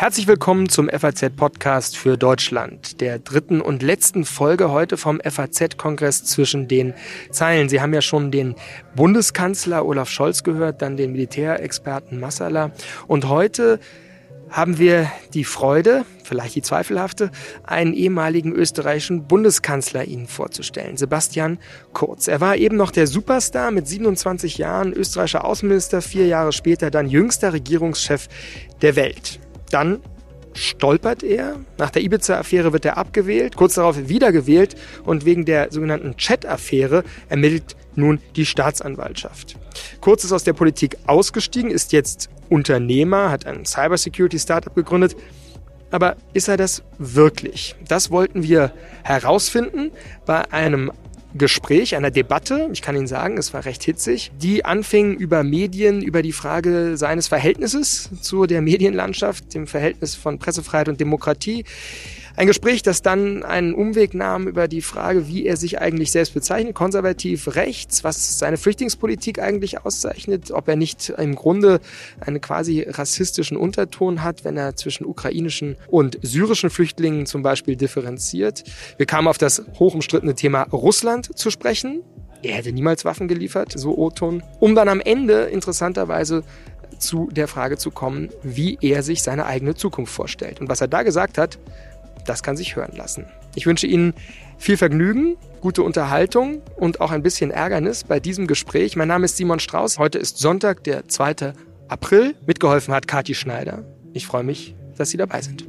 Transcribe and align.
Herzlich 0.00 0.26
willkommen 0.26 0.70
zum 0.70 0.88
FAZ-Podcast 0.88 1.94
für 1.94 2.16
Deutschland, 2.16 3.02
der 3.02 3.18
dritten 3.18 3.60
und 3.60 3.82
letzten 3.82 4.24
Folge 4.24 4.70
heute 4.70 4.96
vom 4.96 5.20
FAZ-Kongress 5.20 6.24
zwischen 6.24 6.68
den 6.68 6.94
Zeilen. 7.30 7.68
Sie 7.68 7.82
haben 7.82 7.92
ja 7.92 8.00
schon 8.00 8.30
den 8.30 8.54
Bundeskanzler 8.96 9.84
Olaf 9.84 10.08
Scholz 10.08 10.42
gehört, 10.42 10.80
dann 10.80 10.96
den 10.96 11.12
Militärexperten 11.12 12.18
Massala 12.18 12.70
und 13.08 13.28
heute 13.28 13.78
haben 14.48 14.78
wir 14.78 15.12
die 15.34 15.44
Freude, 15.44 16.06
vielleicht 16.24 16.54
die 16.54 16.62
zweifelhafte, 16.62 17.30
einen 17.62 17.92
ehemaligen 17.92 18.52
österreichischen 18.52 19.28
Bundeskanzler 19.28 20.06
Ihnen 20.06 20.28
vorzustellen, 20.28 20.96
Sebastian 20.96 21.58
Kurz. 21.92 22.26
Er 22.26 22.40
war 22.40 22.56
eben 22.56 22.78
noch 22.78 22.90
der 22.90 23.06
Superstar 23.06 23.70
mit 23.70 23.86
27 23.86 24.56
Jahren, 24.56 24.94
österreichischer 24.94 25.44
Außenminister, 25.44 26.00
vier 26.00 26.26
Jahre 26.26 26.52
später 26.52 26.90
dann 26.90 27.06
jüngster 27.06 27.52
Regierungschef 27.52 28.28
der 28.80 28.96
Welt. 28.96 29.40
Dann 29.70 30.00
stolpert 30.54 31.22
er. 31.22 31.56
Nach 31.78 31.90
der 31.90 32.02
Ibiza-Affäre 32.02 32.72
wird 32.72 32.84
er 32.84 32.96
abgewählt, 32.98 33.56
kurz 33.56 33.74
darauf 33.74 34.08
wiedergewählt 34.08 34.76
und 35.04 35.24
wegen 35.24 35.44
der 35.44 35.70
sogenannten 35.70 36.16
Chat-Affäre 36.16 37.04
ermittelt 37.28 37.76
nun 37.94 38.20
die 38.36 38.46
Staatsanwaltschaft. 38.46 39.56
Kurz 40.00 40.24
ist 40.24 40.32
aus 40.32 40.44
der 40.44 40.52
Politik 40.52 40.96
ausgestiegen, 41.06 41.70
ist 41.70 41.92
jetzt 41.92 42.30
Unternehmer, 42.48 43.30
hat 43.30 43.46
ein 43.46 43.64
Cybersecurity-Startup 43.64 44.74
gegründet. 44.74 45.16
Aber 45.92 46.16
ist 46.34 46.48
er 46.48 46.56
das 46.56 46.82
wirklich? 46.98 47.74
Das 47.88 48.10
wollten 48.10 48.42
wir 48.42 48.72
herausfinden 49.02 49.90
bei 50.24 50.50
einem 50.52 50.92
Gespräch, 51.34 51.94
einer 51.94 52.10
Debatte, 52.10 52.68
ich 52.72 52.82
kann 52.82 52.96
Ihnen 52.96 53.06
sagen, 53.06 53.38
es 53.38 53.54
war 53.54 53.64
recht 53.64 53.82
hitzig, 53.84 54.32
die 54.40 54.64
anfing 54.64 55.14
über 55.14 55.44
Medien, 55.44 56.02
über 56.02 56.22
die 56.22 56.32
Frage 56.32 56.96
seines 56.96 57.28
Verhältnisses 57.28 58.10
zu 58.20 58.46
der 58.46 58.62
Medienlandschaft, 58.62 59.54
dem 59.54 59.66
Verhältnis 59.66 60.14
von 60.14 60.38
Pressefreiheit 60.38 60.88
und 60.88 61.00
Demokratie. 61.00 61.64
Ein 62.40 62.46
Gespräch, 62.46 62.80
das 62.80 63.02
dann 63.02 63.42
einen 63.42 63.74
Umweg 63.74 64.14
nahm 64.14 64.48
über 64.48 64.66
die 64.66 64.80
Frage, 64.80 65.28
wie 65.28 65.44
er 65.44 65.58
sich 65.58 65.78
eigentlich 65.78 66.10
selbst 66.10 66.32
bezeichnet, 66.32 66.74
konservativ 66.74 67.54
rechts, 67.54 68.02
was 68.02 68.38
seine 68.38 68.56
Flüchtlingspolitik 68.56 69.38
eigentlich 69.42 69.84
auszeichnet, 69.84 70.50
ob 70.50 70.66
er 70.66 70.76
nicht 70.76 71.10
im 71.10 71.34
Grunde 71.34 71.80
einen 72.18 72.40
quasi 72.40 72.86
rassistischen 72.88 73.58
Unterton 73.58 74.22
hat, 74.22 74.42
wenn 74.42 74.56
er 74.56 74.74
zwischen 74.74 75.04
ukrainischen 75.04 75.76
und 75.88 76.18
syrischen 76.22 76.70
Flüchtlingen 76.70 77.26
zum 77.26 77.42
Beispiel 77.42 77.76
differenziert. 77.76 78.64
Wir 78.96 79.04
kamen 79.04 79.28
auf 79.28 79.36
das 79.36 79.62
hochumstrittene 79.78 80.34
Thema 80.34 80.62
Russland 80.62 81.36
zu 81.38 81.50
sprechen. 81.50 82.00
Er 82.42 82.54
hätte 82.54 82.72
niemals 82.72 83.04
Waffen 83.04 83.28
geliefert, 83.28 83.74
so 83.76 83.98
Oton. 83.98 84.42
Um 84.60 84.74
dann 84.74 84.88
am 84.88 85.00
Ende 85.00 85.42
interessanterweise 85.42 86.42
zu 87.00 87.28
der 87.30 87.48
Frage 87.48 87.76
zu 87.76 87.90
kommen, 87.90 88.30
wie 88.42 88.78
er 88.80 89.02
sich 89.02 89.22
seine 89.22 89.46
eigene 89.46 89.74
Zukunft 89.74 90.12
vorstellt. 90.12 90.60
Und 90.60 90.68
was 90.68 90.80
er 90.80 90.88
da 90.88 91.02
gesagt 91.02 91.38
hat, 91.38 91.58
das 92.24 92.42
kann 92.42 92.56
sich 92.56 92.76
hören 92.76 92.96
lassen. 92.96 93.26
Ich 93.54 93.66
wünsche 93.66 93.86
Ihnen 93.86 94.14
viel 94.58 94.76
Vergnügen, 94.76 95.36
gute 95.60 95.82
Unterhaltung 95.82 96.62
und 96.76 97.00
auch 97.00 97.10
ein 97.10 97.22
bisschen 97.22 97.50
Ärgernis 97.50 98.04
bei 98.04 98.20
diesem 98.20 98.46
Gespräch. 98.46 98.96
Mein 98.96 99.08
Name 99.08 99.24
ist 99.24 99.36
Simon 99.36 99.60
Strauß. 99.60 99.98
Heute 99.98 100.18
ist 100.18 100.38
Sonntag, 100.38 100.84
der 100.84 101.08
2. 101.08 101.54
April. 101.88 102.34
Mitgeholfen 102.46 102.94
hat 102.94 103.08
Kathi 103.08 103.34
Schneider. 103.34 103.84
Ich 104.12 104.26
freue 104.26 104.44
mich, 104.44 104.74
dass 104.96 105.10
Sie 105.10 105.16
dabei 105.16 105.42
sind. 105.42 105.66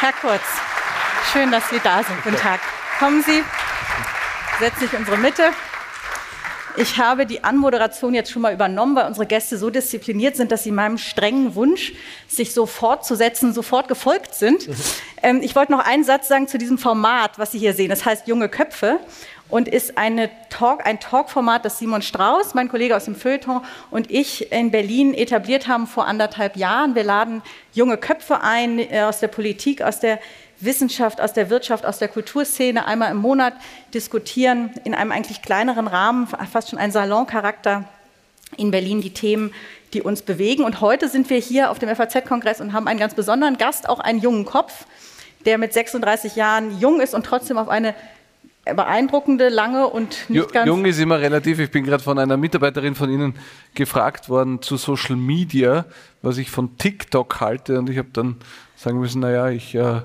Herr 0.00 0.12
Kurz, 0.20 0.42
schön, 1.32 1.50
dass 1.50 1.68
Sie 1.70 1.80
da 1.82 2.02
sind. 2.02 2.22
Guten 2.22 2.36
Tag. 2.36 2.60
Kommen 2.98 3.22
Sie, 3.22 3.42
setzen 4.60 4.80
sich 4.80 4.92
in 4.92 5.00
unsere 5.00 5.16
Mitte. 5.16 5.50
Ich 6.76 6.98
habe 6.98 7.24
die 7.26 7.44
Anmoderation 7.44 8.14
jetzt 8.14 8.30
schon 8.32 8.42
mal 8.42 8.52
übernommen, 8.52 8.96
weil 8.96 9.06
unsere 9.06 9.26
Gäste 9.26 9.58
so 9.58 9.70
diszipliniert 9.70 10.36
sind, 10.36 10.50
dass 10.50 10.64
sie 10.64 10.72
meinem 10.72 10.98
strengen 10.98 11.54
Wunsch, 11.54 11.92
sich 12.26 12.52
so 12.52 12.66
fortzusetzen, 12.66 13.52
sofort 13.52 13.86
gefolgt 13.86 14.34
sind. 14.34 14.66
Mhm. 14.66 14.74
Ähm, 15.22 15.40
ich 15.42 15.54
wollte 15.54 15.72
noch 15.72 15.84
einen 15.84 16.04
Satz 16.04 16.28
sagen 16.28 16.48
zu 16.48 16.58
diesem 16.58 16.78
Format, 16.78 17.38
was 17.38 17.52
Sie 17.52 17.58
hier 17.58 17.74
sehen. 17.74 17.90
Das 17.90 18.04
heißt 18.04 18.26
Junge 18.26 18.48
Köpfe 18.48 18.98
und 19.48 19.68
ist 19.68 19.98
eine 19.98 20.30
Talk, 20.50 20.84
ein 20.84 20.98
Talkformat, 20.98 21.64
das 21.64 21.78
Simon 21.78 22.02
Strauß, 22.02 22.54
mein 22.54 22.68
Kollege 22.68 22.96
aus 22.96 23.04
dem 23.04 23.14
Feuilleton, 23.14 23.60
und 23.90 24.10
ich 24.10 24.50
in 24.50 24.70
Berlin 24.70 25.14
etabliert 25.14 25.68
haben 25.68 25.86
vor 25.86 26.06
anderthalb 26.06 26.56
Jahren. 26.56 26.94
Wir 26.94 27.04
laden 27.04 27.42
junge 27.72 27.96
Köpfe 27.96 28.40
ein 28.40 28.78
äh, 28.78 29.02
aus 29.02 29.20
der 29.20 29.28
Politik, 29.28 29.82
aus 29.82 30.00
der 30.00 30.18
Wissenschaft, 30.64 31.20
aus 31.20 31.32
der 31.32 31.50
Wirtschaft, 31.50 31.86
aus 31.86 31.98
der 31.98 32.08
Kulturszene 32.08 32.86
einmal 32.86 33.10
im 33.10 33.18
Monat 33.18 33.54
diskutieren, 33.92 34.70
in 34.84 34.94
einem 34.94 35.12
eigentlich 35.12 35.42
kleineren 35.42 35.86
Rahmen, 35.86 36.26
fast 36.26 36.70
schon 36.70 36.78
ein 36.78 36.92
Saloncharakter 36.92 37.84
in 38.56 38.70
Berlin, 38.70 39.00
die 39.00 39.12
Themen, 39.12 39.52
die 39.92 40.02
uns 40.02 40.22
bewegen. 40.22 40.64
Und 40.64 40.80
heute 40.80 41.08
sind 41.08 41.30
wir 41.30 41.38
hier 41.38 41.70
auf 41.70 41.78
dem 41.78 41.94
FAZ-Kongress 41.94 42.60
und 42.60 42.72
haben 42.72 42.88
einen 42.88 42.98
ganz 42.98 43.14
besonderen 43.14 43.58
Gast, 43.58 43.88
auch 43.88 44.00
einen 44.00 44.20
jungen 44.20 44.44
Kopf, 44.44 44.86
der 45.44 45.58
mit 45.58 45.72
36 45.72 46.36
Jahren 46.36 46.78
jung 46.78 47.00
ist 47.00 47.14
und 47.14 47.24
trotzdem 47.24 47.58
auf 47.58 47.68
eine 47.68 47.94
beeindruckende, 48.64 49.50
lange 49.50 49.86
und 49.86 50.30
nicht 50.30 50.52
ganz. 50.52 50.66
Jung 50.66 50.84
ist 50.86 50.98
immer 50.98 51.20
relativ. 51.20 51.58
Ich 51.58 51.70
bin 51.70 51.84
gerade 51.84 52.02
von 52.02 52.18
einer 52.18 52.36
Mitarbeiterin 52.36 52.94
von 52.94 53.10
Ihnen 53.10 53.34
gefragt 53.74 54.28
worden 54.28 54.62
zu 54.62 54.76
Social 54.76 55.16
Media, 55.16 55.84
was 56.22 56.38
ich 56.38 56.50
von 56.50 56.78
TikTok 56.78 57.40
halte. 57.40 57.78
Und 57.78 57.90
ich 57.90 57.98
habe 57.98 58.08
dann 58.12 58.36
sagen 58.76 58.98
müssen, 58.98 59.20
naja, 59.20 59.50
ich 59.50 59.74
äh, 59.74 60.00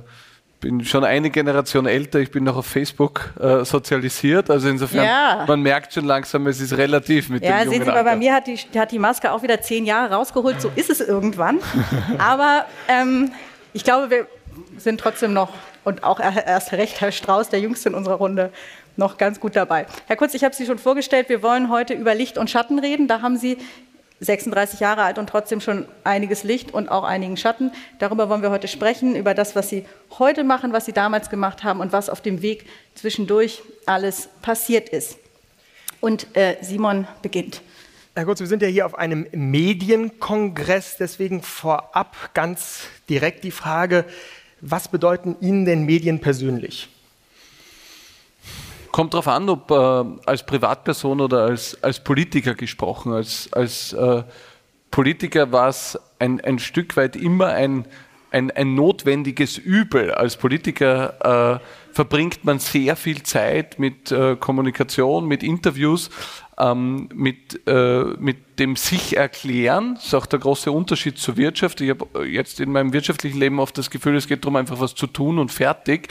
bin 0.59 0.84
schon 0.84 1.03
eine 1.03 1.30
Generation 1.30 1.86
älter, 1.86 2.20
ich 2.20 2.31
bin 2.31 2.44
noch 2.44 2.58
auf 2.58 2.66
Facebook 2.66 3.34
äh, 3.40 3.64
sozialisiert, 3.64 4.50
also 4.50 4.68
insofern, 4.68 5.06
ja. 5.06 5.46
man 5.47 5.62
merkt 5.62 5.94
schon 5.94 6.06
langsam, 6.06 6.47
es 6.47 6.59
ist 6.59 6.75
relativ 6.78 7.30
mit 7.30 7.44
ja, 7.44 7.64
dem 7.64 7.70
sehen 7.70 7.84
Sie 7.84 7.90
mal, 7.90 8.03
bei 8.03 8.16
mir 8.16 8.34
hat 8.34 8.47
die, 8.47 8.58
hat 8.78 8.92
die 8.92 9.00
Maske 9.00 9.31
auch 9.31 9.42
wieder 9.42 9.62
zehn 9.62 9.86
Jahre 9.86 10.14
rausgeholt, 10.14 10.62
so 10.62 10.70
ist 10.75 10.90
es 10.90 11.00
irgendwann. 11.00 11.59
Aber 12.18 12.66
ähm, 12.88 13.31
ich 13.74 13.84
glaube, 13.84 14.09
wir 14.09 14.28
sind 14.78 15.00
trotzdem 15.00 15.34
noch, 15.34 15.53
und 15.86 16.03
auch 16.03 16.20
erst 16.20 16.74
recht 16.74 17.00
Herr 17.00 17.12
Strauß, 17.12 17.50
der 17.50 17.62
Jüngste 17.62 17.90
in 17.90 17.96
unserer 17.96 18.16
Runde, 18.16 18.52
noch 18.97 19.18
ganz 19.18 19.40
gut 19.40 19.56
dabei. 19.56 19.86
Herr 20.08 20.18
Kurz, 20.18 20.34
ich 20.34 20.44
habe 20.44 20.53
Sie 20.53 20.66
schon 20.66 20.78
vorgestellt, 20.78 21.30
wir 21.30 21.41
wollen 21.41 21.70
heute 21.70 21.94
über 21.94 22.14
Licht 22.14 22.38
und 22.38 22.50
Schatten 22.50 22.80
reden. 22.80 23.08
Da 23.08 23.22
haben 23.22 23.38
Sie 23.38 23.58
36 24.19 24.80
Jahre 24.80 25.03
alt 25.03 25.18
und 25.18 25.28
trotzdem 25.28 25.62
schon 25.62 25.85
einiges 26.03 26.44
Licht 26.44 26.74
und 26.74 26.90
auch 26.90 27.03
einigen 27.03 27.38
Schatten. 27.38 27.72
Darüber 28.00 28.30
wollen 28.30 28.41
wir 28.41 28.52
heute 28.52 28.68
sprechen, 28.68 29.16
über 29.16 29.34
das, 29.34 29.56
was 29.56 29.69
Sie 29.69 29.85
heute 30.18 30.44
machen, 30.44 30.74
was 30.74 30.85
Sie 30.85 30.94
damals 30.94 31.30
gemacht 31.30 31.63
haben 31.63 31.80
und 31.80 31.94
was 31.94 32.09
auf 32.09 32.22
dem 32.22 32.41
Weg 32.41 32.66
zwischendurch 32.96 33.62
alles 33.85 34.29
passiert 34.41 34.90
ist. 34.90 35.18
Und 36.02 36.35
äh, 36.35 36.58
Simon 36.62 37.08
beginnt. 37.22 37.62
Herr 38.16 38.25
Kurz, 38.25 38.40
wir 38.40 38.47
sind 38.47 38.62
ja 38.62 38.68
hier 38.68 38.85
auf 38.85 38.96
einem 38.96 39.28
Medienkongress, 39.31 40.97
deswegen 40.97 41.41
vorab 41.41 42.34
ganz 42.34 42.81
direkt 43.08 43.44
die 43.44 43.52
Frage, 43.52 44.06
was 44.62 44.90
bedeuten 44.90 45.38
Ihnen 45.40 45.63
denn 45.63 45.85
Medien 45.85 46.19
persönlich? 46.19 46.90
Kommt 48.92 49.14
darauf 49.14 49.28
an, 49.28 49.50
ob 49.50 49.70
äh, 49.72 49.76
als 50.26 50.46
Privatperson 50.46 51.22
oder 51.22 51.44
als, 51.44 51.82
als 51.84 52.04
Politiker 52.04 52.56
gesprochen. 52.56 53.14
Als, 53.14 53.52
als 53.54 53.94
äh, 53.94 54.24
Politiker 54.92 55.52
war 55.52 55.70
es 55.70 55.98
ein, 56.18 56.42
ein 56.42 56.60
Stück 56.60 56.98
weit 56.98 57.16
immer 57.16 57.48
ein, 57.48 57.86
ein, 58.32 58.52
ein 58.52 58.76
notwendiges 58.76 59.58
Übel. 59.58 60.12
Als 60.12 60.38
Politiker 60.38 61.60
äh, 61.60 61.94
verbringt 61.94 62.46
man 62.46 62.60
sehr 62.60 62.96
viel 62.96 63.24
Zeit 63.24 63.80
mit 63.80 64.12
äh, 64.12 64.36
Kommunikation, 64.36 65.26
mit 65.26 65.44
Interviews, 65.44 66.10
ähm, 66.59 67.09
mit, 67.14 67.68
äh, 67.68 68.03
mit 68.20 68.59
dem 68.59 68.75
sich 68.75 69.16
erklären. 69.16 69.96
Ist 69.96 70.14
auch 70.14 70.25
der 70.25 70.40
große 70.40 70.72
Unterschied 70.72 71.18
zur 71.18 71.38
Wirtschaft. 71.38 71.80
Ich 71.81 71.90
habe 71.90 72.28
jetzt 72.28 72.59
in 72.59 72.72
meinem 72.72 72.92
wirtschaftlichen 72.92 73.40
Leben 73.40 73.59
oft 73.59 73.78
das 73.78 73.90
Gefühl, 73.90 74.16
es 74.18 74.28
geht 74.28 74.44
darum, 74.44 74.58
einfach 74.58 74.80
was 74.80 74.94
zu 74.94 75.08
tun 75.08 75.40
und 75.40 75.52
fertig. 75.52 76.09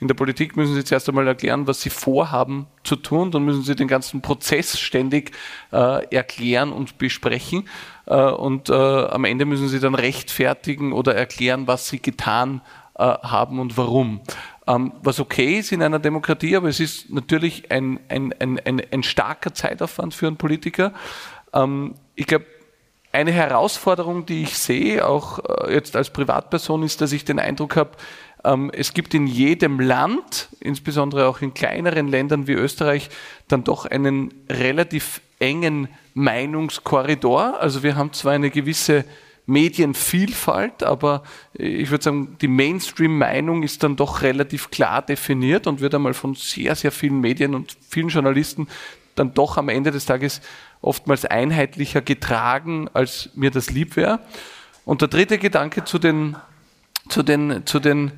In 0.00 0.08
der 0.08 0.14
Politik 0.14 0.56
müssen 0.56 0.74
Sie 0.74 0.84
zuerst 0.84 1.08
einmal 1.08 1.26
erklären, 1.26 1.66
was 1.66 1.82
Sie 1.82 1.90
vorhaben 1.90 2.66
zu 2.82 2.96
tun. 2.96 3.30
Dann 3.30 3.44
müssen 3.44 3.62
Sie 3.62 3.76
den 3.76 3.88
ganzen 3.88 4.22
Prozess 4.22 4.78
ständig 4.78 5.32
äh, 5.72 6.06
erklären 6.14 6.72
und 6.72 6.96
besprechen. 6.96 7.68
Äh, 8.06 8.16
und 8.16 8.70
äh, 8.70 8.72
am 8.72 9.24
Ende 9.24 9.44
müssen 9.44 9.68
Sie 9.68 9.80
dann 9.80 9.94
rechtfertigen 9.94 10.92
oder 10.92 11.14
erklären, 11.14 11.66
was 11.66 11.88
Sie 11.88 12.00
getan 12.00 12.62
äh, 12.94 13.02
haben 13.02 13.58
und 13.58 13.76
warum. 13.76 14.20
Ähm, 14.70 14.92
was 15.02 15.18
okay 15.18 15.58
ist 15.58 15.72
in 15.72 15.82
einer 15.82 15.98
Demokratie, 15.98 16.54
aber 16.54 16.68
es 16.68 16.78
ist 16.78 17.10
natürlich 17.10 17.72
ein, 17.72 17.98
ein, 18.08 18.32
ein, 18.38 18.60
ein, 18.64 18.82
ein 18.92 19.02
starker 19.02 19.52
Zeitaufwand 19.52 20.14
für 20.14 20.28
einen 20.28 20.36
Politiker. 20.36 20.92
Ähm, 21.52 21.94
ich 22.14 22.26
glaube, 22.26 22.46
eine 23.12 23.32
Herausforderung, 23.32 24.26
die 24.26 24.42
ich 24.44 24.56
sehe, 24.56 25.06
auch 25.06 25.40
äh, 25.40 25.74
jetzt 25.74 25.96
als 25.96 26.10
Privatperson, 26.10 26.84
ist, 26.84 27.00
dass 27.00 27.10
ich 27.10 27.24
den 27.24 27.40
Eindruck 27.40 27.74
habe, 27.74 27.90
ähm, 28.44 28.70
es 28.72 28.94
gibt 28.94 29.12
in 29.12 29.26
jedem 29.26 29.80
Land, 29.80 30.48
insbesondere 30.60 31.26
auch 31.26 31.40
in 31.40 31.52
kleineren 31.52 32.06
Ländern 32.06 32.46
wie 32.46 32.52
Österreich, 32.52 33.10
dann 33.48 33.64
doch 33.64 33.86
einen 33.86 34.32
relativ 34.48 35.20
engen 35.40 35.88
Meinungskorridor. 36.14 37.60
Also 37.60 37.82
wir 37.82 37.96
haben 37.96 38.12
zwar 38.12 38.34
eine 38.34 38.50
gewisse 38.50 39.04
Medienvielfalt, 39.50 40.82
aber 40.82 41.24
ich 41.52 41.90
würde 41.90 42.04
sagen, 42.04 42.36
die 42.40 42.48
Mainstream-Meinung 42.48 43.62
ist 43.62 43.82
dann 43.82 43.96
doch 43.96 44.22
relativ 44.22 44.70
klar 44.70 45.02
definiert 45.02 45.66
und 45.66 45.80
wird 45.80 45.94
einmal 45.94 46.14
von 46.14 46.34
sehr, 46.34 46.74
sehr 46.76 46.92
vielen 46.92 47.20
Medien 47.20 47.54
und 47.54 47.76
vielen 47.88 48.08
Journalisten 48.08 48.68
dann 49.16 49.34
doch 49.34 49.58
am 49.58 49.68
Ende 49.68 49.90
des 49.90 50.06
Tages 50.06 50.40
oftmals 50.80 51.24
einheitlicher 51.24 52.00
getragen, 52.00 52.88
als 52.94 53.30
mir 53.34 53.50
das 53.50 53.70
lieb 53.70 53.96
wäre. 53.96 54.20
Und 54.84 55.02
der 55.02 55.08
dritte 55.08 55.36
Gedanke 55.38 55.84
zu 55.84 55.98
den, 55.98 56.36
zu 57.08 57.22
den, 57.22 57.66
zu 57.66 57.80
den 57.80 58.12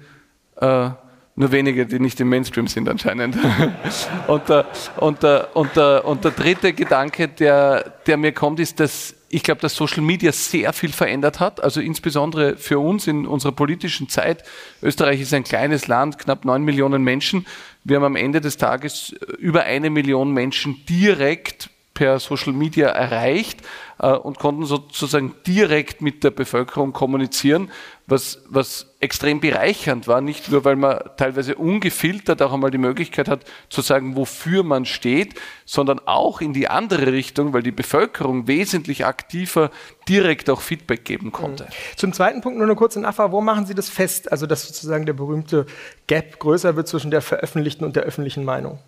äh, 0.61 0.91
nur 1.35 1.51
wenige, 1.51 1.87
die 1.87 1.99
nicht 1.99 2.21
im 2.21 2.29
Mainstream 2.29 2.67
sind 2.67 2.89
anscheinend. 2.89 3.37
und, 4.27 4.49
der, 4.51 4.67
und, 4.97 5.23
der, 5.23 5.57
und, 5.57 5.75
der, 5.77 6.05
und 6.05 6.25
der 6.25 6.31
dritte 6.33 6.75
Gedanke, 6.75 7.29
der, 7.29 7.91
der 8.07 8.17
mir 8.19 8.33
kommt, 8.33 8.61
ist, 8.61 8.81
dass 8.81 9.15
ich 9.35 9.43
glaube, 9.43 9.63
dass 9.63 9.75
Social 9.75 10.03
Media 10.03 10.31
sehr 10.31 10.75
viel 10.75 10.93
verändert 10.93 11.41
hat. 11.41 11.63
Also 11.63 11.81
insbesondere 11.81 12.59
für 12.59 12.79
uns 12.79 13.07
in 13.07 13.27
unserer 13.27 13.53
politischen 13.53 14.11
Zeit. 14.11 14.45
Österreich 14.83 15.23
ist 15.23 15.33
ein 15.33 15.43
kleines 15.43 15.89
Land, 15.89 16.19
knapp 16.19 16.45
neun 16.45 16.63
Millionen 16.65 17.03
Menschen. 17.03 17.47
Wir 17.83 17.97
haben 17.97 18.05
am 18.05 18.17
Ende 18.17 18.43
des 18.43 18.59
Tages 18.59 19.17
über 19.39 19.63
eine 19.63 19.89
Million 19.89 20.33
Menschen 20.33 20.85
direkt 20.87 21.71
per 21.95 22.19
Social 22.19 22.53
Media 22.53 22.89
erreicht 22.89 23.61
äh, 23.99 24.13
und 24.13 24.39
konnten 24.39 24.65
sozusagen 24.65 25.35
direkt 25.47 26.03
mit 26.03 26.25
der 26.25 26.31
Bevölkerung 26.31 26.93
kommunizieren, 26.93 27.71
was, 28.07 28.43
was 28.49 28.95
extrem 29.01 29.41
bereichernd 29.41 30.09
war, 30.09 30.21
nicht 30.21 30.51
nur, 30.51 30.65
weil 30.65 30.77
man 30.77 30.99
teilweise 31.17 31.55
ungefiltert 31.55 32.43
auch 32.43 32.53
einmal 32.53 32.71
die 32.71 32.79
Möglichkeit 32.79 33.29
hat 33.29 33.45
zu 33.69 33.81
sagen, 33.81 34.17
wofür 34.17 34.63
man 34.63 34.85
steht, 34.85 35.35
sondern 35.65 36.01
auch 36.07 36.41
in 36.41 36.53
die 36.53 36.69
andere 36.69 37.13
Richtung, 37.13 37.53
weil 37.53 37.63
die 37.63 37.73
Bevölkerung 37.73 38.47
wesentlich 38.49 39.07
aktiver 39.07 39.71
direkt 40.09 40.51
auch 40.51 40.61
Feedback 40.61 41.05
geben 41.05 41.33
konnte. 41.33 41.65
Mhm. 41.65 41.97
Zum 41.97 42.13
zweiten 42.13 42.41
Punkt 42.41 42.59
nur 42.59 42.67
eine 42.67 42.77
kurze 42.77 43.01
Nachfrage. 43.01 43.33
Wo 43.33 43.41
machen 43.41 43.67
Sie 43.67 43.75
das 43.75 43.89
fest? 43.89 44.31
Also, 44.31 44.47
dass 44.47 44.67
sozusagen 44.67 45.07
der 45.07 45.15
berühmte 45.15 45.67
Gap 46.07 46.39
größer 46.39 46.77
wird 46.77 46.89
zwischen 46.89 47.11
der 47.11 47.23
veröffentlichten 47.23 47.85
und 47.85 47.97
der 47.97 48.03
öffentlichen 48.03 48.45
Meinung? 48.45 48.79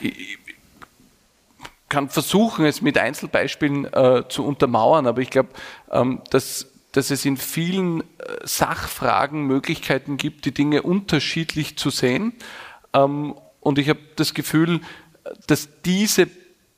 Ich, 0.00 0.38
kann 1.92 2.08
versuchen, 2.08 2.64
es 2.64 2.80
mit 2.80 2.96
Einzelbeispielen 2.96 3.84
äh, 3.84 4.22
zu 4.26 4.46
untermauern, 4.46 5.06
aber 5.06 5.20
ich 5.20 5.28
glaube, 5.28 5.50
ähm, 5.90 6.22
dass, 6.30 6.66
dass 6.92 7.10
es 7.10 7.26
in 7.26 7.36
vielen 7.36 8.00
äh, 8.00 8.04
Sachfragen 8.44 9.42
Möglichkeiten 9.42 10.16
gibt, 10.16 10.46
die 10.46 10.54
Dinge 10.54 10.80
unterschiedlich 10.80 11.76
zu 11.76 11.90
sehen. 11.90 12.32
Ähm, 12.94 13.34
und 13.60 13.78
ich 13.78 13.90
habe 13.90 14.00
das 14.16 14.32
Gefühl, 14.32 14.80
dass 15.46 15.68
diese 15.84 16.28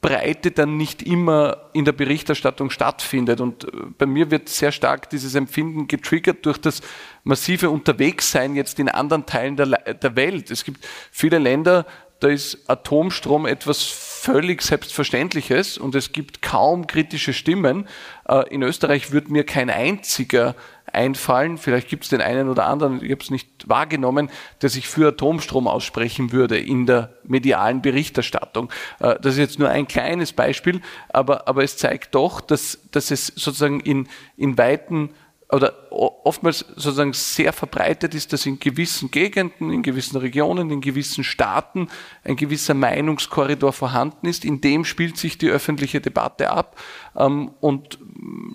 Breite 0.00 0.50
dann 0.50 0.76
nicht 0.76 1.00
immer 1.05 1.70
in 1.75 1.84
der 1.84 1.93
Berichterstattung 1.93 2.70
stattfindet. 2.70 3.40
Und 3.40 3.64
äh, 3.64 3.69
bei 3.96 4.06
mir 4.06 4.32
wird 4.32 4.49
sehr 4.49 4.72
stark 4.72 5.11
dieses 5.11 5.37
Empfinden 5.37 5.87
getriggert 5.87 6.44
durch 6.44 6.58
das 6.58 6.82
massive 7.22 7.70
Unterwegssein 7.70 8.56
jetzt 8.56 8.81
in 8.81 8.88
anderen 8.88 9.26
Teilen 9.26 9.56
der, 9.56 9.66
der 9.94 10.16
Welt. 10.16 10.50
Es 10.50 10.64
gibt 10.64 10.84
viele 11.12 11.38
Länder, 11.38 11.87
da 12.19 12.26
ist 12.31 12.69
Atomstrom 12.69 13.46
etwas 13.46 14.13
völlig 14.25 14.62
Selbstverständliches 14.62 15.76
und 15.76 15.94
es 15.94 16.12
gibt 16.12 16.41
kaum 16.41 16.87
kritische 16.87 17.35
Stimmen. 17.35 17.87
Äh, 18.26 18.49
in 18.49 18.62
Österreich 18.62 19.12
wird 19.12 19.29
mir 19.29 19.44
kein 19.44 19.69
einziger 19.69 20.55
einfallen, 20.91 21.59
vielleicht 21.59 21.88
gibt 21.88 22.05
es 22.05 22.11
den 22.11 22.23
einen 22.23 22.49
oder 22.49 22.67
anderen, 22.67 23.05
ich 23.05 23.11
habe 23.11 23.21
es 23.21 23.31
nicht 23.31 23.69
wahrgenommen, 23.69 24.31
der 24.62 24.71
sich 24.71 24.88
für 24.88 25.09
Atomstrom 25.09 25.67
aussprechen 25.67 26.32
würde 26.32 26.56
in 26.59 26.87
der 26.87 27.12
medialen 27.25 27.82
Berichterstattung. 27.82 28.71
Äh, 28.99 29.17
das 29.21 29.35
ist 29.35 29.41
jetzt 29.41 29.59
nur 29.59 29.69
ein 29.69 29.87
kleines 29.87 30.32
Beispiel, 30.32 30.81
aber, 31.11 31.47
aber 31.47 31.62
es 31.62 31.76
zeigt 31.76 32.15
doch, 32.15 32.41
dass, 32.41 32.79
dass 32.93 33.11
es 33.11 33.26
sozusagen 33.26 33.81
in, 33.81 34.09
in 34.38 34.56
weiten 34.56 35.11
oder 35.50 35.75
oftmals 35.91 36.61
sozusagen 36.61 37.12
sehr 37.12 37.52
verbreitet 37.52 38.14
ist, 38.14 38.32
dass 38.32 38.46
in 38.46 38.58
gewissen 38.58 39.11
Gegenden, 39.11 39.70
in 39.70 39.82
gewissen 39.82 40.17
Regionen, 40.17 40.70
in 40.70 40.81
gewissen 40.81 41.23
Staaten 41.23 41.88
ein 42.25 42.37
gewisser 42.37 42.75
Meinungskorridor 42.75 43.73
vorhanden 43.73 44.26
ist. 44.26 44.44
In 44.44 44.61
dem 44.61 44.85
spielt 44.85 45.17
sich 45.17 45.38
die 45.38 45.49
öffentliche 45.49 46.00
Debatte 46.00 46.50
ab. 46.50 46.81
Ähm, 47.17 47.52
und 47.61 47.99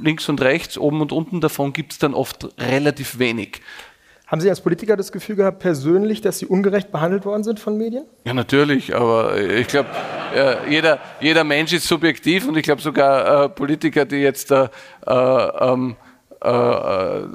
links 0.01 0.27
und 0.29 0.41
rechts, 0.41 0.77
oben 0.77 1.01
und 1.01 1.11
unten 1.11 1.41
davon 1.41 1.73
gibt 1.73 1.93
es 1.93 1.99
dann 1.99 2.13
oft 2.13 2.49
relativ 2.59 3.19
wenig. 3.19 3.61
Haben 4.29 4.41
Sie 4.41 4.49
als 4.49 4.61
Politiker 4.61 4.95
das 4.95 5.11
Gefühl 5.11 5.37
gehabt, 5.37 5.57
persönlich, 5.57 6.21
dass 6.21 6.37
Sie 6.37 6.45
ungerecht 6.45 6.91
behandelt 6.91 7.25
worden 7.25 7.43
sind 7.43 7.59
von 7.59 7.77
Medien? 7.77 8.05
Ja, 8.25 8.33
natürlich, 8.35 8.95
aber 8.95 9.39
ich 9.39 9.67
glaube, 9.67 9.89
äh, 10.35 10.69
jeder, 10.69 10.99
jeder 11.19 11.43
Mensch 11.43 11.73
ist 11.73 11.87
subjektiv 11.87 12.47
und 12.47 12.55
ich 12.55 12.61
glaube 12.61 12.79
sogar 12.79 13.45
äh, 13.45 13.49
Politiker, 13.49 14.05
die 14.05 14.17
jetzt 14.17 14.51
da 14.51 14.69
äh, 15.07 15.13
ähm, 15.71 15.95
äh, 16.41 16.49
äh, 16.49 17.27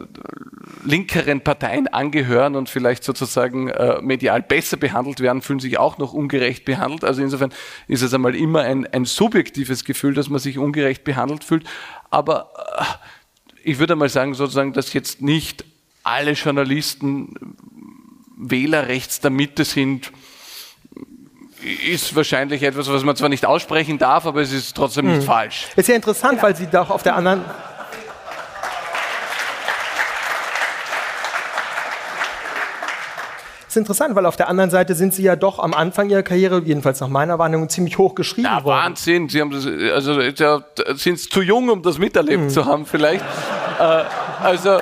linkeren 0.83 1.43
Parteien 1.43 1.89
angehören 1.89 2.56
und 2.56 2.71
vielleicht 2.71 3.05
sozusagen 3.05 3.69
äh, 3.69 4.01
medial 4.01 4.41
besser 4.41 4.79
behandelt 4.79 5.21
werden, 5.21 5.43
fühlen 5.43 5.61
sich 5.61 5.79
auch 5.79 5.99
noch 5.99 6.15
ungerecht 6.15 6.65
behandelt. 6.65 7.05
Also 7.05 7.21
insofern 7.21 7.53
ist 7.87 8.01
es 8.01 8.15
einmal 8.15 8.35
immer 8.35 8.62
ein, 8.62 8.87
ein 8.87 9.05
subjektives 9.05 9.85
Gefühl, 9.85 10.15
dass 10.15 10.31
man 10.31 10.39
sich 10.39 10.59
ungerecht 10.59 11.05
behandelt 11.05 11.45
fühlt. 11.45 11.65
Aber 12.11 12.51
äh, 12.79 12.85
ich 13.62 13.79
würde 13.79 13.95
mal 13.95 14.09
sagen, 14.09 14.33
sozusagen, 14.33 14.73
dass 14.73 14.95
jetzt 14.95 15.21
nicht 15.21 15.67
alle 16.03 16.33
Journalisten 16.33 17.57
Wähler 18.37 18.89
rechts 18.89 19.21
der 19.21 19.31
Mitte 19.31 19.65
sind, 19.65 20.12
ist 21.91 22.15
wahrscheinlich 22.15 22.62
etwas, 22.62 22.91
was 22.91 23.05
man 23.05 23.17
zwar 23.17 23.29
nicht 23.29 23.45
aussprechen 23.47 23.99
darf, 23.99 24.27
aber 24.27 24.43
es 24.43 24.53
ist 24.53 24.75
trotzdem 24.75 25.07
nicht 25.07 25.21
hm. 25.21 25.25
falsch. 25.25 25.67
Ist 25.77 25.89
ja 25.89 25.95
interessant, 25.95 26.43
weil 26.43 26.57
Sie 26.57 26.67
doch 26.67 26.91
auf 26.91 27.03
der 27.03 27.17
anderen 27.17 27.45
ist 33.75 33.79
interessant, 33.79 34.15
weil 34.15 34.26
auf 34.26 34.37
der 34.37 34.49
anderen 34.49 34.71
Seite 34.71 34.94
sind 34.94 35.15
Sie 35.15 35.23
ja 35.23 35.37
doch 35.37 35.59
am 35.59 35.75
Anfang 35.75 36.09
Ihrer 36.09 36.23
Karriere, 36.23 36.62
jedenfalls 36.65 37.00
nach 37.00 37.09
meiner 37.09 37.38
Wahrnehmung, 37.38 37.69
ziemlich 37.69 37.99
hoch 37.99 38.15
geschrieben 38.15 38.47
ja, 38.47 38.65
worden. 38.65 38.85
Wahnsinn. 38.85 39.29
Sie 39.29 39.41
haben 39.41 39.50
das, 39.50 39.67
also 39.67 40.21
ja, 40.21 40.65
sind 40.94 41.19
zu 41.19 41.43
jung, 41.43 41.69
um 41.69 41.82
das 41.82 41.99
miterlebt 41.99 42.44
mhm. 42.44 42.49
zu 42.50 42.65
haben, 42.65 42.87
vielleicht. 42.87 43.25
äh, 43.81 44.05
also 44.43 44.79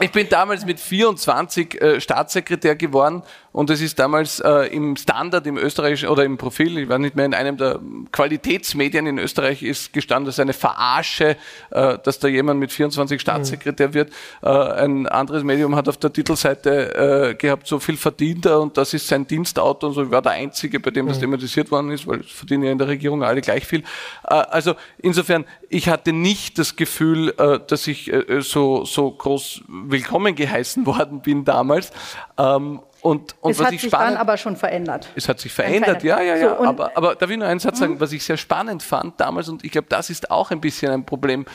ich 0.00 0.12
bin 0.12 0.28
damals 0.28 0.64
mit 0.64 0.80
24 0.80 1.80
äh, 1.80 2.00
Staatssekretär 2.00 2.74
geworden 2.76 3.22
und 3.52 3.68
es 3.70 3.80
ist 3.80 3.98
damals 3.98 4.40
äh, 4.40 4.66
im 4.74 4.96
Standard 4.96 5.46
im 5.46 5.56
österreichischen 5.56 6.08
oder 6.08 6.24
im 6.24 6.38
Profil, 6.38 6.78
ich 6.78 6.88
war 6.88 6.98
nicht 6.98 7.16
mehr 7.16 7.24
in 7.26 7.34
einem 7.34 7.56
der 7.56 7.80
Qualitätsmedien 8.12 9.06
in 9.06 9.18
Österreich 9.18 9.62
ist 9.62 9.92
gestanden, 9.92 10.26
das 10.26 10.36
ist 10.36 10.40
eine 10.40 10.52
Verarsche, 10.52 11.36
äh, 11.70 11.98
dass 11.98 12.18
da 12.18 12.28
jemand 12.28 12.60
mit 12.60 12.72
24 12.72 13.20
Staatssekretär 13.20 13.88
mhm. 13.88 13.94
wird. 13.94 14.12
Äh, 14.42 14.48
ein 14.48 15.06
anderes 15.06 15.42
Medium 15.42 15.74
hat 15.74 15.88
auf 15.88 15.96
der 15.96 16.12
Titelseite 16.12 17.30
äh, 17.30 17.34
gehabt, 17.34 17.66
so 17.66 17.78
viel 17.78 17.96
verdient 17.96 18.46
er 18.46 18.60
und 18.60 18.76
das 18.76 18.94
ist 18.94 19.06
sein 19.08 19.26
Dienstauto 19.26 19.88
und 19.88 19.94
so. 19.94 20.04
Ich 20.04 20.10
war 20.10 20.22
der 20.22 20.32
Einzige, 20.32 20.80
bei 20.80 20.90
dem 20.90 21.08
das 21.08 21.16
mhm. 21.18 21.22
thematisiert 21.22 21.70
worden 21.70 21.90
ist, 21.90 22.06
weil 22.06 22.20
es 22.20 22.30
verdienen 22.30 22.64
ja 22.64 22.72
in 22.72 22.78
der 22.78 22.88
Regierung 22.88 23.22
alle 23.22 23.40
gleich 23.40 23.66
viel. 23.66 23.80
Äh, 24.28 24.34
also 24.34 24.74
insofern, 24.98 25.44
ich 25.68 25.88
hatte 25.88 26.12
nicht 26.12 26.58
das 26.58 26.76
Gefühl, 26.76 27.34
äh, 27.36 27.58
dass 27.66 27.86
ich 27.86 28.12
äh, 28.12 28.40
so, 28.40 28.84
so 28.84 29.10
groß 29.10 29.62
willkommen 29.90 30.34
geheißen 30.34 30.86
worden 30.86 31.20
bin 31.20 31.44
damals. 31.44 31.90
Ähm, 32.38 32.80
und, 33.02 33.34
und 33.40 33.52
es 33.52 33.60
hat 33.60 33.70
sich 33.70 33.82
spannend, 33.82 34.12
dann 34.12 34.16
aber 34.18 34.36
schon 34.36 34.56
verändert. 34.56 35.08
Es 35.14 35.28
hat 35.28 35.40
sich 35.40 35.52
verändert, 35.52 36.02
ja, 36.02 36.20
ja, 36.20 36.36
ja. 36.36 36.56
So, 36.56 36.64
aber, 36.64 36.96
aber 36.96 37.14
darf 37.14 37.30
ich 37.30 37.38
nur 37.38 37.46
einen 37.46 37.60
Satz 37.60 37.78
sagen, 37.78 37.94
mhm. 37.94 38.00
was 38.00 38.12
ich 38.12 38.22
sehr 38.24 38.36
spannend 38.36 38.82
fand 38.82 39.18
damals, 39.20 39.48
und 39.48 39.64
ich 39.64 39.72
glaube, 39.72 39.86
das 39.88 40.10
ist 40.10 40.30
auch 40.30 40.50
ein 40.50 40.60
bisschen 40.60 40.92
ein 40.92 41.06
Problem 41.06 41.46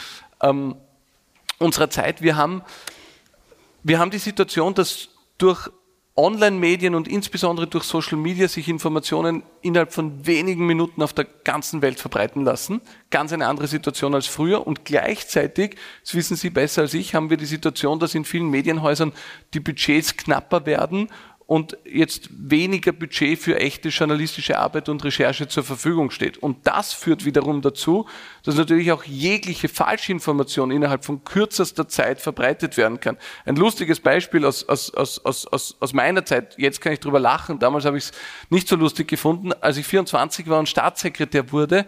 ähm, 0.41 0.75
unserer 1.59 1.89
Zeit. 1.89 2.21
Wir 2.21 2.35
haben, 2.35 2.63
wir 3.83 3.99
haben 3.99 4.09
die 4.09 4.17
Situation, 4.17 4.73
dass 4.73 5.09
durch 5.37 5.69
Online-Medien 6.17 6.95
und 6.95 7.09
insbesondere 7.09 7.67
durch 7.67 7.83
Social 7.83 8.17
Media 8.17 8.47
sich 8.47 8.69
Informationen 8.69 9.43
innerhalb 9.61 9.91
von 9.91 10.25
wenigen 10.25 10.65
Minuten 10.65 11.03
auf 11.03 11.11
der 11.11 11.25
ganzen 11.25 11.81
Welt 11.81 11.99
verbreiten 11.99 12.45
lassen. 12.45 12.79
Ganz 13.09 13.33
eine 13.33 13.47
andere 13.47 13.67
Situation 13.67 14.15
als 14.15 14.25
früher. 14.25 14.65
Und 14.65 14.85
gleichzeitig, 14.85 15.75
das 16.03 16.15
wissen 16.15 16.37
Sie 16.37 16.49
besser 16.49 16.83
als 16.83 16.93
ich, 16.93 17.15
haben 17.15 17.29
wir 17.29 17.35
die 17.35 17.45
Situation, 17.45 17.99
dass 17.99 18.15
in 18.15 18.23
vielen 18.23 18.49
Medienhäusern 18.49 19.11
die 19.53 19.59
Budgets 19.59 20.15
knapper 20.15 20.65
werden 20.65 21.09
und 21.47 21.77
jetzt 21.85 22.29
weniger 22.31 22.91
Budget 22.91 23.37
für 23.37 23.59
echte 23.59 23.89
journalistische 23.89 24.57
Arbeit 24.57 24.89
und 24.89 25.03
Recherche 25.03 25.47
zur 25.47 25.63
Verfügung 25.63 26.11
steht. 26.11 26.37
Und 26.37 26.65
das 26.65 26.93
führt 26.93 27.25
wiederum 27.25 27.61
dazu, 27.61 28.07
dass 28.45 28.55
natürlich 28.55 28.91
auch 28.91 29.03
jegliche 29.03 29.67
Falschinformation 29.67 30.71
innerhalb 30.71 31.03
von 31.03 31.23
kürzester 31.23 31.87
Zeit 31.87 32.21
verbreitet 32.21 32.77
werden 32.77 32.99
kann. 32.99 33.17
Ein 33.45 33.55
lustiges 33.55 33.99
Beispiel 33.99 34.45
aus, 34.45 34.67
aus, 34.67 34.93
aus, 34.93 35.19
aus, 35.25 35.75
aus 35.79 35.93
meiner 35.93 36.25
Zeit, 36.25 36.55
jetzt 36.57 36.81
kann 36.81 36.93
ich 36.93 36.99
drüber 36.99 37.19
lachen, 37.19 37.59
damals 37.59 37.85
habe 37.85 37.97
ich 37.97 38.05
es 38.05 38.11
nicht 38.49 38.67
so 38.67 38.75
lustig 38.75 39.07
gefunden, 39.07 39.51
als 39.53 39.77
ich 39.77 39.85
24 39.85 40.47
war 40.47 40.59
und 40.59 40.69
Staatssekretär 40.69 41.51
wurde, 41.51 41.85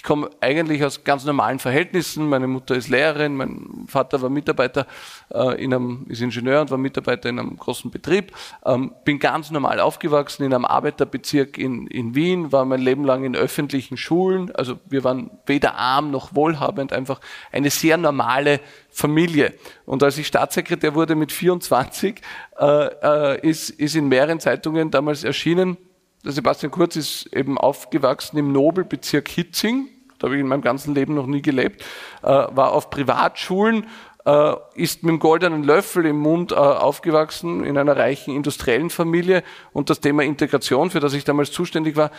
ich 0.00 0.04
komme 0.04 0.30
eigentlich 0.40 0.84
aus 0.84 1.04
ganz 1.04 1.24
normalen 1.24 1.58
Verhältnissen. 1.58 2.28
Meine 2.28 2.46
Mutter 2.46 2.74
ist 2.74 2.88
Lehrerin, 2.88 3.36
mein 3.36 3.84
Vater 3.88 4.22
war 4.22 4.30
Mitarbeiter 4.30 4.86
äh, 5.30 5.62
in 5.62 5.74
einem, 5.74 6.06
ist 6.08 6.22
Ingenieur 6.22 6.62
und 6.62 6.70
war 6.70 6.78
Mitarbeiter 6.78 7.28
in 7.28 7.38
einem 7.38 7.56
großen 7.56 7.90
Betrieb. 7.90 8.32
Ähm, 8.64 8.94
bin 9.04 9.18
ganz 9.18 9.50
normal 9.50 9.80
aufgewachsen 9.80 10.44
in 10.44 10.54
einem 10.54 10.64
Arbeiterbezirk 10.64 11.58
in, 11.58 11.86
in 11.88 12.14
Wien, 12.14 12.52
war 12.52 12.64
mein 12.64 12.80
Leben 12.80 13.04
lang 13.04 13.24
in 13.24 13.34
öffentlichen 13.34 13.96
Schulen. 13.96 14.54
Also 14.54 14.78
wir 14.88 15.02
waren 15.04 15.30
weder 15.44 15.74
arm 15.74 15.99
noch 16.02 16.34
wohlhabend, 16.34 16.92
einfach 16.92 17.20
eine 17.52 17.70
sehr 17.70 17.96
normale 17.96 18.60
Familie. 18.90 19.54
Und 19.84 20.02
als 20.02 20.16
ich 20.18 20.26
Staatssekretär 20.26 20.94
wurde 20.94 21.14
mit 21.14 21.32
24, 21.32 22.20
äh, 22.58 22.64
äh, 22.64 23.48
ist, 23.48 23.70
ist 23.70 23.96
in 23.96 24.08
mehreren 24.08 24.40
Zeitungen 24.40 24.90
damals 24.90 25.24
erschienen, 25.24 25.76
der 26.24 26.32
Sebastian 26.32 26.70
Kurz 26.70 26.96
ist 26.96 27.34
eben 27.34 27.56
aufgewachsen 27.56 28.36
im 28.36 28.52
Nobelbezirk 28.52 29.26
Hitzing. 29.28 29.88
Da 30.18 30.26
habe 30.26 30.36
ich 30.36 30.40
in 30.40 30.48
meinem 30.48 30.60
ganzen 30.60 30.94
Leben 30.94 31.14
noch 31.14 31.26
nie 31.26 31.40
gelebt. 31.40 31.82
Äh, 32.22 32.26
war 32.26 32.72
auf 32.72 32.90
Privatschulen, 32.90 33.86
äh, 34.26 34.54
ist 34.74 35.02
mit 35.02 35.12
dem 35.12 35.18
goldenen 35.18 35.64
Löffel 35.64 36.04
im 36.04 36.18
Mund 36.18 36.52
äh, 36.52 36.56
aufgewachsen 36.56 37.64
in 37.64 37.78
einer 37.78 37.96
reichen 37.96 38.34
industriellen 38.34 38.90
Familie. 38.90 39.42
Und 39.72 39.88
das 39.88 40.00
Thema 40.00 40.22
Integration, 40.22 40.90
für 40.90 41.00
das 41.00 41.14
ich 41.14 41.24
damals 41.24 41.52
zuständig 41.52 41.96
war, 41.96 42.10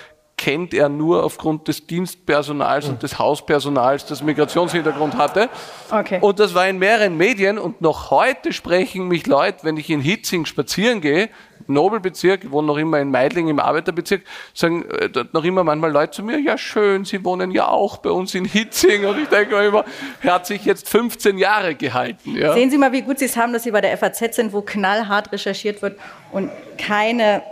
kennt 0.41 0.74
er 0.74 0.89
nur 0.89 1.24
aufgrund 1.24 1.67
des 1.67 1.86
Dienstpersonals 1.86 2.89
und 2.89 3.03
des 3.03 3.19
Hauspersonals, 3.19 4.07
das 4.07 4.24
Migrationshintergrund 4.24 5.15
hatte. 5.15 5.50
Okay. 5.91 6.17
Und 6.19 6.39
das 6.39 6.55
war 6.55 6.67
in 6.67 6.79
mehreren 6.79 7.15
Medien 7.15 7.60
und 7.60 7.79
noch 7.79 8.10
heute 8.10 8.51
sprechen 8.51 9.07
mich 9.07 9.27
Leute, 9.27 9.60
wenn 9.62 9.77
ich 9.77 9.91
in 9.91 10.01
Hitzing 10.01 10.48
spazieren 10.48 11.00
gehe, 11.00 11.29
Nobelbezirk, 11.67 12.43
ich 12.43 12.50
wohne 12.50 12.65
noch 12.65 12.77
immer 12.77 13.00
in 13.00 13.12
Meidling 13.12 13.50
im 13.50 13.60
Arbeiterbezirk, 13.60 14.24
sagen 14.55 14.83
äh, 14.89 15.10
noch 15.31 15.43
immer 15.43 15.63
manchmal 15.63 15.91
Leute 15.91 16.12
zu 16.12 16.24
mir, 16.24 16.39
ja 16.39 16.57
schön, 16.57 17.05
Sie 17.05 17.24
wohnen 17.24 17.51
ja 17.51 17.67
auch 17.67 17.98
bei 17.98 18.10
uns 18.10 18.33
in 18.33 18.45
Hitzing. 18.45 19.05
Und 19.05 19.19
ich 19.21 19.29
denke 19.29 19.55
mir 19.55 19.67
immer, 19.67 19.86
er 20.24 20.33
hat 20.33 20.48
sich 20.48 20.65
jetzt 20.65 20.89
15 20.89 21.38
Jahre 21.38 21.75
gehalten. 21.75 22.36
Ja. 22.36 22.55
Sehen 22.55 22.71
Sie 22.71 22.79
mal, 22.79 22.91
wie 22.91 23.03
gut 23.03 23.19
Sie 23.19 23.25
es 23.25 23.38
haben, 23.38 23.53
dass 23.53 23.62
Sie 23.62 23.71
bei 23.71 23.81
der 23.81 23.95
FAZ 23.95 24.36
sind, 24.36 24.53
wo 24.53 24.63
knallhart 24.63 25.31
recherchiert 25.31 25.83
wird 25.83 26.00
und 26.31 26.50
keine 26.79 27.43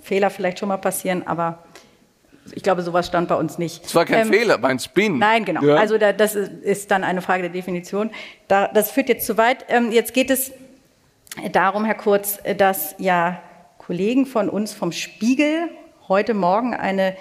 Fehler 0.00 0.30
vielleicht 0.30 0.60
schon 0.60 0.68
mal 0.68 0.76
passieren, 0.76 1.26
aber 1.26 1.58
ich 2.54 2.62
glaube, 2.62 2.82
sowas 2.82 3.06
stand 3.06 3.28
bei 3.28 3.34
uns 3.34 3.58
nicht. 3.58 3.84
Es 3.84 3.94
war 3.94 4.04
kein 4.04 4.26
ähm, 4.26 4.32
Fehler, 4.32 4.62
war 4.62 4.70
ein 4.70 4.78
Spin. 4.78 5.18
Nein, 5.18 5.44
genau. 5.44 5.62
Ja. 5.62 5.76
Also 5.76 5.98
da, 5.98 6.12
das 6.12 6.34
ist 6.34 6.90
dann 6.90 7.04
eine 7.04 7.22
Frage 7.22 7.42
der 7.42 7.52
Definition. 7.52 8.10
Da, 8.48 8.68
das 8.68 8.90
führt 8.90 9.08
jetzt 9.08 9.26
zu 9.26 9.36
weit. 9.36 9.64
Ähm, 9.68 9.92
jetzt 9.92 10.14
geht 10.14 10.30
es 10.30 10.52
darum, 11.52 11.84
Herr 11.84 11.94
Kurz, 11.94 12.38
dass 12.56 12.94
ja 12.98 13.40
Kollegen 13.78 14.26
von 14.26 14.48
uns 14.48 14.72
vom 14.72 14.92
Spiegel 14.92 15.68
heute 16.08 16.34
Morgen 16.34 16.74
eine 16.74 17.16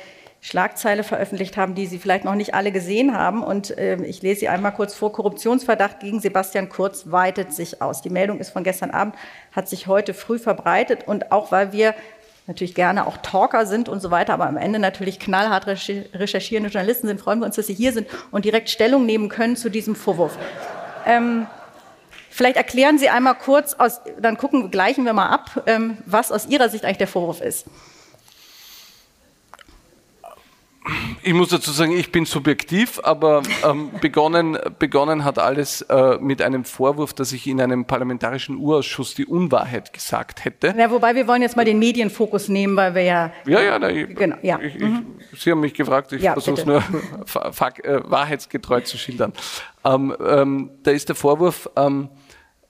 Schlagzeile 0.45 1.03
veröffentlicht 1.03 1.57
haben, 1.57 1.73
die 1.73 1.87
Sie 1.87 1.97
vielleicht 1.97 2.23
noch 2.23 2.35
nicht 2.35 2.53
alle 2.53 2.71
gesehen 2.71 3.17
haben. 3.17 3.41
Und 3.41 3.75
äh, 3.79 3.95
ich 4.03 4.21
lese 4.21 4.41
sie 4.41 4.47
einmal 4.47 4.73
kurz 4.73 4.93
vor. 4.93 5.11
Korruptionsverdacht 5.11 6.01
gegen 6.01 6.19
Sebastian 6.19 6.69
Kurz 6.69 7.09
weitet 7.09 7.51
sich 7.51 7.81
aus. 7.81 8.03
Die 8.03 8.11
Meldung 8.11 8.39
ist 8.39 8.51
von 8.51 8.63
gestern 8.63 8.91
Abend, 8.91 9.15
hat 9.51 9.67
sich 9.67 9.87
heute 9.87 10.13
früh 10.13 10.37
verbreitet. 10.37 11.07
Und 11.07 11.31
auch 11.31 11.51
weil 11.51 11.71
wir 11.71 11.95
natürlich 12.47 12.75
gerne 12.75 13.07
auch 13.07 13.17
Talker 13.17 13.65
sind 13.65 13.89
und 13.89 14.01
so 14.01 14.11
weiter, 14.11 14.33
aber 14.33 14.47
am 14.47 14.57
Ende 14.57 14.79
natürlich 14.79 15.19
knallhart 15.19 15.65
recherchierende 15.67 16.69
Journalisten 16.69 17.07
sind, 17.07 17.19
freuen 17.19 17.39
wir 17.39 17.45
uns, 17.45 17.55
dass 17.55 17.67
Sie 17.67 17.73
hier 17.73 17.91
sind 17.91 18.07
und 18.31 18.45
direkt 18.45 18.69
Stellung 18.69 19.05
nehmen 19.05 19.29
können 19.29 19.55
zu 19.55 19.69
diesem 19.69 19.95
Vorwurf. 19.95 20.37
Ähm, 21.05 21.47
vielleicht 22.29 22.57
erklären 22.57 22.97
Sie 22.99 23.09
einmal 23.09 23.35
kurz, 23.35 23.73
aus, 23.73 24.01
dann 24.19 24.37
gucken, 24.37 24.69
gleichen 24.69 25.05
wir 25.05 25.13
mal 25.13 25.29
ab, 25.29 25.63
ähm, 25.65 25.97
was 26.05 26.31
aus 26.31 26.45
Ihrer 26.45 26.69
Sicht 26.69 26.85
eigentlich 26.85 26.97
der 26.97 27.07
Vorwurf 27.07 27.41
ist. 27.41 27.65
Ich 31.23 31.33
muss 31.33 31.49
dazu 31.49 31.71
sagen, 31.71 31.91
ich 31.93 32.11
bin 32.11 32.25
subjektiv, 32.25 32.99
aber 33.03 33.41
ähm, 33.63 33.89
begonnen, 34.01 34.57
begonnen 34.77 35.23
hat 35.23 35.39
alles 35.39 35.81
äh, 35.83 36.17
mit 36.19 36.41
einem 36.41 36.63
Vorwurf, 36.65 37.13
dass 37.13 37.31
ich 37.31 37.47
in 37.47 37.59
einem 37.59 37.85
parlamentarischen 37.85 38.57
Urausschuss 38.57 39.15
die 39.15 39.25
Unwahrheit 39.25 39.93
gesagt 39.93 40.45
hätte. 40.45 40.75
Ja, 40.77 40.91
wobei 40.91 41.15
wir 41.15 41.27
wollen 41.27 41.41
jetzt 41.41 41.55
mal 41.55 41.65
den 41.65 41.79
Medienfokus 41.79 42.49
nehmen, 42.49 42.75
weil 42.75 42.93
wir 42.93 43.01
ja. 43.01 43.31
Ja, 43.47 43.61
ja, 43.61 43.79
na, 43.79 43.89
ich, 43.89 44.15
genau, 44.15 44.35
ja. 44.43 44.59
Ich, 44.59 44.77
mhm. 44.77 45.15
ich, 45.31 45.41
Sie 45.41 45.51
haben 45.51 45.61
mich 45.61 45.73
gefragt, 45.73 46.11
ich 46.11 46.21
ja, 46.21 46.33
versuche 46.33 46.61
es 46.61 46.65
nur 46.65 46.77
äh, 46.83 48.01
wahrheitsgetreu 48.03 48.81
zu 48.81 48.97
schildern. 48.97 49.33
Ähm, 49.83 50.15
ähm, 50.23 50.69
da 50.83 50.91
ist 50.91 51.09
der 51.09 51.15
Vorwurf, 51.15 51.69
ähm, 51.75 52.09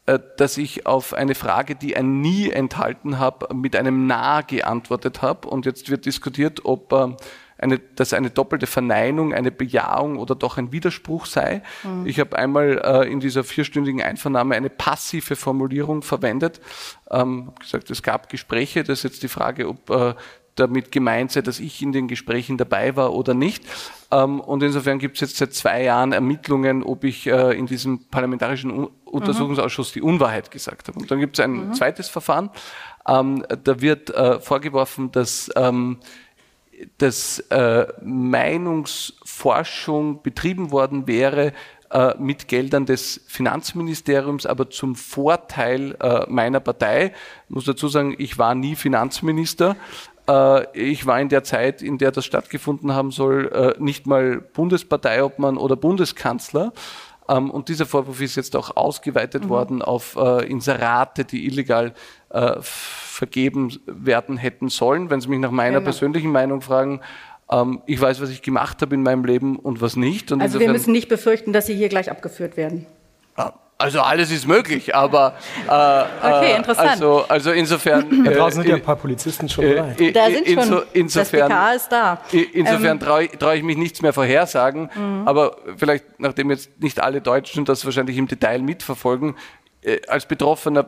äh, 0.05 0.19
dass 0.37 0.57
ich 0.57 0.85
auf 0.85 1.13
eine 1.13 1.35
Frage, 1.35 1.75
die 1.75 1.97
ein 1.97 2.21
Nie 2.21 2.49
enthalten 2.49 3.19
habe, 3.19 3.53
mit 3.53 3.75
einem 3.75 4.07
Na 4.07 4.41
geantwortet 4.41 5.21
habe. 5.21 5.49
Und 5.49 5.65
jetzt 5.65 5.89
wird 5.89 6.05
diskutiert, 6.05 6.63
ob 6.63 6.93
äh, 6.93 7.07
eine, 7.57 7.79
dass 7.79 8.13
eine 8.13 8.29
doppelte 8.29 8.67
Verneinung, 8.67 9.33
eine 9.33 9.51
Bejahung 9.51 10.17
oder 10.17 10.35
doch 10.35 10.57
ein 10.57 10.71
Widerspruch 10.71 11.25
sei. 11.25 11.61
Mhm. 11.83 12.05
Ich 12.05 12.19
habe 12.19 12.37
einmal 12.37 12.81
äh, 12.83 13.11
in 13.11 13.19
dieser 13.19 13.43
vierstündigen 13.43 14.01
Einvernahme 14.01 14.55
eine 14.55 14.69
passive 14.69 15.35
Formulierung 15.35 16.01
verwendet. 16.01 16.59
Ähm, 17.09 17.53
gesagt, 17.59 17.89
es 17.89 18.03
gab 18.03 18.29
Gespräche. 18.29 18.83
Das 18.83 18.99
ist 18.99 19.03
jetzt 19.03 19.23
die 19.23 19.27
Frage, 19.27 19.69
ob 19.69 19.89
äh, 19.89 20.15
damit 20.55 20.91
gemeint 20.91 21.31
sei, 21.31 21.41
dass 21.41 21.59
ich 21.59 21.81
in 21.81 21.91
den 21.91 22.07
Gesprächen 22.07 22.57
dabei 22.57 22.95
war 22.95 23.13
oder 23.13 23.33
nicht. 23.33 23.63
Ähm, 24.11 24.39
und 24.39 24.63
insofern 24.63 24.99
gibt 24.99 25.15
es 25.15 25.21
jetzt 25.21 25.37
seit 25.37 25.53
zwei 25.53 25.83
Jahren 25.83 26.13
Ermittlungen, 26.13 26.83
ob 26.83 27.03
ich 27.03 27.27
äh, 27.27 27.57
in 27.57 27.65
diesem 27.65 28.05
parlamentarischen 28.09 28.87
Untersuchungsausschuss 29.05 29.91
die 29.91 30.01
Unwahrheit 30.01 30.51
gesagt 30.51 30.87
habe. 30.87 30.99
Und 30.99 31.11
dann 31.11 31.19
gibt 31.19 31.37
es 31.37 31.43
ein 31.43 31.67
mhm. 31.67 31.73
zweites 31.73 32.09
Verfahren. 32.09 32.49
Ähm, 33.07 33.45
da 33.63 33.81
wird 33.81 34.09
äh, 34.09 34.39
vorgeworfen, 34.39 35.11
dass 35.11 35.51
ähm, 35.55 35.99
dass 36.97 37.39
äh, 37.49 37.87
Meinungsforschung 38.01 40.21
betrieben 40.21 40.71
worden 40.71 41.07
wäre 41.07 41.53
äh, 41.91 42.13
mit 42.17 42.47
Geldern 42.47 42.85
des 42.85 43.21
Finanzministeriums, 43.27 44.45
aber 44.45 44.69
zum 44.69 44.95
Vorteil 44.95 45.95
äh, 46.01 46.25
meiner 46.27 46.59
Partei. 46.59 47.13
Ich 47.47 47.55
muss 47.55 47.65
dazu 47.65 47.87
sagen, 47.87 48.15
ich 48.17 48.37
war 48.37 48.55
nie 48.55 48.75
Finanzminister. 48.75 49.75
Äh, 50.27 50.65
ich 50.77 51.05
war 51.05 51.19
in 51.19 51.29
der 51.29 51.43
Zeit, 51.43 51.81
in 51.81 51.97
der 51.97 52.11
das 52.11 52.25
stattgefunden 52.25 52.93
haben 52.93 53.11
soll, 53.11 53.47
äh, 53.47 53.81
nicht 53.81 54.07
mal 54.07 54.41
Bundesparteiobmann 54.41 55.57
oder 55.57 55.75
Bundeskanzler. 55.75 56.73
Ähm, 57.27 57.49
und 57.49 57.69
dieser 57.69 57.85
Vorwurf 57.85 58.21
ist 58.21 58.35
jetzt 58.35 58.55
auch 58.55 58.75
ausgeweitet 58.75 59.45
mhm. 59.45 59.49
worden 59.49 59.81
auf 59.81 60.15
äh, 60.15 60.45
Inserate, 60.45 61.25
die 61.25 61.45
illegal 61.45 61.93
äh, 62.35 62.57
vergeben 62.61 63.79
werden 63.85 64.37
hätten 64.37 64.69
sollen. 64.69 65.09
Wenn 65.09 65.21
Sie 65.21 65.29
mich 65.29 65.39
nach 65.39 65.51
meiner 65.51 65.79
genau. 65.79 65.85
persönlichen 65.85 66.31
Meinung 66.31 66.61
fragen, 66.61 67.01
ähm, 67.49 67.81
ich 67.85 67.99
weiß, 68.01 68.21
was 68.21 68.29
ich 68.29 68.41
gemacht 68.41 68.81
habe 68.81 68.93
in 68.93 69.03
meinem 69.03 69.23
Leben 69.23 69.57
und 69.57 69.81
was 69.81 69.95
nicht. 69.95 70.31
Und 70.31 70.41
also 70.41 70.59
wir 70.59 70.69
müssen 70.69 70.91
nicht 70.91 71.07
befürchten, 71.07 71.53
dass 71.53 71.65
Sie 71.67 71.75
hier 71.75 71.89
gleich 71.89 72.11
abgeführt 72.11 72.57
werden. 72.57 72.85
Also 73.77 73.99
alles 73.99 74.31
ist 74.31 74.47
möglich, 74.47 74.95
aber 74.95 75.35
äh, 75.67 75.69
okay, 75.69 76.53
äh, 76.53 76.57
interessant. 76.57 76.91
Also, 76.91 77.25
also 77.27 77.51
insofern. 77.51 78.23
Da 78.23 78.31
draußen 78.31 78.61
sind 78.61 78.69
ja 78.69 78.75
ein 78.75 78.81
paar 78.81 78.95
Polizisten 78.95 79.49
schon 79.49 79.65
bereit. 79.65 79.99
Äh, 79.99 80.11
da 80.13 80.27
sind 80.29 80.47
schon. 80.47 80.83
Insofern, 80.93 81.49
das 81.49 81.49
PK 81.49 81.73
ist 81.73 81.91
da. 81.91 82.21
Insofern 82.53 82.85
ähm, 82.85 82.99
traue 83.01 83.29
trau 83.29 83.51
ich 83.51 83.63
mich 83.63 83.75
nichts 83.75 84.01
mehr 84.01 84.13
vorhersagen, 84.13 84.89
mhm. 84.95 85.27
aber 85.27 85.57
vielleicht, 85.75 86.05
nachdem 86.19 86.51
jetzt 86.51 86.69
nicht 86.81 87.01
alle 87.01 87.19
Deutschen 87.19 87.65
das 87.65 87.83
wahrscheinlich 87.83 88.17
im 88.17 88.27
Detail 88.27 88.61
mitverfolgen, 88.61 89.35
äh, 89.81 89.99
als 90.07 90.25
Betroffener 90.25 90.87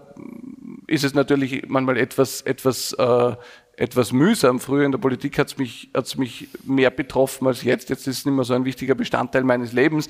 ist 0.87 1.03
es 1.03 1.13
natürlich 1.13 1.67
manchmal 1.67 1.97
etwas, 1.97 2.41
etwas, 2.41 2.93
äh, 2.93 3.35
etwas 3.75 4.11
mühsam. 4.11 4.59
Früher 4.59 4.85
in 4.85 4.91
der 4.91 4.99
Politik 4.99 5.37
hat 5.37 5.47
es 5.47 5.57
mich, 5.57 5.89
hat's 5.93 6.17
mich 6.17 6.47
mehr 6.63 6.89
betroffen 6.89 7.45
als 7.45 7.63
jetzt. 7.63 7.89
Jetzt 7.89 8.07
ist 8.07 8.19
es 8.19 8.25
nicht 8.25 8.33
mehr 8.33 8.45
so 8.45 8.53
ein 8.53 8.65
wichtiger 8.65 8.95
Bestandteil 8.95 9.43
meines 9.43 9.73
Lebens. 9.73 10.07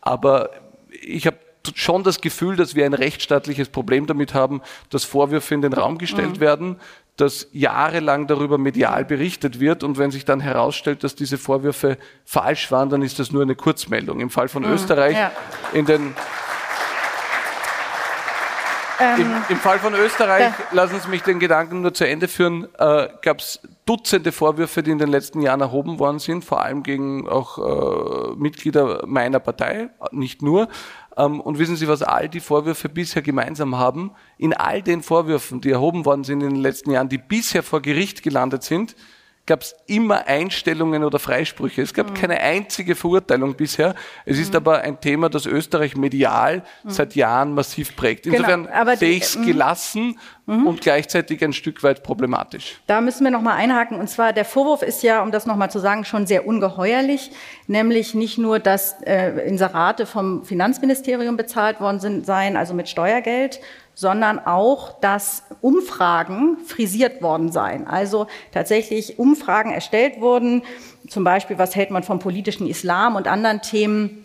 Aber 0.00 0.50
ich 1.02 1.26
habe 1.26 1.38
schon 1.74 2.02
das 2.02 2.20
Gefühl, 2.20 2.56
dass 2.56 2.74
wir 2.74 2.86
ein 2.86 2.94
rechtsstaatliches 2.94 3.68
Problem 3.68 4.06
damit 4.06 4.34
haben, 4.34 4.62
dass 4.90 5.04
Vorwürfe 5.04 5.54
in 5.54 5.62
den 5.62 5.72
Raum 5.72 5.98
gestellt 5.98 6.36
mhm. 6.36 6.40
werden, 6.40 6.76
dass 7.16 7.48
jahrelang 7.52 8.26
darüber 8.26 8.58
medial 8.58 9.04
berichtet 9.04 9.60
wird 9.60 9.84
und 9.84 9.98
wenn 9.98 10.10
sich 10.10 10.24
dann 10.24 10.40
herausstellt, 10.40 11.04
dass 11.04 11.14
diese 11.14 11.38
Vorwürfe 11.38 11.98
falsch 12.24 12.72
waren, 12.72 12.88
dann 12.88 13.02
ist 13.02 13.18
das 13.18 13.32
nur 13.32 13.42
eine 13.42 13.54
Kurzmeldung. 13.54 14.20
Im 14.20 14.30
Fall 14.30 14.48
von 14.48 14.64
mhm. 14.64 14.72
Österreich 14.72 15.16
ja. 15.16 15.30
in 15.72 15.84
den 15.84 16.14
im, 19.00 19.20
ähm, 19.20 19.32
Im, 19.48 19.56
Fall 19.56 19.78
von 19.78 19.94
Österreich, 19.94 20.52
lassen 20.72 21.00
Sie 21.00 21.08
mich 21.08 21.22
den 21.22 21.38
Gedanken 21.38 21.82
nur 21.82 21.94
zu 21.94 22.06
Ende 22.06 22.28
führen, 22.28 22.68
äh, 22.78 23.08
gab 23.22 23.40
es 23.40 23.60
Dutzende 23.84 24.30
Vorwürfe, 24.30 24.82
die 24.82 24.92
in 24.92 24.98
den 24.98 25.08
letzten 25.08 25.40
Jahren 25.42 25.60
erhoben 25.60 25.98
worden 25.98 26.18
sind, 26.18 26.44
vor 26.44 26.62
allem 26.62 26.82
gegen 26.82 27.28
auch 27.28 27.58
äh, 27.58 28.34
Mitglieder 28.36 29.04
meiner 29.06 29.40
Partei, 29.40 29.90
nicht 30.12 30.40
nur. 30.42 30.68
Ähm, 31.16 31.40
und 31.40 31.58
wissen 31.58 31.76
Sie, 31.76 31.88
was 31.88 32.02
all 32.02 32.28
die 32.28 32.40
Vorwürfe 32.40 32.88
bisher 32.88 33.22
gemeinsam 33.22 33.76
haben? 33.76 34.12
In 34.38 34.54
all 34.54 34.82
den 34.82 35.02
Vorwürfen, 35.02 35.60
die 35.60 35.70
erhoben 35.70 36.04
worden 36.04 36.24
sind 36.24 36.42
in 36.42 36.50
den 36.50 36.62
letzten 36.62 36.90
Jahren, 36.92 37.08
die 37.08 37.18
bisher 37.18 37.62
vor 37.62 37.82
Gericht 37.82 38.22
gelandet 38.22 38.62
sind, 38.62 38.94
gab 39.44 39.62
es 39.62 39.74
immer 39.86 40.26
Einstellungen 40.28 41.02
oder 41.02 41.18
Freisprüche. 41.18 41.82
Es 41.82 41.92
gab 41.92 42.10
mhm. 42.10 42.14
keine 42.14 42.40
einzige 42.40 42.94
Verurteilung 42.94 43.54
bisher. 43.54 43.94
Es 44.24 44.38
ist 44.38 44.50
mhm. 44.50 44.56
aber 44.56 44.82
ein 44.82 45.00
Thema, 45.00 45.28
das 45.28 45.46
Österreich 45.46 45.96
medial 45.96 46.62
mhm. 46.84 46.90
seit 46.90 47.16
Jahren 47.16 47.52
massiv 47.52 47.96
prägt. 47.96 48.24
Genau, 48.24 48.36
Insofern 48.36 48.66
genau, 48.66 48.94
sehe 48.94 49.16
ich 49.16 49.24
es 49.24 49.42
gelassen 49.42 50.18
mhm. 50.46 50.66
und 50.68 50.80
gleichzeitig 50.80 51.42
ein 51.42 51.52
Stück 51.52 51.82
weit 51.82 52.04
problematisch. 52.04 52.80
Da 52.86 53.00
müssen 53.00 53.24
wir 53.24 53.32
nochmal 53.32 53.56
einhaken. 53.56 53.98
Und 53.98 54.08
zwar, 54.08 54.32
der 54.32 54.44
Vorwurf 54.44 54.82
ist 54.82 55.02
ja, 55.02 55.22
um 55.22 55.32
das 55.32 55.44
nochmal 55.44 55.70
zu 55.70 55.80
sagen, 55.80 56.04
schon 56.04 56.26
sehr 56.26 56.46
ungeheuerlich. 56.46 57.32
Nämlich 57.66 58.14
nicht 58.14 58.38
nur, 58.38 58.60
dass 58.60 59.02
äh, 59.02 59.48
Inserate 59.48 60.06
vom 60.06 60.44
Finanzministerium 60.44 61.36
bezahlt 61.36 61.80
worden 61.80 61.98
sind, 61.98 62.26
seien, 62.26 62.56
also 62.56 62.74
mit 62.74 62.88
Steuergeld, 62.88 63.60
sondern 63.94 64.38
auch, 64.38 65.00
dass 65.00 65.42
Umfragen 65.60 66.58
frisiert 66.66 67.22
worden 67.22 67.52
seien. 67.52 67.86
Also 67.86 68.26
tatsächlich 68.52 69.18
Umfragen 69.18 69.70
erstellt 69.70 70.20
wurden, 70.20 70.62
zum 71.08 71.24
Beispiel, 71.24 71.58
was 71.58 71.74
hält 71.74 71.90
man 71.90 72.02
vom 72.02 72.18
politischen 72.18 72.66
Islam 72.66 73.16
und 73.16 73.26
anderen 73.26 73.60
Themen, 73.60 74.24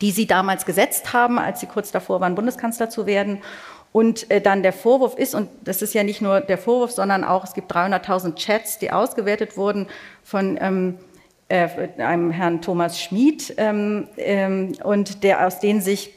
die 0.00 0.10
sie 0.10 0.26
damals 0.26 0.66
gesetzt 0.66 1.12
haben, 1.12 1.38
als 1.38 1.60
sie 1.60 1.66
kurz 1.66 1.92
davor 1.92 2.20
waren, 2.20 2.34
Bundeskanzler 2.34 2.90
zu 2.90 3.06
werden. 3.06 3.42
Und 3.92 4.28
äh, 4.30 4.40
dann 4.40 4.64
der 4.64 4.72
Vorwurf 4.72 5.16
ist, 5.16 5.36
und 5.36 5.48
das 5.62 5.80
ist 5.80 5.94
ja 5.94 6.02
nicht 6.02 6.20
nur 6.20 6.40
der 6.40 6.58
Vorwurf, 6.58 6.90
sondern 6.90 7.22
auch, 7.22 7.44
es 7.44 7.54
gibt 7.54 7.70
300.000 7.72 8.34
Chats, 8.34 8.78
die 8.80 8.90
ausgewertet 8.90 9.56
wurden 9.56 9.86
von 10.24 10.58
ähm, 10.60 10.98
äh, 11.48 11.68
einem 11.98 12.32
Herrn 12.32 12.60
Thomas 12.60 13.00
Schmid, 13.00 13.54
ähm, 13.56 14.08
ähm, 14.16 14.72
und 14.82 15.22
der, 15.22 15.46
aus 15.46 15.60
denen 15.60 15.80
sich 15.80 16.12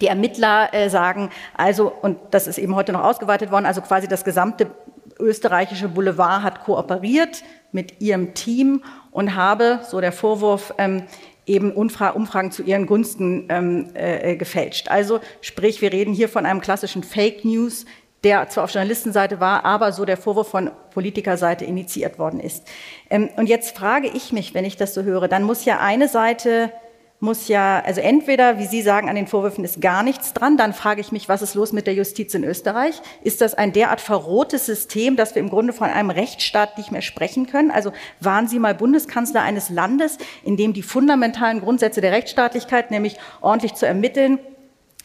die 0.00 0.06
Ermittler 0.06 0.72
äh, 0.72 0.88
sagen, 0.90 1.30
also, 1.54 1.92
und 2.02 2.18
das 2.30 2.46
ist 2.46 2.58
eben 2.58 2.74
heute 2.74 2.92
noch 2.92 3.04
ausgeweitet 3.04 3.50
worden, 3.50 3.66
also 3.66 3.80
quasi 3.80 4.08
das 4.08 4.24
gesamte 4.24 4.70
österreichische 5.18 5.88
Boulevard 5.88 6.42
hat 6.42 6.64
kooperiert 6.64 7.42
mit 7.72 8.00
ihrem 8.00 8.34
Team 8.34 8.82
und 9.10 9.34
habe, 9.34 9.80
so 9.88 10.00
der 10.00 10.12
Vorwurf, 10.12 10.74
ähm, 10.78 11.04
eben 11.46 11.72
Umfragen 11.72 12.52
zu 12.52 12.62
ihren 12.62 12.86
Gunsten 12.86 13.46
ähm, 13.48 13.90
äh, 13.94 14.36
gefälscht. 14.36 14.90
Also 14.90 15.20
sprich, 15.40 15.80
wir 15.80 15.92
reden 15.92 16.12
hier 16.12 16.28
von 16.28 16.44
einem 16.44 16.60
klassischen 16.60 17.02
Fake 17.02 17.44
News, 17.44 17.86
der 18.22 18.48
zwar 18.48 18.64
auf 18.64 18.70
Journalistenseite 18.70 19.40
war, 19.40 19.64
aber 19.64 19.92
so 19.92 20.04
der 20.04 20.16
Vorwurf 20.16 20.48
von 20.48 20.70
Politikerseite 20.90 21.64
initiiert 21.64 22.18
worden 22.18 22.40
ist. 22.40 22.66
Ähm, 23.08 23.30
und 23.36 23.48
jetzt 23.48 23.76
frage 23.76 24.08
ich 24.08 24.32
mich, 24.32 24.54
wenn 24.54 24.64
ich 24.64 24.76
das 24.76 24.92
so 24.92 25.02
höre, 25.02 25.28
dann 25.28 25.42
muss 25.42 25.64
ja 25.64 25.78
eine 25.78 26.08
Seite 26.08 26.70
muss 27.20 27.48
ja, 27.48 27.82
also 27.84 28.00
entweder, 28.00 28.58
wie 28.58 28.66
Sie 28.66 28.80
sagen, 28.80 29.08
an 29.08 29.16
den 29.16 29.26
Vorwürfen 29.26 29.64
ist 29.64 29.80
gar 29.80 30.04
nichts 30.04 30.34
dran, 30.34 30.56
dann 30.56 30.72
frage 30.72 31.00
ich 31.00 31.10
mich, 31.10 31.28
was 31.28 31.42
ist 31.42 31.54
los 31.54 31.72
mit 31.72 31.88
der 31.88 31.94
Justiz 31.94 32.32
in 32.34 32.44
Österreich? 32.44 33.00
Ist 33.24 33.40
das 33.40 33.54
ein 33.54 33.72
derart 33.72 34.00
verrohtes 34.00 34.66
System, 34.66 35.16
dass 35.16 35.34
wir 35.34 35.42
im 35.42 35.50
Grunde 35.50 35.72
von 35.72 35.90
einem 35.90 36.10
Rechtsstaat 36.10 36.78
nicht 36.78 36.92
mehr 36.92 37.02
sprechen 37.02 37.48
können? 37.48 37.72
Also 37.72 37.92
waren 38.20 38.46
Sie 38.46 38.60
mal 38.60 38.74
Bundeskanzler 38.74 39.42
eines 39.42 39.68
Landes, 39.68 40.18
in 40.44 40.56
dem 40.56 40.72
die 40.72 40.82
fundamentalen 40.82 41.60
Grundsätze 41.60 42.00
der 42.00 42.12
Rechtsstaatlichkeit, 42.12 42.92
nämlich 42.92 43.16
ordentlich 43.40 43.74
zu 43.74 43.84
ermitteln, 43.84 44.38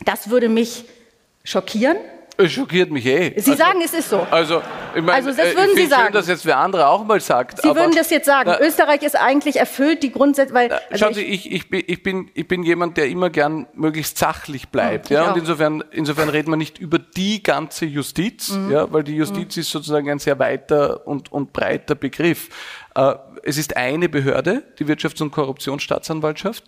das 0.05 0.29
würde 0.29 0.49
mich 0.49 0.85
schockieren. 1.43 1.97
Es 2.35 2.51
schockiert 2.51 2.89
mich 2.89 3.05
eh. 3.05 3.33
Sie 3.37 3.51
also, 3.51 3.63
sagen, 3.63 3.79
es 3.83 3.93
ist 3.93 4.09
so. 4.09 4.25
Also, 4.31 4.61
ich 4.95 5.03
mein, 5.03 5.15
also 5.15 5.29
das 5.29 5.55
würden 5.55 5.75
Sie 5.75 5.85
sagen. 5.85 6.05
Schön, 6.05 6.13
dass 6.13 6.27
jetzt 6.27 6.45
wer 6.45 6.57
andere 6.57 6.87
auch 6.87 7.05
mal 7.05 7.19
sagt. 7.19 7.61
Sie 7.61 7.67
würden 7.67 7.95
das 7.95 8.09
jetzt 8.09 8.25
sagen. 8.25 8.49
Na, 8.51 8.65
Österreich 8.65 9.03
ist 9.03 9.15
eigentlich 9.15 9.57
erfüllt 9.57 10.01
die 10.01 10.11
Grundsätze, 10.11 10.53
weil. 10.53 10.71
Also 10.71 11.05
schauen 11.05 11.13
Sie, 11.13 11.21
ich, 11.21 11.51
ich, 11.51 11.69
bin, 11.69 11.83
ich, 11.85 12.01
bin, 12.01 12.31
ich 12.33 12.47
bin 12.47 12.63
jemand, 12.63 12.97
der 12.97 13.07
immer 13.07 13.29
gern 13.29 13.67
möglichst 13.73 14.17
sachlich 14.17 14.69
bleibt. 14.69 15.09
Ja, 15.09 15.23
ja 15.23 15.31
und 15.31 15.37
insofern, 15.37 15.83
insofern 15.91 16.29
reden 16.29 16.49
wir 16.51 16.57
nicht 16.57 16.79
über 16.79 16.97
die 16.97 17.43
ganze 17.43 17.85
Justiz, 17.85 18.49
mhm. 18.49 18.71
ja, 18.71 18.91
weil 18.91 19.03
die 19.03 19.15
Justiz 19.15 19.55
mhm. 19.55 19.61
ist 19.61 19.69
sozusagen 19.69 20.09
ein 20.09 20.19
sehr 20.19 20.39
weiter 20.39 21.05
und, 21.05 21.31
und 21.31 21.53
breiter 21.53 21.93
Begriff. 21.93 22.49
Äh, 22.95 23.13
es 23.43 23.57
ist 23.57 23.75
eine 23.75 24.09
Behörde, 24.09 24.63
die 24.79 24.85
Wirtschafts- 24.85 25.21
und 25.21 25.31
Korruptionsstaatsanwaltschaft. 25.31 26.63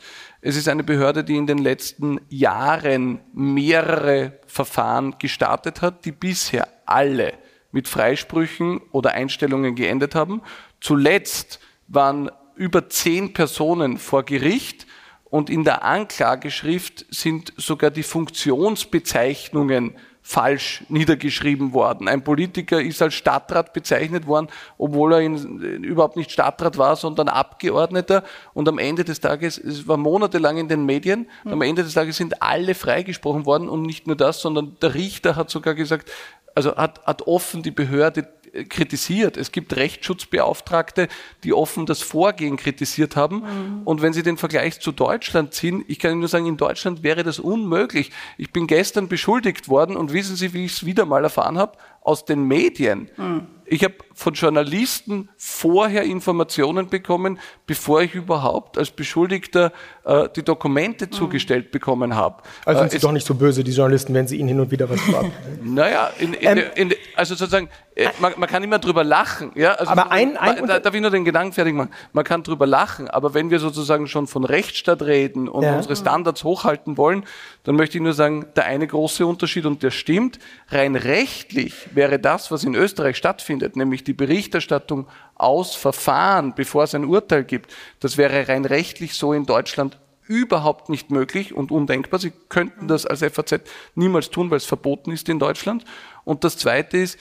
Es 0.48 0.56
ist 0.56 0.70
eine 0.70 0.84
Behörde, 0.84 1.24
die 1.24 1.38
in 1.38 1.48
den 1.48 1.58
letzten 1.58 2.22
Jahren 2.30 3.20
mehrere 3.34 4.38
Verfahren 4.46 5.16
gestartet 5.18 5.82
hat, 5.82 6.06
die 6.06 6.12
bisher 6.12 6.68
alle 6.86 7.34
mit 7.72 7.88
Freisprüchen 7.88 8.80
oder 8.92 9.14
Einstellungen 9.14 9.74
geendet 9.74 10.14
haben. 10.14 10.44
Zuletzt 10.80 11.60
waren 11.88 12.30
über 12.56 12.90
zehn 12.90 13.34
Personen 13.34 13.98
vor 13.98 14.22
Gericht 14.22 14.86
und 15.24 15.50
in 15.50 15.64
der 15.64 15.84
Anklageschrift 15.84 17.08
sind 17.10 17.52
sogar 17.58 17.90
die 17.90 18.04
Funktionsbezeichnungen 18.04 19.96
falsch 20.28 20.84
niedergeschrieben 20.90 21.74
worden. 21.74 22.08
Ein 22.08 22.24
Politiker 22.24 22.82
ist 22.82 23.00
als 23.00 23.14
Stadtrat 23.14 23.74
bezeichnet 23.74 24.26
worden, 24.26 24.48
obwohl 24.80 25.14
er 25.14 25.22
in, 25.22 25.36
überhaupt 25.84 26.18
nicht 26.18 26.32
Stadtrat 26.32 26.80
war, 26.80 26.96
sondern 26.96 27.28
Abgeordneter. 27.30 28.24
Und 28.56 28.68
am 28.68 28.80
Ende 28.80 29.04
des 29.04 29.20
Tages, 29.20 29.60
es 29.60 29.88
war 29.88 29.98
monatelang 29.98 30.58
in 30.58 30.68
den 30.68 30.84
Medien, 30.84 31.30
mhm. 31.44 31.54
am 31.54 31.62
Ende 31.62 31.84
des 31.84 31.94
Tages 31.94 32.18
sind 32.18 32.42
alle 32.42 32.74
freigesprochen 32.74 33.46
worden 33.46 33.70
und 33.70 33.84
nicht 33.84 34.08
nur 34.08 34.16
das, 34.16 34.42
sondern 34.42 34.76
der 34.82 34.96
Richter 34.96 35.36
hat 35.36 35.52
sogar 35.52 35.76
gesagt, 35.76 36.12
also 36.56 36.76
hat, 36.76 37.06
hat 37.06 37.28
offen 37.28 37.62
die 37.62 37.70
Behörde 37.70 38.28
kritisiert. 38.64 39.38
Es 39.38 39.52
gibt 39.52 39.76
Rechtsschutzbeauftragte, 39.76 41.08
die 41.44 41.54
offen 41.54 41.86
das 41.86 42.02
Vorgehen 42.02 42.58
kritisiert 42.58 43.16
haben. 43.16 43.38
Mhm. 43.38 43.82
Und 43.84 44.02
wenn 44.02 44.14
Sie 44.14 44.24
den 44.24 44.38
Vergleich 44.38 44.80
zu 44.80 44.92
Deutschland 44.92 45.54
ziehen, 45.54 45.84
ich 45.88 46.00
kann 46.00 46.12
Ihnen 46.12 46.22
nur 46.22 46.30
sagen, 46.30 46.46
in 46.46 46.58
Deutschland 46.58 47.04
wäre 47.04 47.24
das 47.24 47.40
unmöglich. 47.40 48.12
Ich 48.38 48.52
bin 48.52 48.68
gestern 48.68 49.08
beschuldigt 49.08 49.68
worden 49.68 49.98
und 49.98 50.14
wissen 50.14 50.36
Sie, 50.36 50.54
wie 50.54 50.66
ich 50.66 50.74
es 50.74 50.86
wieder 50.86 51.06
mal 51.06 51.24
erfahren 51.24 51.58
habe? 51.58 51.78
Aus 52.06 52.24
den 52.24 52.44
Medien. 52.44 53.10
Mhm. 53.18 53.48
Ich 53.68 53.84
habe 53.84 53.96
von 54.14 54.34
Journalisten 54.34 55.30
vorher 55.38 56.04
Informationen 56.04 56.88
bekommen, 56.88 57.40
bevor 57.66 58.04
ich 58.04 58.14
überhaupt 58.14 58.78
als 58.78 58.92
Beschuldigter 58.92 59.72
äh, 60.04 60.30
die 60.36 60.44
Dokumente 60.44 61.08
mhm. 61.08 61.12
zugestellt 61.12 61.72
bekommen 61.72 62.16
habe. 62.16 62.44
Also 62.64 62.82
sind 62.82 62.90
äh, 62.90 62.92
Sie 62.92 63.00
doch 63.00 63.12
nicht 63.12 63.26
so 63.26 63.34
böse, 63.34 63.64
die 63.64 63.72
Journalisten, 63.72 64.14
wenn 64.14 64.28
Sie 64.28 64.38
ihnen 64.38 64.50
hin 64.50 64.60
und 64.60 64.70
wieder 64.70 64.88
was 64.88 65.04
sagen. 65.08 65.32
naja, 65.64 66.12
in, 66.20 66.36
in, 66.36 66.58
ähm, 66.58 66.64
in, 66.76 66.94
also 67.16 67.34
sozusagen, 67.34 67.70
äh, 67.96 68.10
man, 68.20 68.34
man, 68.38 68.48
kann 68.48 68.62
immer 68.62 68.78
drüber 68.78 69.04
lachen. 69.04 69.52
Ja? 69.56 69.72
Also 69.72 69.92
aber 69.92 70.12
ein, 70.12 70.38
ein 70.38 70.68
da, 70.68 70.80
darf 70.80 70.94
ich 70.94 71.02
nur 71.02 71.10
den 71.10 71.26
Gedanken 71.26 71.54
fertig 71.54 71.74
machen? 71.74 71.92
Man 72.14 72.24
kann 72.24 72.44
drüber 72.44 72.68
lachen, 72.68 73.10
aber 73.10 73.34
wenn 73.34 73.50
wir 73.50 73.58
sozusagen 73.58 74.08
schon 74.08 74.28
von 74.28 74.46
Rechtsstaat 74.46 75.02
reden 75.02 75.50
und 75.50 75.64
ja. 75.64 75.76
unsere 75.76 75.96
Standards 75.96 76.44
hochhalten 76.44 76.98
wollen, 76.98 77.26
dann 77.66 77.76
möchte 77.76 77.98
ich 77.98 78.04
nur 78.04 78.14
sagen, 78.14 78.46
der 78.56 78.66
eine 78.66 78.88
große 78.88 79.26
Unterschied, 79.26 79.66
und 79.66 79.84
der 79.84 79.92
stimmt, 79.92 80.40
rein 80.70 80.96
rechtlich 80.96 81.74
wäre 81.94 82.20
das, 82.20 82.52
was 82.52 82.64
in 82.64 82.76
Österreich 82.76 83.18
stattfindet, 83.18 83.76
nämlich 83.76 84.04
die 84.04 84.14
Berichterstattung 84.14 85.08
aus 85.34 85.76
Verfahren, 85.76 86.54
bevor 86.56 86.84
es 86.84 86.96
ein 86.96 87.06
Urteil 87.06 87.44
gibt, 87.44 87.74
das 88.00 88.18
wäre 88.18 88.48
rein 88.48 88.66
rechtlich 88.66 89.16
so 89.16 89.34
in 89.34 89.46
Deutschland 89.46 89.98
überhaupt 90.28 90.90
nicht 90.90 91.12
möglich 91.12 91.54
und 91.54 91.72
undenkbar. 91.72 92.20
Sie 92.20 92.34
könnten 92.50 92.88
das 92.88 93.06
als 93.06 93.22
FAZ 93.22 93.62
niemals 93.96 94.30
tun, 94.30 94.50
weil 94.50 94.58
es 94.58 94.66
verboten 94.66 95.12
ist 95.12 95.28
in 95.30 95.40
Deutschland. 95.40 95.86
Und 96.24 96.44
das 96.44 96.58
Zweite 96.58 96.98
ist, 96.98 97.20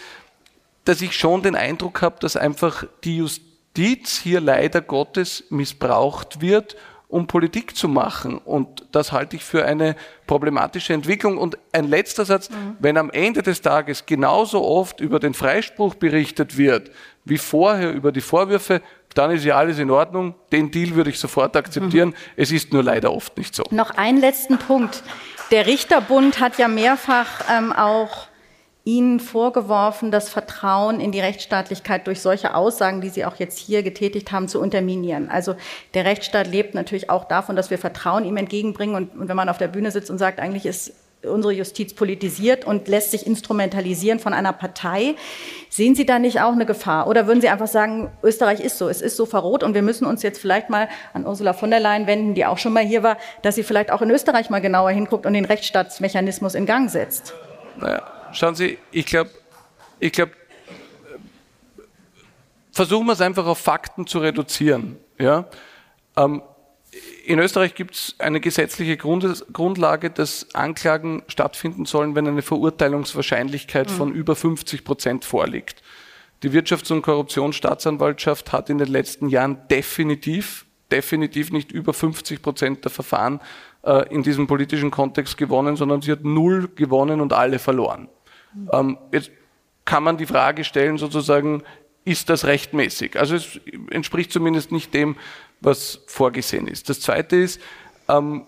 dass 0.85 1.01
ich 1.01 1.17
schon 1.17 1.43
den 1.43 1.57
Eindruck 1.57 2.03
habe, 2.03 2.17
dass 2.21 2.37
einfach 2.37 2.87
die 3.05 3.19
Justiz 3.19 4.19
hier 4.19 4.41
leider 4.41 4.81
Gottes 4.81 5.45
missbraucht 5.51 6.41
wird, 6.41 6.77
um 7.09 7.27
Politik 7.27 7.77
zu 7.77 7.89
machen. 7.89 8.39
Und 8.39 8.87
das 8.93 9.13
halte 9.13 9.37
ich 9.37 9.45
für 9.45 9.65
eine 9.65 9.95
problematische 10.27 10.95
Entwicklung. 10.95 11.39
Und 11.39 11.59
ein 11.73 11.89
letzter 11.89 12.25
Satz, 12.25 12.51
mhm. 12.51 12.77
wenn 12.81 12.97
am 12.97 13.11
Ende 13.11 13.43
des 13.43 13.61
Tages 13.61 14.07
genauso 14.07 14.65
oft 14.65 15.01
über 15.01 15.21
den 15.21 15.35
Freispruch 15.35 15.95
berichtet 15.95 16.57
wird, 16.57 16.91
wie 17.25 17.39
vorher 17.39 17.93
über 17.93 18.13
die 18.13 18.21
Vorwürfe, 18.21 18.83
dann 19.15 19.31
ist 19.31 19.45
ja 19.45 19.57
alles 19.57 19.79
in 19.79 19.91
Ordnung. 19.91 20.35
Den 20.51 20.71
Deal 20.71 20.95
würde 20.95 21.11
ich 21.11 21.19
sofort 21.19 21.57
akzeptieren. 21.57 22.11
Mhm. 22.11 22.15
Es 22.37 22.51
ist 22.51 22.73
nur 22.73 22.83
leider 22.83 23.13
oft 23.13 23.37
nicht 23.39 23.55
so. 23.55 23.63
Noch 23.71 23.91
einen 23.91 24.19
letzten 24.19 24.59
Punkt. 24.59 25.03
Der 25.51 25.67
Richterbund 25.67 26.41
hat 26.41 26.59
ja 26.59 26.69
mehrfach 26.69 27.45
ähm, 27.51 27.73
auch 27.73 28.27
Ihnen 28.87 29.19
vorgeworfen, 29.19 30.11
das 30.11 30.29
Vertrauen 30.29 31.01
in 31.01 31.11
die 31.11 31.21
Rechtsstaatlichkeit 31.21 32.07
durch 32.07 32.21
solche 32.21 32.55
Aussagen, 32.55 33.01
die 33.01 33.09
Sie 33.09 33.25
auch 33.25 33.37
jetzt 33.37 33.59
hier 33.59 33.83
getätigt 33.83 34.31
haben, 34.31 34.47
zu 34.47 34.61
unterminieren. 34.61 35.31
Also 35.31 35.57
der 35.95 36.05
Rechtsstaat 36.05 36.47
lebt 36.47 36.75
natürlich 36.75 37.09
auch 37.09 37.25
davon, 37.25 37.57
dass 37.57 37.71
wir 37.71 37.79
Vertrauen 37.79 38.27
ihm 38.27 38.37
entgegenbringen. 38.37 38.95
Und, 38.95 39.17
und 39.19 39.29
wenn 39.29 39.37
man 39.37 39.49
auf 39.49 39.57
der 39.57 39.69
Bühne 39.69 39.91
sitzt 39.91 40.11
und 40.11 40.19
sagt, 40.19 40.39
eigentlich 40.39 40.67
ist 40.67 40.93
unsere 41.25 41.55
Justiz 41.55 41.95
politisiert 41.95 42.67
und 42.67 42.89
lässt 42.89 43.13
sich 43.13 43.27
instrumentalisieren 43.27 44.19
von 44.19 44.35
einer 44.35 44.53
Partei. 44.53 45.15
Sehen 45.71 45.95
Sie 45.95 46.05
da 46.05 46.19
nicht 46.19 46.43
auch 46.43 46.53
eine 46.53 46.67
Gefahr? 46.67 47.07
Oder 47.07 47.27
würden 47.27 47.41
Sie 47.41 47.49
einfach 47.49 47.67
sagen, 47.67 48.11
Österreich 48.23 48.61
ist 48.61 48.77
so, 48.77 48.91
es 48.91 49.01
ist 49.01 49.17
so 49.17 49.25
verrot 49.25 49.63
und 49.63 49.73
wir 49.73 49.81
müssen 49.81 50.05
uns 50.05 50.23
jetzt 50.23 50.39
vielleicht 50.39 50.71
mal 50.71 50.89
an 51.15 51.27
Ursula 51.27 51.55
von 51.55 51.71
der 51.71 51.81
Leyen 51.81 52.07
wenden, 52.07 52.35
die 52.35 52.45
auch 52.45 52.59
schon 52.59 52.75
mal 52.75 52.85
hier 52.85 53.03
war, 53.03 53.17
dass 53.41 53.55
sie 53.55 53.63
vielleicht 53.63 53.91
auch 53.91 54.03
in 54.03 54.11
Österreich 54.11 54.51
mal 54.51 54.61
genauer 54.61 54.91
hinguckt 54.91 55.25
und 55.25 55.33
den 55.33 55.47
Rechtsstaatsmechanismus 55.47 56.55
in 56.55 56.67
Gang 56.67 56.91
setzt? 56.91 57.35
Naja, 57.81 58.03
schauen 58.35 58.55
Sie, 58.55 58.79
ich 58.91 59.07
glaube, 59.07 59.31
ich 60.01 60.13
glaube, 60.13 60.33
versuchen 62.73 63.07
wir 63.07 63.13
es 63.13 63.21
einfach 63.21 63.47
auf 63.47 63.59
Fakten 63.59 64.07
zu 64.07 64.19
reduzieren. 64.19 64.97
Ja? 65.19 65.47
Ähm, 66.17 66.43
in 67.25 67.39
Österreich 67.39 67.75
gibt 67.75 67.95
es 67.95 68.15
eine 68.19 68.41
gesetzliche 68.41 68.97
Grund, 68.97 69.47
Grundlage, 69.53 70.11
dass 70.11 70.55
Anklagen 70.55 71.23
stattfinden 71.29 71.87
sollen, 71.87 72.15
wenn 72.15 72.29
eine 72.29 72.43
Verurteilungswahrscheinlichkeit 72.43 73.91
mhm. 73.91 73.95
von 73.95 74.13
über 74.13 74.37
50 74.37 74.85
Prozent 74.85 75.25
vorliegt. 75.25 75.83
Die 76.43 76.51
Wirtschafts- 76.51 76.93
und 76.93 77.03
Korruptionsstaatsanwaltschaft 77.03 78.53
hat 78.53 78.69
in 78.69 78.79
den 78.79 78.89
letzten 78.89 79.29
Jahren 79.29 79.67
definitiv, 79.71 80.67
definitiv 80.93 81.51
nicht 81.51 81.73
über 81.73 81.95
50 81.95 82.43
Prozent 82.43 82.85
der 82.85 82.91
Verfahren 82.91 83.41
äh, 83.83 84.07
in 84.13 84.23
diesem 84.23 84.47
politischen 84.47 84.91
Kontext 84.91 85.39
gewonnen, 85.39 85.77
sondern 85.77 86.03
sie 86.03 86.13
hat 86.13 86.25
null 86.25 86.69
gewonnen 86.75 87.21
und 87.21 87.33
alle 87.33 87.59
verloren. 87.59 88.09
Ähm, 88.73 88.99
jetzt 89.13 89.31
kann 89.85 90.03
man 90.03 90.17
die 90.17 90.27
Frage 90.27 90.65
stellen, 90.65 90.99
sozusagen, 90.99 91.63
ist 92.05 92.29
das 92.29 92.45
rechtmäßig? 92.45 93.19
Also 93.19 93.35
es 93.37 93.61
entspricht 93.91 94.33
zumindest 94.33 94.73
nicht 94.73 94.93
dem, 94.93 95.17
was 95.61 96.03
vorgesehen 96.07 96.67
ist. 96.67 96.89
Das 96.89 97.01
Zweite 97.01 97.37
ist, 97.37 97.61
ähm, 98.09 98.47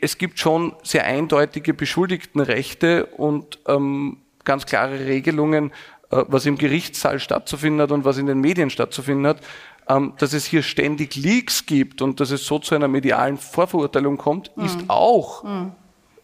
es 0.00 0.16
gibt 0.16 0.38
schon 0.38 0.74
sehr 0.82 1.04
eindeutige 1.04 1.74
Beschuldigtenrechte 1.74 3.06
und 3.06 3.58
ähm, 3.66 4.18
ganz 4.44 4.64
klare 4.64 5.00
Regelungen, 5.00 5.72
äh, 6.10 6.24
was 6.28 6.46
im 6.46 6.56
Gerichtssaal 6.56 7.18
stattzufinden 7.18 7.82
hat 7.82 7.90
und 7.90 8.04
was 8.04 8.16
in 8.16 8.26
den 8.26 8.40
Medien 8.40 8.70
stattzufinden 8.70 9.26
hat. 9.26 9.40
Ähm, 9.88 10.14
dass 10.18 10.32
es 10.32 10.46
hier 10.46 10.62
ständig 10.62 11.16
Leaks 11.16 11.66
gibt 11.66 12.00
und 12.00 12.20
dass 12.20 12.30
es 12.30 12.46
so 12.46 12.58
zu 12.58 12.74
einer 12.74 12.88
medialen 12.88 13.36
Vorverurteilung 13.36 14.18
kommt, 14.18 14.56
mhm. 14.56 14.64
ist 14.64 14.78
auch 14.88 15.42
mhm 15.42 15.72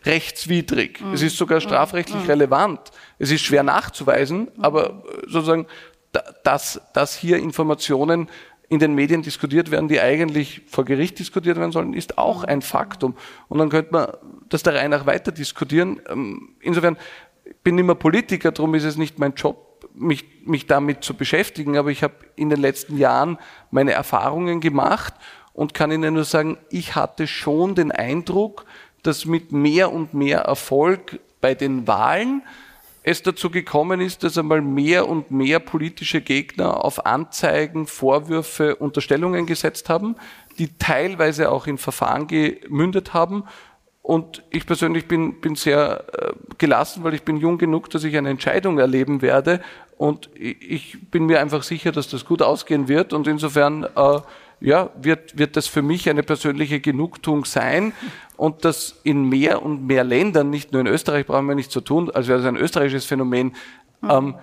rechtswidrig. 0.06 1.00
Mhm. 1.00 1.12
Es 1.12 1.22
ist 1.22 1.36
sogar 1.36 1.60
strafrechtlich 1.60 2.22
mhm. 2.22 2.30
relevant. 2.30 2.80
Es 3.18 3.30
ist 3.30 3.42
schwer 3.42 3.62
nachzuweisen, 3.62 4.48
mhm. 4.56 4.64
aber 4.64 5.02
sozusagen, 5.26 5.66
dass, 6.44 6.80
dass 6.94 7.16
hier 7.16 7.36
Informationen 7.38 8.28
in 8.68 8.78
den 8.78 8.94
Medien 8.94 9.22
diskutiert 9.22 9.70
werden, 9.70 9.88
die 9.88 10.00
eigentlich 10.00 10.62
vor 10.66 10.84
Gericht 10.84 11.18
diskutiert 11.18 11.56
werden 11.56 11.72
sollen, 11.72 11.94
ist 11.94 12.18
auch 12.18 12.42
ein 12.42 12.62
Faktum. 12.62 13.14
Und 13.48 13.58
dann 13.58 13.68
könnte 13.68 13.92
man 13.92 14.08
das 14.48 14.62
der 14.62 14.74
Reihe 14.74 14.88
nach 14.88 15.06
weiter 15.06 15.30
diskutieren. 15.30 16.00
Ähm, 16.08 16.56
insofern 16.60 16.96
bin 17.62 17.76
ich 17.78 17.82
immer 17.82 17.94
Politiker, 17.94 18.50
darum 18.50 18.74
ist 18.74 18.84
es 18.84 18.96
nicht 18.96 19.18
mein 19.18 19.34
Job, 19.34 19.88
mich, 19.94 20.24
mich 20.44 20.66
damit 20.66 21.04
zu 21.04 21.14
beschäftigen, 21.14 21.76
aber 21.76 21.90
ich 21.90 22.02
habe 22.02 22.14
in 22.34 22.50
den 22.50 22.60
letzten 22.60 22.98
Jahren 22.98 23.38
meine 23.70 23.92
Erfahrungen 23.92 24.60
gemacht 24.60 25.14
und 25.52 25.72
kann 25.72 25.90
Ihnen 25.90 26.14
nur 26.14 26.24
sagen, 26.24 26.58
ich 26.70 26.96
hatte 26.96 27.26
schon 27.26 27.74
den 27.74 27.92
Eindruck, 27.92 28.66
dass 29.06 29.24
mit 29.24 29.52
mehr 29.52 29.92
und 29.92 30.14
mehr 30.14 30.40
Erfolg 30.40 31.20
bei 31.40 31.54
den 31.54 31.86
Wahlen 31.86 32.42
es 33.02 33.22
dazu 33.22 33.50
gekommen 33.50 34.00
ist, 34.00 34.24
dass 34.24 34.36
einmal 34.36 34.60
mehr 34.60 35.08
und 35.08 35.30
mehr 35.30 35.60
politische 35.60 36.20
Gegner 36.20 36.84
auf 36.84 37.06
Anzeigen, 37.06 37.86
Vorwürfe, 37.86 38.74
Unterstellungen 38.74 39.46
gesetzt 39.46 39.88
haben, 39.88 40.16
die 40.58 40.76
teilweise 40.76 41.52
auch 41.52 41.68
in 41.68 41.78
Verfahren 41.78 42.26
gemündet 42.26 43.14
haben. 43.14 43.44
Und 44.02 44.42
ich 44.50 44.66
persönlich 44.66 45.06
bin, 45.06 45.40
bin 45.40 45.54
sehr 45.54 46.04
äh, 46.12 46.32
gelassen, 46.58 47.04
weil 47.04 47.14
ich 47.14 47.22
bin 47.22 47.36
jung 47.36 47.58
genug, 47.58 47.90
dass 47.90 48.02
ich 48.02 48.16
eine 48.16 48.30
Entscheidung 48.30 48.78
erleben 48.78 49.22
werde. 49.22 49.60
Und 49.96 50.28
ich 50.34 51.10
bin 51.10 51.26
mir 51.26 51.40
einfach 51.40 51.62
sicher, 51.62 51.92
dass 51.92 52.08
das 52.08 52.24
gut 52.24 52.42
ausgehen 52.42 52.88
wird. 52.88 53.12
Und 53.12 53.28
insofern 53.28 53.84
äh, 53.84 54.20
ja, 54.60 54.90
wird, 55.00 55.38
wird 55.38 55.56
das 55.56 55.66
für 55.66 55.82
mich 55.82 56.08
eine 56.08 56.22
persönliche 56.22 56.80
Genugtuung 56.80 57.44
sein. 57.44 57.92
Und 58.36 58.64
das 58.64 59.00
in 59.02 59.28
mehr 59.28 59.62
und 59.62 59.86
mehr 59.86 60.04
Ländern, 60.04 60.50
nicht 60.50 60.72
nur 60.72 60.80
in 60.80 60.86
Österreich, 60.86 61.26
brauchen 61.26 61.46
wir 61.46 61.54
nicht 61.54 61.70
zu 61.70 61.80
tun, 61.80 62.10
als 62.10 62.28
wäre 62.28 62.38
das 62.38 62.46
ein 62.46 62.56
österreichisches 62.56 63.04
Phänomen, 63.04 63.54
ähm, 64.08 64.34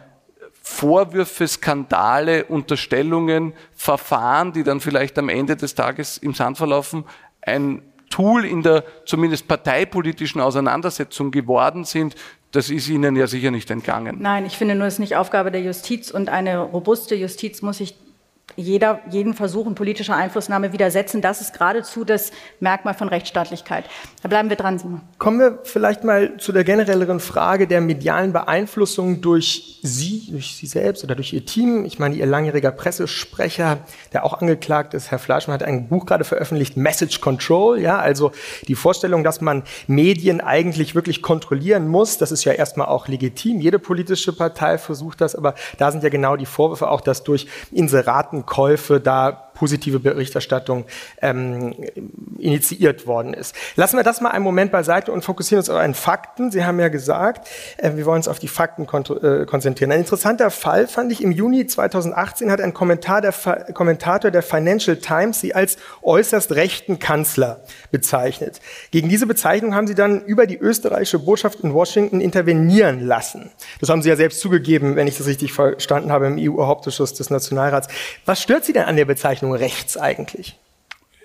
Vorwürfe, 0.65 1.45
Skandale, 1.47 2.45
Unterstellungen, 2.45 3.53
Verfahren, 3.73 4.53
die 4.53 4.63
dann 4.63 4.79
vielleicht 4.79 5.19
am 5.19 5.29
Ende 5.29 5.57
des 5.57 5.75
Tages 5.75 6.17
im 6.17 6.33
Sand 6.33 6.57
verlaufen, 6.57 7.03
ein 7.41 7.81
Tool 8.09 8.45
in 8.45 8.61
der 8.61 8.83
zumindest 9.05 9.47
parteipolitischen 9.47 10.39
Auseinandersetzung 10.39 11.31
geworden 11.31 11.83
sind, 11.83 12.15
das 12.51 12.69
ist 12.69 12.87
Ihnen 12.87 13.15
ja 13.15 13.25
sicher 13.27 13.51
nicht 13.51 13.71
entgangen. 13.71 14.17
Nein, 14.21 14.45
ich 14.45 14.57
finde 14.57 14.75
nur, 14.75 14.85
es 14.85 14.93
ist 14.93 14.99
nicht 14.99 15.15
Aufgabe 15.15 15.51
der 15.51 15.61
Justiz 15.61 16.11
und 16.11 16.29
eine 16.29 16.59
robuste 16.59 17.15
Justiz 17.15 17.61
muss 17.63 17.79
sich 17.79 17.95
jeder, 18.55 18.99
jeden 19.09 19.33
Versuchen 19.33 19.73
politischer 19.73 20.15
Einflussnahme 20.15 20.73
widersetzen. 20.73 21.21
Das 21.21 21.41
ist 21.41 21.53
geradezu 21.53 22.03
das 22.03 22.31
Merkmal 22.59 22.93
von 22.93 23.07
Rechtsstaatlichkeit. 23.07 23.85
Da 24.21 24.29
bleiben 24.29 24.49
wir 24.49 24.57
dran, 24.57 24.77
Simon. 24.77 25.01
Kommen 25.17 25.39
wir 25.39 25.59
vielleicht 25.63 26.03
mal 26.03 26.37
zu 26.37 26.51
der 26.51 26.63
generelleren 26.63 27.19
Frage 27.19 27.67
der 27.67 27.81
medialen 27.81 28.31
Beeinflussung 28.31 29.21
durch 29.21 29.79
Sie, 29.81 30.27
durch 30.29 30.55
Sie 30.55 30.67
selbst 30.67 31.03
oder 31.03 31.15
durch 31.15 31.33
Ihr 31.33 31.45
Team. 31.45 31.85
Ich 31.85 31.99
meine, 31.99 32.15
Ihr 32.15 32.25
langjähriger 32.25 32.71
Pressesprecher, 32.71 33.79
der 34.13 34.23
auch 34.23 34.39
angeklagt 34.39 34.93
ist, 34.93 35.09
Herr 35.09 35.19
Fleischmann, 35.19 35.55
hat 35.55 35.63
ein 35.63 35.87
Buch 35.87 36.05
gerade 36.05 36.23
veröffentlicht, 36.23 36.77
Message 36.77 37.21
Control. 37.21 37.79
Ja, 37.79 37.97
also 37.97 38.31
die 38.67 38.75
Vorstellung, 38.75 39.23
dass 39.23 39.41
man 39.41 39.63
Medien 39.87 40.41
eigentlich 40.41 40.95
wirklich 40.95 41.21
kontrollieren 41.21 41.87
muss, 41.87 42.17
das 42.17 42.31
ist 42.31 42.43
ja 42.43 42.53
erstmal 42.53 42.87
auch 42.87 43.07
legitim. 43.07 43.59
Jede 43.59 43.79
politische 43.79 44.33
Partei 44.33 44.77
versucht 44.77 45.21
das, 45.21 45.35
aber 45.35 45.55
da 45.79 45.91
sind 45.91 46.03
ja 46.03 46.09
genau 46.09 46.35
die 46.35 46.45
Vorwürfe 46.45 46.89
auch, 46.89 47.01
dass 47.01 47.23
durch 47.23 47.47
Inseraten 47.71 48.32
Käufe 48.41 48.99
da 48.99 49.51
positive 49.53 49.99
Berichterstattung 49.99 50.85
ähm, 51.21 51.75
initiiert 52.37 53.07
worden 53.07 53.33
ist. 53.33 53.55
Lassen 53.75 53.97
wir 53.97 54.03
das 54.03 54.21
mal 54.21 54.31
einen 54.31 54.43
Moment 54.43 54.71
beiseite 54.71 55.11
und 55.11 55.23
fokussieren 55.23 55.59
uns 55.59 55.69
auf 55.69 55.77
einen 55.77 55.93
Fakten. 55.93 56.51
Sie 56.51 56.63
haben 56.65 56.79
ja 56.79 56.89
gesagt, 56.89 57.47
äh, 57.77 57.95
wir 57.95 58.05
wollen 58.05 58.17
uns 58.17 58.27
auf 58.27 58.39
die 58.39 58.47
Fakten 58.47 58.83
äh, 58.83 59.45
konzentrieren. 59.45 59.91
Ein 59.91 59.99
interessanter 59.99 60.51
Fall 60.51 60.87
fand 60.87 61.11
ich 61.11 61.23
im 61.23 61.31
Juni 61.31 61.65
2018 61.65 62.51
hat 62.51 62.61
ein 62.61 62.73
Kommentar 62.73 63.21
der 63.21 63.33
Kommentator 63.73 64.31
der 64.31 64.43
Financial 64.43 64.97
Times 64.97 65.39
sie 65.39 65.53
als 65.53 65.77
äußerst 66.01 66.53
rechten 66.53 66.99
Kanzler 66.99 67.61
bezeichnet. 67.91 68.59
Gegen 68.91 69.09
diese 69.09 69.27
Bezeichnung 69.27 69.75
haben 69.75 69.87
sie 69.87 69.95
dann 69.95 70.21
über 70.25 70.47
die 70.47 70.57
österreichische 70.57 71.19
Botschaft 71.19 71.61
in 71.61 71.73
Washington 71.73 72.21
intervenieren 72.21 73.05
lassen. 73.05 73.51
Das 73.79 73.89
haben 73.89 74.01
sie 74.01 74.09
ja 74.09 74.15
selbst 74.15 74.39
zugegeben, 74.39 74.95
wenn 74.95 75.07
ich 75.07 75.17
das 75.17 75.27
richtig 75.27 75.53
verstanden 75.53 76.11
habe, 76.11 76.27
im 76.27 76.37
EU-Hauptausschuss 76.37 77.13
des 77.13 77.29
Nationalrats. 77.29 77.87
Was 78.25 78.41
stört 78.41 78.65
Sie 78.65 78.73
denn 78.73 78.85
an 78.85 78.95
der 78.95 79.05
Bezeichnung? 79.05 79.42
Bezeichnung 79.43 79.53
rechts 79.55 79.97
eigentlich? 79.97 80.57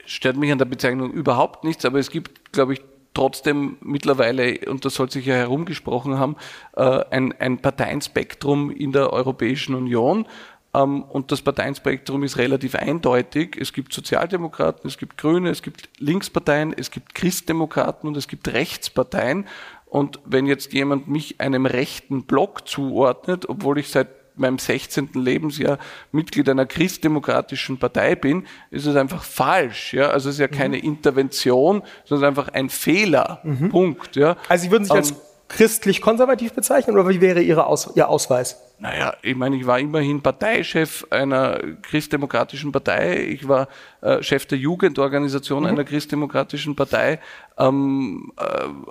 Stört 0.06 0.36
mich 0.36 0.50
an 0.50 0.58
der 0.58 0.64
Bezeichnung 0.64 1.12
überhaupt 1.12 1.64
nichts, 1.64 1.84
aber 1.84 1.98
es 1.98 2.10
gibt, 2.10 2.52
glaube 2.52 2.74
ich, 2.74 2.80
trotzdem 3.14 3.76
mittlerweile, 3.80 4.58
und 4.66 4.84
das 4.84 4.94
soll 4.94 5.10
sich 5.10 5.26
ja 5.26 5.34
herumgesprochen 5.34 6.18
haben, 6.18 6.36
äh, 6.76 7.04
ein, 7.10 7.34
ein 7.38 7.58
Parteienspektrum 7.58 8.70
in 8.70 8.92
der 8.92 9.12
Europäischen 9.12 9.74
Union. 9.74 10.26
Ähm, 10.74 11.02
und 11.02 11.30
das 11.30 11.42
Parteienspektrum 11.42 12.22
ist 12.22 12.38
relativ 12.38 12.74
eindeutig. 12.74 13.56
Es 13.60 13.72
gibt 13.72 13.92
Sozialdemokraten, 13.92 14.88
es 14.88 14.98
gibt 14.98 15.18
Grüne, 15.18 15.50
es 15.50 15.62
gibt 15.62 15.88
Linksparteien, 15.98 16.72
es 16.76 16.90
gibt 16.90 17.14
Christdemokraten 17.14 18.08
und 18.08 18.16
es 18.16 18.28
gibt 18.28 18.48
Rechtsparteien. 18.48 19.46
Und 19.86 20.20
wenn 20.24 20.46
jetzt 20.46 20.72
jemand 20.72 21.08
mich 21.08 21.40
einem 21.40 21.66
rechten 21.66 22.24
Block 22.24 22.68
zuordnet, 22.68 23.48
obwohl 23.48 23.78
ich 23.78 23.88
seit 23.88 24.08
meinem 24.38 24.58
16. 24.58 25.10
Lebensjahr 25.14 25.78
Mitglied 26.12 26.48
einer 26.48 26.66
christdemokratischen 26.66 27.78
Partei 27.78 28.14
bin, 28.14 28.46
ist 28.70 28.86
es 28.86 28.96
einfach 28.96 29.22
falsch. 29.22 29.94
Ja? 29.94 30.10
Also 30.10 30.28
es 30.28 30.36
ist 30.36 30.40
ja 30.40 30.48
keine 30.48 30.78
mhm. 30.78 30.84
Intervention, 30.84 31.82
sondern 32.04 32.28
einfach 32.28 32.48
ein 32.48 32.68
Fehler. 32.68 33.40
Mhm. 33.42 33.68
Punkt. 33.70 34.16
Ja? 34.16 34.36
Also 34.48 34.64
Sie 34.64 34.70
würden 34.70 34.84
sich 34.84 34.92
als 34.92 35.10
ähm, 35.10 35.16
christlich-konservativ 35.48 36.52
bezeichnen 36.52 36.96
oder 36.96 37.08
wie 37.08 37.20
wäre 37.20 37.40
Ihre 37.40 37.66
Aus 37.66 37.90
Ihr 37.94 38.08
Ausweis? 38.08 38.56
Naja, 38.80 39.14
ich 39.22 39.34
meine, 39.34 39.56
ich 39.56 39.66
war 39.66 39.80
immerhin 39.80 40.22
Parteichef 40.22 41.04
einer 41.10 41.58
christdemokratischen 41.82 42.70
Partei. 42.70 43.24
Ich 43.24 43.48
war 43.48 43.66
äh, 44.02 44.22
Chef 44.22 44.46
der 44.46 44.58
Jugendorganisation 44.58 45.64
mhm. 45.64 45.68
einer 45.68 45.84
christdemokratischen 45.84 46.76
Partei. 46.76 47.18
Ähm, 47.58 48.32
äh, 48.38 48.44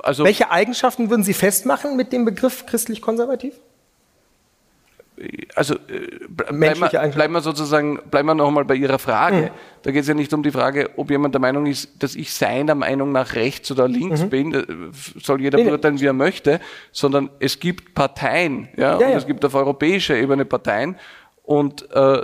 also 0.03 0.25
Welche 0.25 0.51
Eigenschaften 0.51 1.10
würden 1.10 1.23
Sie 1.23 1.33
festmachen 1.33 1.95
mit 1.95 2.12
dem 2.12 2.25
Begriff 2.25 2.65
christlich-konservativ? 2.65 3.53
Also 5.56 5.75
äh, 5.75 6.27
bleiben 6.30 7.34
wir, 7.34 7.41
sozusagen, 7.41 7.99
bleiben 8.12 8.27
wir 8.27 8.36
noch 8.36 8.47
einmal 8.47 8.65
bei 8.65 8.75
Ihrer 8.75 8.99
Frage. 8.99 9.36
Mhm. 9.36 9.49
Da 9.82 9.91
geht 9.91 10.01
es 10.01 10.08
ja 10.08 10.13
nicht 10.13 10.32
um 10.34 10.43
die 10.43 10.51
Frage, 10.51 10.91
ob 10.95 11.10
jemand 11.10 11.34
der 11.34 11.41
Meinung 11.41 11.65
ist, 11.65 12.03
dass 12.03 12.15
ich 12.15 12.34
seiner 12.34 12.75
Meinung 12.75 13.12
nach 13.12 13.34
rechts 13.34 13.71
oder 13.71 13.88
links 13.88 14.21
mhm. 14.21 14.30
bin, 14.30 14.53
äh, 14.53 14.63
soll 15.19 15.41
jeder 15.41 15.58
beurteilen, 15.63 15.99
wie 15.99 16.06
er 16.06 16.13
möchte, 16.13 16.60
sondern 16.91 17.30
es 17.39 17.60
gibt 17.60 17.95
Parteien, 17.95 18.69
ja, 18.77 18.99
ja, 18.99 19.10
ja. 19.10 19.17
es 19.17 19.25
gibt 19.25 19.43
auf 19.43 19.56
europäischer 19.56 20.15
Ebene 20.15 20.45
Parteien 20.45 20.97
und 21.43 21.89
äh, 21.91 22.21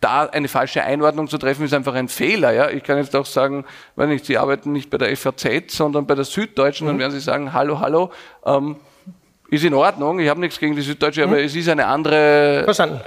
da 0.00 0.24
eine 0.26 0.48
falsche 0.48 0.82
Einordnung 0.82 1.28
zu 1.28 1.38
treffen, 1.38 1.64
ist 1.64 1.74
einfach 1.74 1.94
ein 1.94 2.08
Fehler. 2.08 2.52
Ja? 2.52 2.70
Ich 2.70 2.84
kann 2.84 2.98
jetzt 2.98 3.14
auch 3.16 3.26
sagen, 3.26 3.64
wenn 3.96 4.08
nicht, 4.08 4.24
Sie 4.24 4.38
arbeiten 4.38 4.72
nicht 4.72 4.90
bei 4.90 4.98
der 4.98 5.14
FAZ, 5.16 5.72
sondern 5.72 6.06
bei 6.06 6.14
der 6.14 6.24
Süddeutschen, 6.24 6.86
mhm. 6.86 6.92
dann 6.92 6.98
werden 7.00 7.12
Sie 7.12 7.20
sagen, 7.20 7.52
hallo, 7.52 7.80
hallo, 7.80 8.12
ähm, 8.46 8.76
ist 9.50 9.64
in 9.64 9.74
Ordnung, 9.74 10.18
ich 10.18 10.28
habe 10.28 10.40
nichts 10.40 10.58
gegen 10.58 10.76
die 10.76 10.82
Süddeutsche, 10.82 11.26
mhm. 11.26 11.32
aber 11.32 11.42
es 11.42 11.56
ist 11.56 11.68
eine 11.68 11.86
andere, 11.86 12.66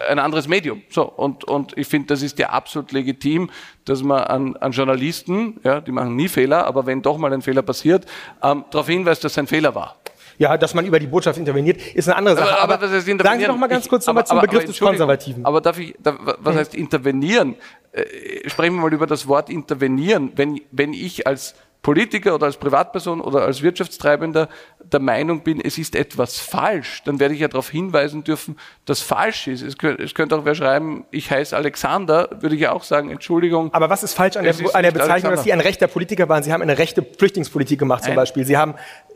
ein 0.09 0.19
anderes 0.19 0.47
Medium. 0.47 0.81
So, 0.89 1.03
und, 1.03 1.43
und 1.43 1.77
ich 1.77 1.87
finde, 1.87 2.07
das 2.07 2.21
ist 2.21 2.39
ja 2.39 2.49
absolut 2.49 2.91
legitim, 2.91 3.49
dass 3.85 4.01
man 4.01 4.23
an, 4.23 4.55
an 4.57 4.71
Journalisten, 4.71 5.59
ja, 5.63 5.81
die 5.81 5.91
machen 5.91 6.15
nie 6.15 6.27
Fehler, 6.27 6.65
aber 6.65 6.85
wenn 6.85 7.01
doch 7.01 7.17
mal 7.17 7.31
ein 7.31 7.41
Fehler 7.41 7.61
passiert, 7.61 8.05
ähm, 8.43 8.65
darauf 8.71 8.87
hinweist, 8.87 9.23
dass 9.23 9.33
es 9.33 9.37
ein 9.37 9.47
Fehler 9.47 9.75
war. 9.75 9.97
Ja, 10.37 10.57
dass 10.57 10.73
man 10.73 10.85
über 10.87 10.97
die 10.97 11.05
Botschaft 11.05 11.37
interveniert, 11.37 11.79
ist 11.93 12.07
eine 12.09 12.17
andere 12.17 12.35
Sache. 12.35 12.59
Aber, 12.59 12.73
aber, 12.73 12.85
aber 12.85 13.01
sagen 13.01 13.39
Sie 13.39 13.47
noch 13.47 13.57
mal 13.57 13.67
ganz 13.67 13.87
kurz 13.87 14.05
ich, 14.05 14.09
aber, 14.09 14.25
zum 14.25 14.39
aber, 14.39 14.47
Begriff 14.47 14.65
des 14.65 14.79
Konservativen. 14.79 15.45
Aber 15.45 15.61
darf 15.61 15.77
ich, 15.77 15.93
da, 15.99 16.17
was 16.39 16.53
hm. 16.53 16.59
heißt 16.59 16.73
intervenieren? 16.73 17.55
Äh, 17.91 18.49
sprechen 18.49 18.73
wir 18.75 18.81
mal 18.81 18.93
über 18.93 19.05
das 19.05 19.27
Wort 19.27 19.51
intervenieren. 19.51 20.31
Wenn, 20.35 20.59
wenn 20.71 20.93
ich 20.93 21.27
als 21.27 21.53
Politiker 21.81 22.35
oder 22.35 22.45
als 22.45 22.57
Privatperson 22.57 23.21
oder 23.21 23.41
als 23.41 23.63
Wirtschaftstreibender 23.63 24.49
der 24.83 24.99
Meinung 24.99 25.41
bin, 25.41 25.59
es 25.59 25.79
ist 25.79 25.95
etwas 25.95 26.39
falsch, 26.39 27.01
dann 27.05 27.19
werde 27.19 27.33
ich 27.33 27.39
ja 27.39 27.47
darauf 27.47 27.69
hinweisen 27.69 28.23
dürfen, 28.23 28.57
dass 28.85 29.01
falsch 29.01 29.47
ist. 29.47 29.63
Es 29.63 29.77
könnte, 29.77 30.03
es 30.03 30.13
könnte 30.13 30.35
auch 30.35 30.45
wer 30.45 30.53
schreiben, 30.53 31.05
ich 31.09 31.31
heiße 31.31 31.55
Alexander, 31.55 32.29
würde 32.39 32.55
ich 32.55 32.61
ja 32.61 32.71
auch 32.71 32.83
sagen, 32.83 33.09
Entschuldigung. 33.09 33.73
Aber 33.73 33.89
was 33.89 34.03
ist 34.03 34.13
falsch 34.13 34.37
an 34.37 34.43
der, 34.43 34.53
an 34.53 34.59
der 34.59 34.91
Bezeichnung, 34.91 35.09
Alexander. 35.11 35.35
dass 35.35 35.43
Sie 35.43 35.53
ein 35.53 35.59
rechter 35.59 35.87
Politiker 35.87 36.29
waren? 36.29 36.43
Sie 36.43 36.53
haben 36.53 36.61
eine 36.61 36.77
rechte 36.77 37.03
Flüchtlingspolitik 37.17 37.79
gemacht 37.79 38.03
zum 38.03 38.11
Nein. 38.11 38.17
Beispiel. 38.17 38.45
Sie 38.45 38.57
haben 38.57 38.75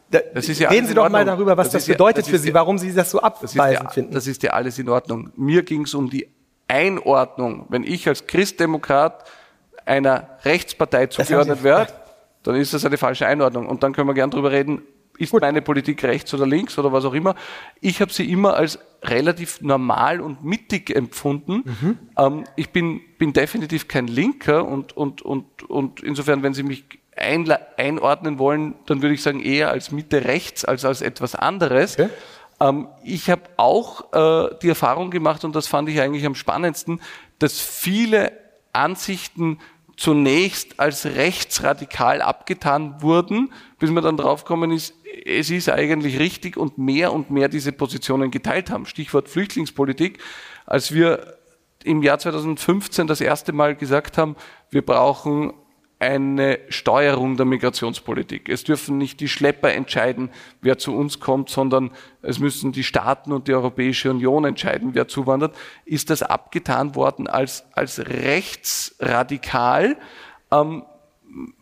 da, 0.10 0.20
ja 0.20 0.70
reden 0.70 0.88
Sie 0.88 0.94
doch 0.94 1.10
mal 1.10 1.26
darüber, 1.26 1.58
was 1.58 1.70
das, 1.70 1.86
das 1.86 1.94
bedeutet 1.94 2.26
ja, 2.26 2.32
das 2.32 2.40
für 2.40 2.44
Sie, 2.44 2.54
warum 2.54 2.78
Sie 2.78 2.94
das 2.94 3.12
so 3.12 3.20
abweisend 3.20 3.92
finden. 3.92 4.14
Das 4.14 4.28
ist 4.28 4.42
ja 4.44 4.52
alles 4.52 4.80
in 4.80 4.90
Ordnung. 4.90 5.32
Mir 5.36 5.64
ging 5.64 5.82
es 5.84 5.94
um 5.94 6.10
die 6.10 6.30
Einordnung. 6.68 7.66
Wenn 7.70 7.84
ich 7.84 8.08
als 8.08 8.26
Christdemokrat 8.28 9.24
einer 9.86 10.30
Rechtspartei 10.44 11.08
zugeordnet 11.08 11.64
werde, 11.64 11.94
dann 12.46 12.56
ist 12.56 12.74
das 12.74 12.86
eine 12.86 12.98
falsche 12.98 13.26
Einordnung. 13.28 13.68
Und 13.68 13.84
dann 13.84 13.94
können 13.94 14.08
wir 14.08 14.14
gern 14.14 14.32
drüber 14.32 14.52
reden, 14.52 14.82
ist 15.18 15.32
Gut. 15.32 15.42
meine 15.42 15.62
Politik 15.62 16.04
rechts 16.04 16.34
oder 16.34 16.46
links 16.46 16.78
oder 16.78 16.92
was 16.92 17.06
auch 17.06 17.14
immer. 17.14 17.36
Ich 17.80 18.02
habe 18.02 18.12
sie 18.12 18.30
immer 18.30 18.56
als 18.56 18.80
relativ 19.04 19.62
normal 19.62 20.20
und 20.20 20.44
mittig 20.44 20.94
empfunden. 20.94 21.64
Mhm. 21.66 22.00
Ähm, 22.18 22.44
ich 22.56 22.70
bin, 22.72 23.02
bin 23.18 23.34
definitiv 23.34 23.88
kein 23.88 24.08
Linker 24.08 24.66
und, 24.68 24.96
und, 24.96 25.22
und, 25.22 25.64
und 25.64 26.02
insofern, 26.04 26.44
wenn 26.44 26.54
Sie 26.54 26.64
mich 26.64 26.86
einordnen 27.16 28.40
wollen, 28.40 28.76
dann 28.88 29.02
würde 29.02 29.16
ich 29.16 29.22
sagen 29.22 29.42
eher 29.42 29.70
als 29.70 29.92
Mitte 29.92 30.26
rechts 30.26 30.66
als 30.66 30.84
als 30.84 31.02
etwas 31.02 31.34
anderes. 31.34 31.98
Okay. 31.98 32.10
Ähm, 32.60 32.88
ich 33.04 33.30
habe 33.30 33.44
auch 33.58 34.14
äh, 34.14 34.56
die 34.62 34.70
Erfahrung 34.70 35.12
gemacht, 35.12 35.46
und 35.46 35.56
das 35.56 35.68
fand 35.68 35.88
ich 35.88 36.02
eigentlich 36.02 36.26
am 36.26 36.36
spannendsten, 36.36 37.02
dass 37.40 37.60
viele 37.60 38.34
Ansichten 38.74 39.60
zunächst 39.98 40.80
als 40.80 41.06
rechtsradikal 41.06 42.22
abgetan 42.22 43.02
wurden, 43.02 43.54
bis 43.80 43.90
man 43.92 44.04
dann 44.04 44.18
draufgekommen 44.18 44.72
ist, 44.72 44.94
es 45.26 45.50
ist 45.50 45.70
eigentlich 45.70 46.20
richtig 46.20 46.58
und 46.58 46.78
mehr 46.78 47.14
und 47.14 47.32
mehr 47.32 47.48
diese 47.48 47.72
Positionen 47.72 48.32
geteilt 48.32 48.70
haben. 48.70 48.86
Stichwort 48.86 49.30
Flüchtlingspolitik. 49.30 50.20
Als 50.66 50.94
wir 50.94 51.38
im 51.84 52.04
Jahr 52.04 52.20
2015 52.20 53.08
das 53.08 53.22
erste 53.22 53.54
Mal 53.54 53.76
gesagt 53.76 54.18
haben, 54.18 54.36
wir 54.70 54.86
brauchen 54.86 55.54
eine 56.00 56.60
Steuerung 56.70 57.38
der 57.38 57.46
Migrationspolitik. 57.46 58.50
Es 58.50 58.64
dürfen 58.64 58.98
nicht 58.98 59.20
die 59.22 59.30
Schlepper 59.30 59.74
entscheiden, 59.74 60.30
wer 60.62 60.78
zu 60.78 60.96
uns 60.96 61.20
kommt, 61.20 61.50
sondern 61.50 61.92
es 62.22 62.40
müssen 62.40 62.72
die 62.74 62.84
Staaten 62.84 63.32
und 63.32 63.48
die 63.48 63.54
Europäische 63.54 64.12
Union 64.12 64.46
entscheiden, 64.46 64.94
wer 64.94 65.08
zuwandert. 65.08 65.56
Ist 65.86 66.10
das 66.10 66.22
abgetan 66.22 66.96
worden 66.96 67.28
als, 67.28 67.66
als 67.74 68.00
rechtsradikal? 68.00 69.96
Ähm, 70.52 70.84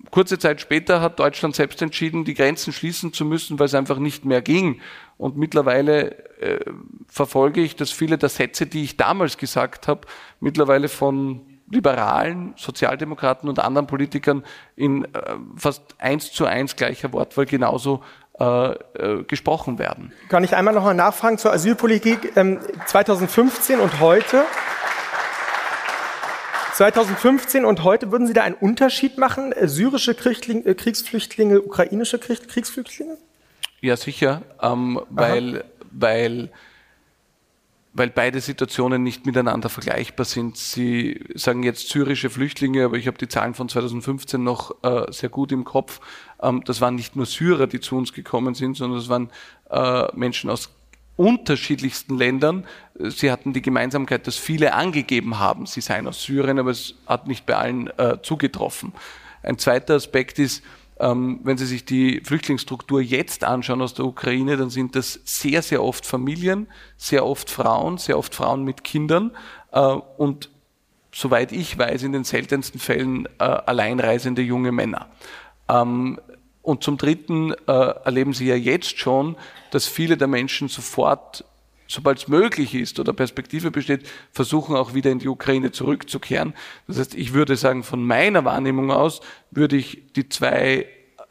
kurze 0.09 0.39
Zeit 0.39 0.61
später 0.61 1.01
hat 1.01 1.19
Deutschland 1.19 1.55
selbst 1.55 1.81
entschieden, 1.81 2.25
die 2.25 2.33
Grenzen 2.33 2.73
schließen 2.73 3.13
zu 3.13 3.25
müssen, 3.25 3.59
weil 3.59 3.67
es 3.67 3.75
einfach 3.75 3.99
nicht 3.99 4.25
mehr 4.25 4.41
ging. 4.41 4.81
Und 5.17 5.37
mittlerweile 5.37 6.39
äh, 6.39 6.59
verfolge 7.07 7.61
ich, 7.61 7.75
dass 7.75 7.91
viele 7.91 8.17
der 8.17 8.29
Sätze, 8.29 8.65
die 8.65 8.83
ich 8.83 8.97
damals 8.97 9.37
gesagt 9.37 9.87
habe, 9.87 10.07
mittlerweile 10.39 10.89
von 10.89 11.52
Liberalen, 11.69 12.53
Sozialdemokraten 12.57 13.49
und 13.49 13.59
anderen 13.59 13.87
Politikern 13.87 14.43
in 14.75 15.05
äh, 15.05 15.09
fast 15.55 15.81
eins 15.99 16.31
zu 16.31 16.45
eins 16.45 16.75
gleicher 16.75 17.13
Wortwahl 17.13 17.45
genauso 17.45 18.03
äh, 18.39 18.71
äh, 18.71 19.23
gesprochen 19.23 19.77
werden. 19.79 20.11
Kann 20.29 20.43
ich 20.43 20.55
einmal 20.55 20.73
noch 20.73 20.83
mal 20.83 20.93
nachfragen 20.93 21.37
zur 21.37 21.53
Asylpolitik 21.53 22.35
ähm, 22.35 22.59
2015 22.87 23.79
und 23.79 23.99
heute? 23.99 24.45
2015 26.73 27.65
und 27.65 27.83
heute 27.83 28.11
würden 28.11 28.25
Sie 28.25 28.33
da 28.33 28.41
einen 28.41 28.55
Unterschied 28.55 29.17
machen? 29.17 29.51
Äh, 29.51 29.67
syrische 29.67 30.15
Kriegsflüchtlinge, 30.15 30.65
äh, 30.65 30.73
Kriegsflüchtlinge 30.73 31.61
ukrainische 31.61 32.17
Kriegsflüchtlinge? 32.17 33.17
Ja, 33.81 33.97
sicher, 33.97 34.41
ähm, 34.61 34.99
weil, 35.09 35.63
weil 35.91 36.49
weil 37.93 38.09
beide 38.09 38.41
Situationen 38.41 39.03
nicht 39.03 39.25
miteinander 39.25 39.69
vergleichbar 39.69 40.25
sind. 40.25 40.57
Sie 40.57 41.23
sagen 41.35 41.61
jetzt 41.61 41.89
syrische 41.89 42.31
Flüchtlinge, 42.31 42.85
aber 42.85 42.97
ich 42.97 43.05
habe 43.05 43.17
die 43.17 43.27
Zahlen 43.27 43.53
von 43.53 43.69
2015 43.69 44.43
noch 44.43 44.83
äh, 44.83 45.11
sehr 45.11 45.29
gut 45.29 45.51
im 45.51 45.63
Kopf. 45.63 45.99
Ähm, 46.41 46.63
das 46.65 46.81
waren 46.81 46.95
nicht 46.95 47.15
nur 47.15 47.27
Syrer, 47.27 47.67
die 47.67 47.79
zu 47.79 47.95
uns 47.95 48.11
gekommen 48.11 48.55
sind, 48.55 48.75
sondern 48.77 48.99
das 48.99 49.09
waren 49.09 49.29
äh, 49.69 50.07
Menschen 50.15 50.49
aus 50.49 50.71
unterschiedlichsten 51.15 52.17
Ländern. 52.17 52.65
Sie 52.95 53.31
hatten 53.31 53.53
die 53.53 53.61
Gemeinsamkeit, 53.61 54.25
dass 54.25 54.37
viele 54.37 54.73
angegeben 54.73 55.37
haben, 55.37 55.67
sie 55.67 55.81
seien 55.81 56.07
aus 56.07 56.23
Syrien, 56.23 56.57
aber 56.57 56.71
es 56.71 56.95
hat 57.05 57.27
nicht 57.27 57.45
bei 57.45 57.55
allen 57.55 57.87
äh, 57.99 58.17
zugetroffen. 58.23 58.93
Ein 59.43 59.59
zweiter 59.59 59.95
Aspekt 59.95 60.39
ist, 60.39 60.63
ähm, 61.03 61.41
wenn 61.43 61.57
Sie 61.57 61.65
sich 61.65 61.83
die 61.83 62.21
Flüchtlingsstruktur 62.23 63.01
jetzt 63.01 63.43
anschauen 63.43 63.81
aus 63.81 63.93
der 63.93 64.05
Ukraine, 64.05 64.55
dann 64.55 64.69
sind 64.69 64.95
das 64.95 65.19
sehr, 65.25 65.61
sehr 65.61 65.83
oft 65.83 66.05
Familien, 66.05 66.67
sehr 66.95 67.25
oft 67.25 67.49
Frauen, 67.49 67.97
sehr 67.97 68.17
oft 68.17 68.33
Frauen 68.33 68.63
mit 68.63 68.85
Kindern 68.85 69.31
äh, 69.73 69.81
und 69.81 70.49
soweit 71.13 71.51
ich 71.51 71.77
weiß, 71.77 72.03
in 72.03 72.13
den 72.13 72.23
seltensten 72.23 72.79
Fällen 72.79 73.25
äh, 73.37 73.43
alleinreisende 73.43 74.41
junge 74.41 74.71
Männer. 74.71 75.09
Ähm, 75.67 76.19
und 76.61 76.83
zum 76.83 76.97
Dritten 76.97 77.51
äh, 77.51 77.71
erleben 78.05 78.31
Sie 78.31 78.47
ja 78.47 78.55
jetzt 78.55 78.97
schon, 78.97 79.35
dass 79.71 79.87
viele 79.87 80.15
der 80.15 80.29
Menschen 80.29 80.69
sofort 80.69 81.43
sobald 81.93 82.17
es 82.17 82.27
möglich 82.27 82.73
ist 82.75 82.99
oder 82.99 83.13
Perspektive 83.13 83.71
besteht, 83.71 84.07
versuchen 84.31 84.75
auch 84.75 84.93
wieder 84.93 85.11
in 85.11 85.19
die 85.19 85.27
Ukraine 85.27 85.71
zurückzukehren. 85.71 86.53
Das 86.87 86.97
heißt, 86.97 87.15
ich 87.15 87.33
würde 87.33 87.55
sagen, 87.55 87.83
von 87.83 88.03
meiner 88.03 88.43
Wahrnehmung 88.45 88.91
aus 88.91 89.21
würde 89.51 89.77
ich 89.77 90.03
die 90.15 90.27
zwei 90.27 90.87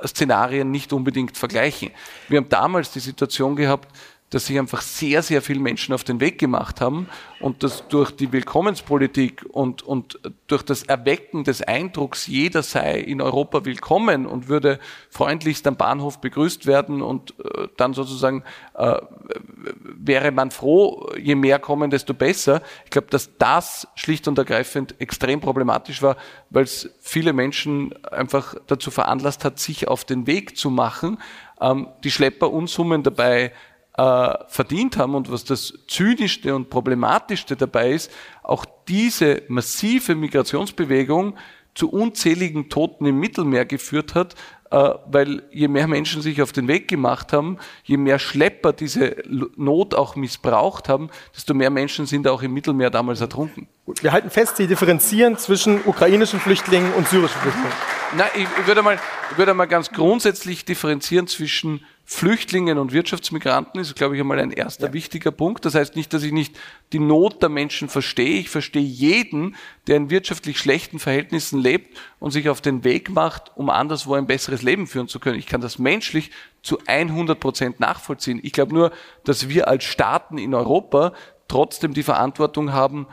Szenarien 0.07 0.70
nicht 0.70 0.92
unbedingt 0.92 1.37
vergleichen. 1.37 1.90
Wir 2.29 2.38
haben 2.38 2.48
damals 2.48 2.92
die 2.92 3.01
Situation 3.01 3.57
gehabt, 3.57 3.88
dass 4.33 4.47
sich 4.47 4.59
einfach 4.59 4.81
sehr, 4.81 5.23
sehr 5.23 5.42
viele 5.42 5.61
Menschen 5.61 5.95
auf 5.95 6.05
den 6.05 6.18
Weg 6.18 6.38
gemacht 6.38 6.81
haben 6.81 7.07
und 7.38 7.62
dass 7.62 7.87
durch 7.88 8.11
die 8.12 8.33
Willkommenspolitik 8.33 9.45
und, 9.53 9.83
und 9.83 10.18
durch 10.47 10.62
das 10.62 10.85
Erwecken 10.85 11.45
des 11.45 11.61
Eindrucks, 11.61 12.27
jeder 12.27 12.62
sei 12.62 12.99
in 12.99 13.21
Europa 13.21 13.66
willkommen 13.66 14.25
und 14.25 14.49
würde 14.49 14.81
freundlichst 15.11 15.66
am 15.66 15.77
Bahnhof 15.77 16.18
begrüßt 16.23 16.66
werden 16.66 17.03
und 17.03 17.35
äh, 17.40 17.68
dann 17.77 17.92
sozusagen 17.92 18.42
äh, 18.75 18.97
wäre 19.83 20.33
man 20.33 20.51
froh, 20.51 21.11
je 21.21 21.35
mehr 21.35 21.59
kommen, 21.59 21.90
desto 21.90 22.14
besser. 22.14 22.62
Ich 22.87 22.90
glaube, 22.90 23.09
dass 23.11 23.37
das 23.37 23.87
schlicht 23.97 24.29
und 24.29 24.38
ergreifend 24.38 24.95
extrem 24.99 25.40
problematisch 25.40 26.01
war, 26.01 26.16
weil 26.49 26.64
es 26.64 26.88
viele 27.01 27.35
Menschen 27.35 27.95
einfach 28.07 28.55
dazu 28.66 28.90
veranlasst 28.90 29.45
hat, 29.45 29.59
sich 29.59 29.88
auf 29.88 30.07
den 30.07 30.27
Weg 30.27 30.57
zu 30.57 30.71
machen, 30.71 31.18
ähm, 31.61 31.88
die 32.03 32.11
Schlepperunsummen 32.11 33.03
dabei 33.03 33.53
äh, 33.96 34.35
verdient 34.48 34.96
haben 34.96 35.14
und 35.14 35.31
was 35.31 35.44
das 35.44 35.74
Zynischste 35.88 36.55
und 36.55 36.70
Problematischste 36.70 37.57
dabei 37.57 37.92
ist, 37.92 38.11
auch 38.42 38.64
diese 38.88 39.42
massive 39.48 40.14
Migrationsbewegung 40.14 41.37
zu 41.74 41.90
unzähligen 41.90 42.68
Toten 42.68 43.07
im 43.07 43.18
Mittelmeer 43.18 43.64
geführt 43.64 44.14
hat, 44.14 44.35
äh, 44.70 44.94
weil 45.07 45.42
je 45.50 45.68
mehr 45.68 45.87
Menschen 45.87 46.22
sich 46.22 46.40
auf 46.40 46.52
den 46.52 46.68
Weg 46.68 46.88
gemacht 46.88 47.33
haben, 47.33 47.59
je 47.85 47.96
mehr 47.96 48.18
Schlepper 48.18 48.72
diese 48.72 49.16
Not 49.57 49.94
auch 49.94 50.16
missbraucht 50.16 50.88
haben, 50.88 51.11
desto 51.35 51.55
mehr 51.55 51.70
Menschen 51.70 52.07
sind 52.07 52.26
auch 52.28 52.42
im 52.42 52.55
Mittelmeer 52.55 52.90
damals 52.90 53.20
ertrunken. 53.20 53.68
Wir 54.00 54.12
halten 54.12 54.31
fest, 54.31 54.57
Sie 54.57 54.66
differenzieren 54.66 55.37
zwischen 55.37 55.81
ukrainischen 55.85 56.40
Flüchtlingen 56.40 56.92
und 56.94 57.09
syrischen 57.09 57.40
Flüchtlingen. 57.40 57.72
Nein, 58.16 58.31
ich 58.35 58.66
würde 58.66 58.83
mal, 58.83 58.98
ich 59.31 59.38
würde 59.38 59.55
mal 59.55 59.66
ganz 59.66 59.90
grundsätzlich 59.90 60.64
differenzieren 60.64 61.26
zwischen 61.26 61.85
Flüchtlingen 62.05 62.79
und 62.79 62.93
Wirtschaftsmigranten 62.93 63.81
ist, 63.81 63.95
glaube 63.95 64.17
ich, 64.17 64.21
einmal 64.21 64.41
ein 64.41 64.51
erster 64.51 64.88
ja. 64.88 64.93
wichtiger 64.93 65.31
Punkt. 65.31 65.65
Das 65.65 65.75
heißt 65.75 65.95
nicht, 65.95 66.12
dass 66.12 66.23
ich 66.23 66.33
nicht 66.33 66.59
die 66.93 66.99
Not 66.99 67.41
der 67.43 67.49
Menschen 67.49 67.88
verstehe. 67.88 68.41
Ich 68.41 68.51
verstehe 68.51 68.83
jeden, 68.83 69.57
der 69.87 69.97
in 69.97 70.11
wirtschaftlich 70.11 70.59
schlechten 70.59 70.99
Verhältnissen 70.99 71.61
lebt 71.61 71.97
und 72.19 72.33
sich 72.33 72.49
auf 72.49 72.61
den 72.61 72.85
Weg 72.85 73.11
macht, 73.11 73.53
um 73.57 73.71
anderswo 73.71 74.15
ein 74.15 74.27
besseres 74.27 74.62
Leben 74.62 74.87
führen 74.87 75.09
zu 75.09 75.21
können. 75.21 75.38
Ich 75.38 75.47
kann 75.47 75.61
das 75.61 75.79
menschlich 75.79 76.31
zu 76.62 76.79
100 76.87 77.38
Prozent 77.38 77.81
nachvollziehen. 77.81 78.41
Ich 78.43 78.53
glaube 78.53 78.75
nur, 78.75 78.93
dass 79.25 79.49
wir 79.49 79.69
als 79.69 79.85
Staaten 79.85 80.38
in 80.38 80.55
Europa 80.55 81.15
trotzdem 81.49 81.95
die 81.95 82.03
Verantwortung 82.03 82.73
haben, 82.73 83.07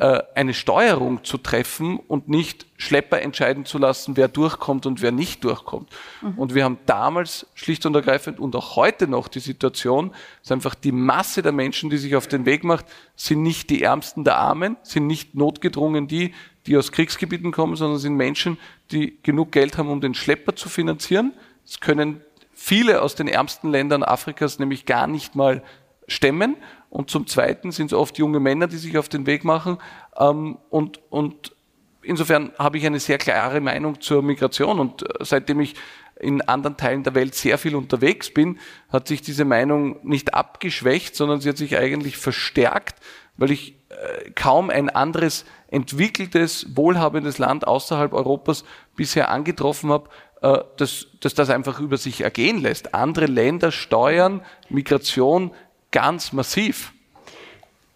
äh, 0.00 0.22
eine 0.34 0.54
Steuerung 0.54 1.24
zu 1.24 1.38
treffen 1.38 1.98
und 1.98 2.28
nicht 2.28 2.66
Schlepper 2.76 3.22
entscheiden 3.22 3.64
zu 3.64 3.78
lassen, 3.78 4.16
wer 4.16 4.28
durchkommt 4.28 4.86
und 4.86 5.02
wer 5.02 5.12
nicht 5.12 5.44
durchkommt. 5.44 5.88
Mhm. 6.22 6.38
Und 6.38 6.54
wir 6.54 6.64
haben 6.64 6.78
damals 6.86 7.46
schlicht 7.54 7.86
und 7.86 7.94
ergreifend 7.94 8.40
und 8.40 8.54
auch 8.56 8.76
heute 8.76 9.08
noch 9.08 9.28
die 9.28 9.40
Situation, 9.40 10.12
dass 10.42 10.52
einfach 10.52 10.74
die 10.74 10.92
Masse 10.92 11.42
der 11.42 11.52
Menschen, 11.52 11.90
die 11.90 11.98
sich 11.98 12.16
auf 12.16 12.26
den 12.26 12.46
Weg 12.46 12.64
macht, 12.64 12.86
sind 13.14 13.42
nicht 13.42 13.70
die 13.70 13.82
Ärmsten 13.82 14.24
der 14.24 14.36
Armen, 14.36 14.76
sind 14.82 15.06
nicht 15.06 15.34
notgedrungen 15.34 16.08
die, 16.08 16.34
die 16.66 16.76
aus 16.76 16.92
Kriegsgebieten 16.92 17.52
kommen, 17.52 17.76
sondern 17.76 17.98
sind 17.98 18.16
Menschen, 18.16 18.58
die 18.90 19.18
genug 19.22 19.52
Geld 19.52 19.78
haben, 19.78 19.88
um 19.88 20.00
den 20.00 20.14
Schlepper 20.14 20.56
zu 20.56 20.68
finanzieren. 20.68 21.32
Es 21.64 21.80
können 21.80 22.20
viele 22.52 23.02
aus 23.02 23.14
den 23.14 23.28
ärmsten 23.28 23.70
Ländern 23.70 24.02
Afrikas 24.02 24.58
nämlich 24.58 24.86
gar 24.86 25.06
nicht 25.06 25.34
mal 25.34 25.62
stemmen. 26.08 26.56
Und 26.96 27.10
zum 27.10 27.26
Zweiten 27.26 27.72
sind 27.72 27.88
es 27.88 27.92
oft 27.92 28.16
junge 28.16 28.40
Männer, 28.40 28.68
die 28.68 28.78
sich 28.78 28.96
auf 28.96 29.10
den 29.10 29.26
Weg 29.26 29.44
machen. 29.44 29.76
Ähm, 30.18 30.56
und, 30.70 30.98
und 31.10 31.54
insofern 32.00 32.52
habe 32.58 32.78
ich 32.78 32.86
eine 32.86 33.00
sehr 33.00 33.18
klare 33.18 33.60
Meinung 33.60 34.00
zur 34.00 34.22
Migration. 34.22 34.80
Und 34.80 35.02
äh, 35.02 35.22
seitdem 35.22 35.60
ich 35.60 35.74
in 36.18 36.40
anderen 36.40 36.78
Teilen 36.78 37.02
der 37.02 37.14
Welt 37.14 37.34
sehr 37.34 37.58
viel 37.58 37.76
unterwegs 37.76 38.32
bin, 38.32 38.58
hat 38.88 39.08
sich 39.08 39.20
diese 39.20 39.44
Meinung 39.44 39.98
nicht 40.08 40.32
abgeschwächt, 40.32 41.14
sondern 41.14 41.42
sie 41.42 41.50
hat 41.50 41.58
sich 41.58 41.76
eigentlich 41.76 42.16
verstärkt, 42.16 42.98
weil 43.36 43.50
ich 43.50 43.74
äh, 43.90 44.30
kaum 44.30 44.70
ein 44.70 44.88
anderes 44.88 45.44
entwickeltes, 45.68 46.66
wohlhabendes 46.76 47.36
Land 47.36 47.66
außerhalb 47.66 48.14
Europas 48.14 48.64
bisher 48.96 49.28
angetroffen 49.28 49.90
habe, 49.90 50.08
äh, 50.40 50.60
dass, 50.78 51.08
dass 51.20 51.34
das 51.34 51.50
einfach 51.50 51.78
über 51.78 51.98
sich 51.98 52.22
ergehen 52.22 52.62
lässt. 52.62 52.94
Andere 52.94 53.26
Länder 53.26 53.70
steuern 53.70 54.40
Migration 54.70 55.50
ganz 55.96 56.34
massiv. 56.34 56.92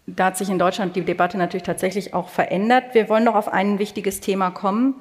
Da 0.07 0.25
hat 0.25 0.37
sich 0.37 0.49
in 0.49 0.57
Deutschland 0.57 0.95
die 0.95 1.03
Debatte 1.03 1.37
natürlich 1.37 1.61
tatsächlich 1.61 2.15
auch 2.15 2.29
verändert. 2.29 2.95
Wir 2.95 3.09
wollen 3.09 3.23
noch 3.23 3.35
auf 3.35 3.47
ein 3.47 3.77
wichtiges 3.77 4.21
Thema 4.21 4.49
kommen 4.49 4.95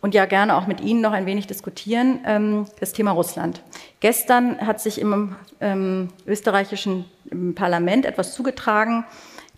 und 0.00 0.14
ja 0.14 0.24
gerne 0.24 0.56
auch 0.56 0.66
mit 0.66 0.80
Ihnen 0.80 1.02
noch 1.02 1.12
ein 1.12 1.26
wenig 1.26 1.46
diskutieren, 1.46 2.20
ähm, 2.24 2.64
das 2.80 2.94
Thema 2.94 3.10
Russland. 3.10 3.62
Gestern 4.00 4.58
hat 4.58 4.80
sich 4.80 4.98
im 5.02 5.36
ähm, 5.60 6.08
österreichischen 6.26 7.04
Parlament 7.54 8.06
etwas 8.06 8.32
zugetragen, 8.32 9.04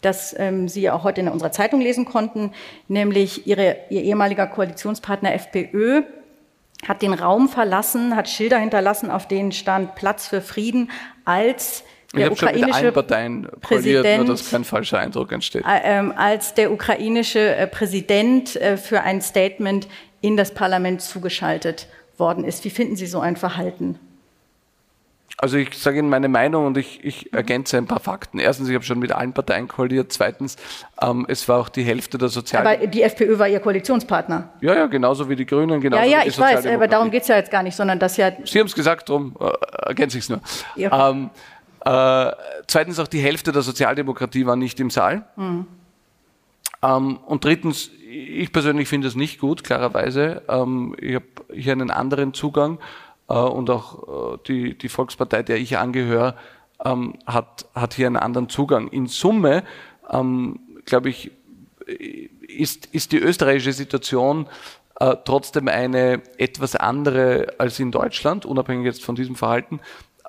das 0.02 0.34
ähm, 0.36 0.66
Sie 0.66 0.90
auch 0.90 1.04
heute 1.04 1.20
in 1.20 1.28
unserer 1.28 1.52
Zeitung 1.52 1.80
lesen 1.80 2.04
konnten, 2.04 2.50
nämlich 2.88 3.46
Ihre, 3.46 3.76
Ihr 3.90 4.02
ehemaliger 4.02 4.48
Koalitionspartner 4.48 5.34
FPÖ 5.34 6.02
hat 6.86 7.02
den 7.02 7.14
Raum 7.14 7.48
verlassen, 7.48 8.16
hat 8.16 8.28
Schilder 8.28 8.58
hinterlassen, 8.58 9.12
auf 9.12 9.28
denen 9.28 9.52
stand 9.52 9.94
Platz 9.94 10.26
für 10.26 10.40
Frieden, 10.40 10.90
als 11.24 11.84
ich 12.14 12.30
ukrainische 12.30 12.74
schon 12.74 12.84
mit 12.84 12.94
Parteien 12.94 13.48
Präsident, 13.60 14.24
nur 14.24 14.34
dass 14.34 14.50
kein 14.50 14.64
falscher 14.64 14.98
Eindruck 14.98 15.32
entsteht. 15.32 15.64
Äh, 15.66 16.10
als 16.16 16.54
der 16.54 16.72
ukrainische 16.72 17.54
äh, 17.54 17.66
Präsident 17.66 18.56
äh, 18.56 18.76
für 18.76 19.02
ein 19.02 19.20
Statement 19.20 19.88
in 20.20 20.36
das 20.36 20.54
Parlament 20.54 21.02
zugeschaltet 21.02 21.86
worden 22.16 22.44
ist. 22.44 22.64
Wie 22.64 22.70
finden 22.70 22.96
Sie 22.96 23.06
so 23.06 23.20
ein 23.20 23.36
Verhalten? 23.36 23.98
Also 25.40 25.56
ich 25.56 25.78
sage 25.78 26.00
Ihnen 26.00 26.08
meine 26.08 26.26
Meinung 26.26 26.66
und 26.66 26.76
ich, 26.76 27.04
ich 27.04 27.32
ergänze 27.32 27.76
ein 27.76 27.86
paar 27.86 28.00
Fakten. 28.00 28.40
Erstens, 28.40 28.68
ich 28.68 28.74
habe 28.74 28.84
schon 28.84 28.98
mit 28.98 29.12
allen 29.12 29.32
Parteien 29.32 29.68
koaliert. 29.68 30.12
Zweitens, 30.12 30.56
ähm, 31.00 31.26
es 31.28 31.48
war 31.48 31.60
auch 31.60 31.68
die 31.68 31.84
Hälfte 31.84 32.18
der 32.18 32.28
Sozial... 32.28 32.66
Aber 32.66 32.88
die 32.88 33.02
FPÖ 33.02 33.38
war 33.38 33.46
Ihr 33.46 33.60
Koalitionspartner. 33.60 34.48
Ja, 34.60 34.74
ja, 34.74 34.86
genauso 34.86 35.28
wie 35.28 35.36
die 35.36 35.46
Grünen, 35.46 35.80
genauso 35.80 36.02
ja, 36.02 36.18
ja, 36.18 36.26
ich 36.26 36.36
weiß, 36.36 36.66
aber 36.66 36.88
darum 36.88 37.12
geht 37.12 37.22
es 37.22 37.28
ja 37.28 37.36
jetzt 37.36 37.52
gar 37.52 37.62
nicht, 37.62 37.76
sondern 37.76 38.00
dass 38.00 38.16
ja... 38.16 38.32
Sie 38.44 38.58
haben 38.58 38.66
es 38.66 38.74
gesagt, 38.74 39.08
darum 39.08 39.36
äh, 39.38 39.86
ergänze 39.86 40.18
ich 40.18 40.24
es 40.24 40.28
nur. 40.28 40.40
Ja. 40.74 41.10
Ähm, 41.10 41.30
äh, 41.84 42.32
zweitens, 42.66 42.98
auch 42.98 43.08
die 43.08 43.20
Hälfte 43.20 43.52
der 43.52 43.62
Sozialdemokratie 43.62 44.46
war 44.46 44.56
nicht 44.56 44.80
im 44.80 44.90
Saal. 44.90 45.24
Mhm. 45.36 45.66
Ähm, 46.82 47.16
und 47.18 47.44
drittens, 47.44 47.90
ich 48.08 48.52
persönlich 48.52 48.88
finde 48.88 49.08
es 49.08 49.14
nicht 49.14 49.40
gut, 49.40 49.64
klarerweise. 49.64 50.42
Ähm, 50.48 50.94
ich 51.00 51.14
habe 51.14 51.26
hier 51.52 51.72
einen 51.72 51.90
anderen 51.90 52.34
Zugang 52.34 52.78
äh, 53.28 53.34
und 53.34 53.70
auch 53.70 54.34
äh, 54.34 54.38
die, 54.46 54.78
die 54.78 54.88
Volkspartei, 54.88 55.42
der 55.42 55.58
ich 55.58 55.78
angehöre, 55.78 56.36
ähm, 56.84 57.14
hat, 57.26 57.66
hat 57.74 57.94
hier 57.94 58.06
einen 58.06 58.16
anderen 58.16 58.48
Zugang. 58.48 58.88
In 58.88 59.06
Summe, 59.06 59.64
ähm, 60.10 60.60
glaube 60.84 61.08
ich, 61.08 61.30
ist, 62.46 62.86
ist 62.86 63.12
die 63.12 63.18
österreichische 63.18 63.72
Situation 63.72 64.46
äh, 65.00 65.16
trotzdem 65.24 65.68
eine 65.68 66.22
etwas 66.38 66.76
andere 66.76 67.54
als 67.58 67.78
in 67.78 67.90
Deutschland, 67.90 68.44
unabhängig 68.44 68.86
jetzt 68.86 69.04
von 69.04 69.14
diesem 69.14 69.36
Verhalten. 69.36 69.80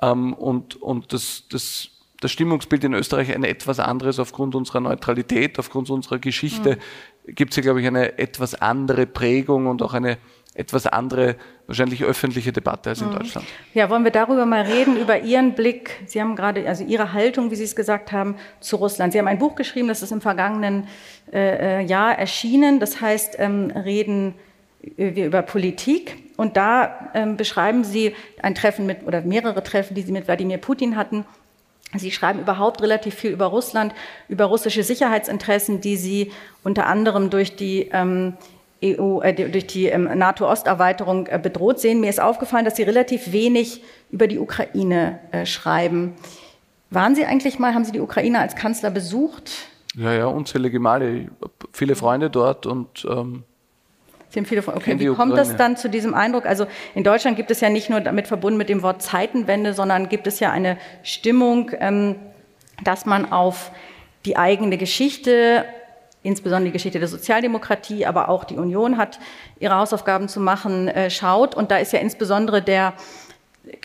Ähm, 0.01 0.33
und 0.33 0.81
und 0.81 1.13
das, 1.13 1.43
das, 1.49 1.89
das 2.21 2.31
Stimmungsbild 2.31 2.83
in 2.83 2.93
Österreich 2.93 3.33
ein 3.33 3.43
etwas 3.43 3.79
anderes 3.79 4.19
aufgrund 4.19 4.55
unserer 4.55 4.79
Neutralität, 4.79 5.59
aufgrund 5.59 5.89
unserer 5.89 6.19
Geschichte. 6.19 6.77
Mhm. 7.25 7.35
Gibt 7.35 7.51
es 7.51 7.55
hier, 7.55 7.63
glaube 7.63 7.81
ich, 7.81 7.87
eine 7.87 8.17
etwas 8.17 8.55
andere 8.55 9.05
Prägung 9.05 9.67
und 9.67 9.81
auch 9.81 9.93
eine 9.93 10.17
etwas 10.55 10.87
andere, 10.87 11.35
wahrscheinlich 11.67 12.03
öffentliche 12.03 12.51
Debatte 12.51 12.89
als 12.89 13.01
in 13.01 13.09
mhm. 13.09 13.13
Deutschland. 13.13 13.47
Ja, 13.73 13.89
wollen 13.89 14.03
wir 14.03 14.11
darüber 14.11 14.45
mal 14.45 14.63
reden, 14.63 14.97
über 14.97 15.19
Ihren 15.21 15.53
Blick, 15.53 16.01
Sie 16.05 16.19
haben 16.19 16.35
gerade, 16.35 16.67
also 16.67 16.83
Ihre 16.83 17.13
Haltung, 17.13 17.51
wie 17.51 17.55
Sie 17.55 17.63
es 17.63 17.75
gesagt 17.75 18.11
haben, 18.11 18.35
zu 18.59 18.75
Russland. 18.77 19.13
Sie 19.13 19.19
haben 19.19 19.27
ein 19.27 19.39
Buch 19.39 19.55
geschrieben, 19.55 19.87
das 19.87 20.01
ist 20.01 20.11
im 20.11 20.21
vergangenen 20.21 20.87
äh, 21.31 21.79
äh 21.79 21.85
Jahr 21.85 22.17
erschienen, 22.17 22.79
das 22.79 22.99
heißt, 22.99 23.35
ähm, 23.37 23.71
reden 23.71 24.35
wir 24.81 25.25
über 25.25 25.41
Politik. 25.41 26.17
Und 26.37 26.57
da 26.57 27.11
ähm, 27.13 27.37
beschreiben 27.37 27.83
Sie 27.83 28.15
ein 28.41 28.55
Treffen 28.55 28.85
mit, 28.85 29.05
oder 29.05 29.21
mehrere 29.21 29.61
Treffen, 29.63 29.93
die 29.93 30.01
Sie 30.01 30.11
mit 30.11 30.27
Wladimir 30.27 30.57
Putin 30.57 30.95
hatten. 30.95 31.25
Sie 31.95 32.11
schreiben 32.11 32.39
überhaupt 32.39 32.81
relativ 32.81 33.15
viel 33.15 33.31
über 33.31 33.47
Russland, 33.47 33.93
über 34.27 34.45
russische 34.45 34.83
Sicherheitsinteressen, 34.83 35.81
die 35.81 35.97
Sie 35.97 36.31
unter 36.63 36.85
anderem 36.85 37.29
durch 37.29 37.55
die 37.55 37.89
ähm, 37.91 38.33
EU, 38.83 39.21
äh, 39.21 39.33
durch 39.33 39.67
die 39.67 39.87
ähm, 39.87 40.03
NATO-Osterweiterung 40.03 41.27
äh, 41.27 41.39
bedroht 41.41 41.79
sehen. 41.79 41.99
Mir 41.99 42.09
ist 42.09 42.21
aufgefallen, 42.21 42.63
dass 42.63 42.75
Sie 42.75 42.83
relativ 42.83 43.31
wenig 43.31 43.81
über 44.11 44.27
die 44.27 44.39
Ukraine 44.39 45.19
äh, 45.31 45.45
schreiben. 45.45 46.13
Waren 46.91 47.15
Sie 47.15 47.25
eigentlich 47.25 47.59
mal, 47.59 47.73
haben 47.73 47.85
Sie 47.85 47.91
die 47.91 47.99
Ukraine 47.99 48.39
als 48.39 48.55
Kanzler 48.55 48.91
besucht? 48.91 49.51
Ja, 49.95 50.13
ja, 50.13 50.25
unzählige 50.27 50.79
Male. 50.79 51.29
Viele 51.73 51.95
Freunde 51.95 52.29
dort 52.29 52.65
und 52.65 53.05
ähm, 53.09 53.43
Sie 54.29 54.39
haben 54.39 54.45
viele 54.45 54.65
okay, 54.67 54.99
wie 54.99 55.07
kommt 55.07 55.35
das 55.35 55.55
dann 55.55 55.75
zu 55.75 55.89
diesem 55.89 56.13
Eindruck? 56.13 56.45
Also 56.45 56.67
in 56.93 57.03
Deutschland 57.03 57.35
gibt 57.35 57.49
es 57.49 57.61
ja 57.61 57.69
nicht 57.69 57.89
nur 57.89 57.99
damit 57.99 58.27
verbunden 58.27 58.57
mit 58.57 58.69
dem 58.69 58.83
Wort 58.83 59.01
Zeitenwende, 59.01 59.73
sondern 59.73 60.07
gibt 60.07 60.27
es 60.27 60.39
ja 60.39 60.51
eine 60.51 60.77
Stimmung, 61.01 61.71
ähm, 61.79 62.15
dass 62.83 63.05
man 63.05 63.31
auf 63.31 63.71
die 64.25 64.37
eigene 64.37 64.77
Geschichte 64.77 65.65
insbesondere 66.21 66.65
die 66.65 66.73
Geschichte 66.73 66.99
der 66.99 67.07
Sozialdemokratie, 67.07 68.05
aber 68.05 68.29
auch 68.29 68.43
die 68.43 68.57
Union 68.57 68.97
hat 68.97 69.19
ihre 69.59 69.75
Hausaufgaben 69.75 70.27
zu 70.27 70.39
machen, 70.39 70.87
äh, 70.87 71.09
schaut. 71.09 71.55
Und 71.55 71.71
da 71.71 71.77
ist 71.77 71.93
ja 71.93 71.99
insbesondere 71.99 72.61
der, 72.61 72.93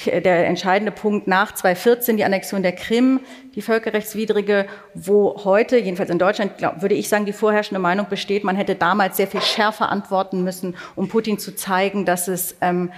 der 0.07 0.47
entscheidende 0.47 0.93
Punkt 0.93 1.27
nach 1.27 1.55
2014, 1.55 2.17
die 2.17 2.25
Annexion 2.25 2.63
der 2.63 2.73
Krim, 2.73 3.21
die 3.55 3.63
völkerrechtswidrige, 3.63 4.67
wo 4.95 5.45
heute, 5.45 5.79
jedenfalls 5.79 6.11
in 6.11 6.19
Deutschland, 6.19 6.59
glaub, 6.59 6.81
würde 6.83 6.95
ich 6.95 7.09
sagen, 7.09 7.27
die 7.27 7.33
vorherrschende 7.33 7.81
Meinung 7.81 8.09
besteht, 8.09 8.45
man 8.45 8.57
hätte 8.57 8.75
damals 8.75 9.17
sehr 9.17 9.27
viel 9.27 9.43
schärfer 9.43 9.91
antworten 9.91 10.43
müssen, 10.43 10.77
um 10.97 11.09
Putin 11.09 11.39
zu 11.39 11.55
zeigen, 11.55 12.05
dass 12.05 12.29
es 12.29 12.57
ähm, 12.61 12.91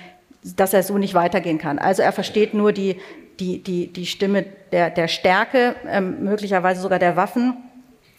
dass 0.54 0.72
er 0.72 0.84
so 0.84 0.96
nicht 0.96 1.14
weitergehen 1.14 1.58
kann. 1.58 1.80
Also 1.80 2.02
er 2.02 2.12
versteht 2.12 2.54
nur 2.54 2.72
die, 2.72 3.00
die, 3.40 3.62
die, 3.64 3.92
die 3.92 4.06
Stimme 4.06 4.44
der, 4.70 4.90
der 4.90 5.08
Stärke, 5.08 5.74
ähm, 5.88 6.22
möglicherweise 6.22 6.80
sogar 6.80 7.00
der 7.00 7.16
Waffen 7.16 7.56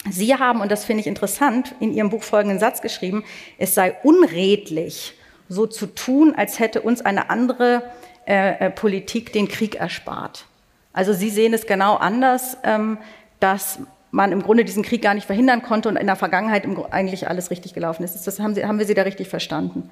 Sie 0.09 0.35
haben, 0.35 0.61
und 0.61 0.71
das 0.71 0.85
finde 0.85 1.01
ich 1.01 1.07
interessant, 1.07 1.75
in 1.79 1.93
Ihrem 1.93 2.09
Buch 2.09 2.23
folgenden 2.23 2.59
Satz 2.59 2.81
geschrieben, 2.81 3.23
es 3.57 3.75
sei 3.75 3.95
unredlich, 4.03 5.13
so 5.49 5.65
zu 5.65 5.87
tun, 5.87 6.33
als 6.35 6.59
hätte 6.59 6.81
uns 6.81 7.01
eine 7.01 7.29
andere 7.29 7.83
äh, 8.27 8.65
äh, 8.65 8.69
Politik 8.69 9.33
den 9.33 9.47
Krieg 9.47 9.75
erspart. 9.75 10.45
Also 10.93 11.13
Sie 11.13 11.29
sehen 11.29 11.53
es 11.53 11.65
genau 11.65 11.95
anders, 11.95 12.57
ähm, 12.63 12.97
dass 13.39 13.79
man 14.11 14.31
im 14.31 14.41
Grunde 14.41 14.65
diesen 14.65 14.83
Krieg 14.83 15.01
gar 15.01 15.13
nicht 15.13 15.25
verhindern 15.25 15.61
konnte 15.61 15.89
und 15.89 15.95
in 15.95 16.07
der 16.07 16.15
Vergangenheit 16.15 16.65
eigentlich 16.91 17.27
alles 17.27 17.51
richtig 17.51 17.73
gelaufen 17.73 18.03
ist. 18.03 18.25
Das 18.25 18.39
haben, 18.39 18.55
Sie, 18.55 18.65
haben 18.65 18.79
wir 18.79 18.85
Sie 18.85 18.93
da 18.93 19.03
richtig 19.03 19.27
verstanden? 19.27 19.89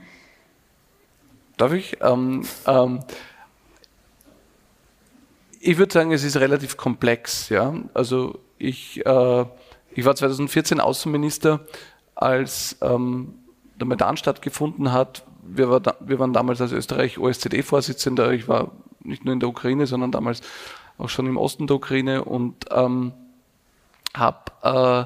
Darf 1.57 1.73
ich? 1.73 1.97
Ähm, 2.01 2.43
ähm, 2.65 2.99
ich 5.59 5.77
würde 5.77 5.93
sagen, 5.93 6.11
es 6.11 6.23
ist 6.23 6.37
relativ 6.37 6.77
komplex. 6.77 7.49
Ja? 7.49 7.73
Also 7.93 8.39
ich 8.57 9.05
äh, 9.05 9.45
ich 9.95 10.03
war 10.03 10.13
2014 10.13 10.81
Außenminister, 10.81 11.61
als 12.15 12.77
ähm, 12.81 13.35
der 13.79 13.87
Maidan 13.87 14.17
stattgefunden 14.17 14.91
hat. 14.91 15.25
Wir, 15.47 15.69
war 15.69 15.79
da, 15.79 15.95
wir 15.99 16.19
waren 16.19 16.33
damals 16.33 16.61
als 16.61 16.71
Österreich 16.71 17.17
OSZE-Vorsitzender. 17.17 18.31
Ich 18.33 18.47
war 18.47 18.71
nicht 19.03 19.25
nur 19.25 19.33
in 19.33 19.39
der 19.39 19.49
Ukraine, 19.49 19.87
sondern 19.87 20.11
damals 20.11 20.41
auch 20.97 21.09
schon 21.09 21.27
im 21.27 21.37
Osten 21.37 21.67
der 21.67 21.75
Ukraine 21.75 22.23
und 22.23 22.65
ähm, 22.71 23.13
habe 24.15 24.39
äh, 24.63 25.05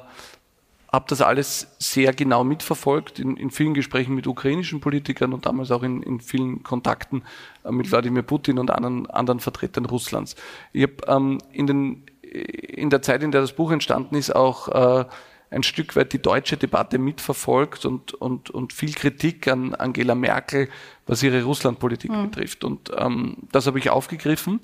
hab 0.92 1.08
das 1.08 1.22
alles 1.22 1.68
sehr 1.78 2.14
genau 2.14 2.44
mitverfolgt, 2.44 3.20
in, 3.20 3.38
in, 3.38 3.52
vielen 3.52 3.74
Gesprächen 3.76 4.16
mit 4.16 4.26
ukrainischen 4.26 4.82
Politikern 4.82 5.34
und 5.34 5.46
damals 5.46 5.70
auch 5.72 5.84
in, 5.84 6.02
in 6.02 6.20
vielen 6.20 6.64
Kontakten 6.64 7.24
äh, 7.64 7.72
mit 7.72 7.92
Wladimir 7.92 8.24
Putin 8.24 8.58
und 8.60 8.72
anderen, 8.72 9.08
anderen 9.10 9.40
Vertretern 9.40 9.86
Russlands. 9.86 10.36
Ich 10.74 10.84
habe 10.84 10.96
ähm, 11.08 11.40
in 11.52 12.04
in 12.32 12.90
der 12.90 13.02
Zeit, 13.02 13.24
in 13.24 13.32
der 13.32 13.42
das 13.42 13.54
Buch 13.54 13.72
entstanden 13.72 14.16
ist, 14.16 14.36
auch 14.36 14.68
äh, 14.68 15.06
ein 15.52 15.64
Stück 15.64 15.96
weit 15.96 16.14
die 16.14 16.22
deutsche 16.22 16.58
Debatte 16.58 17.00
mitverfolgt 17.00 17.86
und, 17.86 18.14
und, 18.14 18.50
und 18.50 18.74
viel 18.74 18.94
Kritik 18.94 19.48
an 19.48 19.74
Angela 19.74 20.16
Merkel, 20.16 20.70
was 21.08 21.24
ihre 21.24 21.44
Russlandpolitik 21.44 22.12
mhm. 22.12 22.30
betrifft. 22.30 22.64
Und 22.64 22.92
ähm, 22.96 23.38
das 23.52 23.66
habe 23.68 23.80
ich 23.80 23.90
aufgegriffen. 23.90 24.60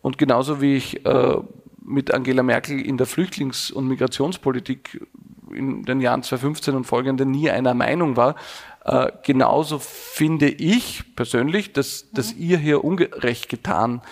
Und 0.00 0.16
genauso 0.16 0.60
wie 0.60 0.76
ich 0.76 1.04
äh, 1.04 1.36
mit 1.82 2.14
Angela 2.14 2.42
Merkel 2.42 2.80
in 2.80 2.98
der 2.98 3.06
Flüchtlings- 3.06 3.72
und 3.72 3.88
Migrationspolitik 3.88 5.04
in 5.52 5.82
den 5.82 6.00
Jahren 6.00 6.22
2015 6.22 6.74
und 6.76 6.84
folgenden 6.84 7.30
nie 7.30 7.50
einer 7.50 7.74
Meinung 7.74 8.16
war, 8.16 8.36
äh, 8.84 9.10
genauso 9.24 9.78
finde 9.78 10.48
ich 10.48 11.16
persönlich, 11.16 11.72
dass, 11.72 12.04
mhm. 12.04 12.16
dass 12.16 12.32
ihr 12.34 12.58
hier 12.58 12.84
ungerecht 12.84 13.48
getan 13.48 14.02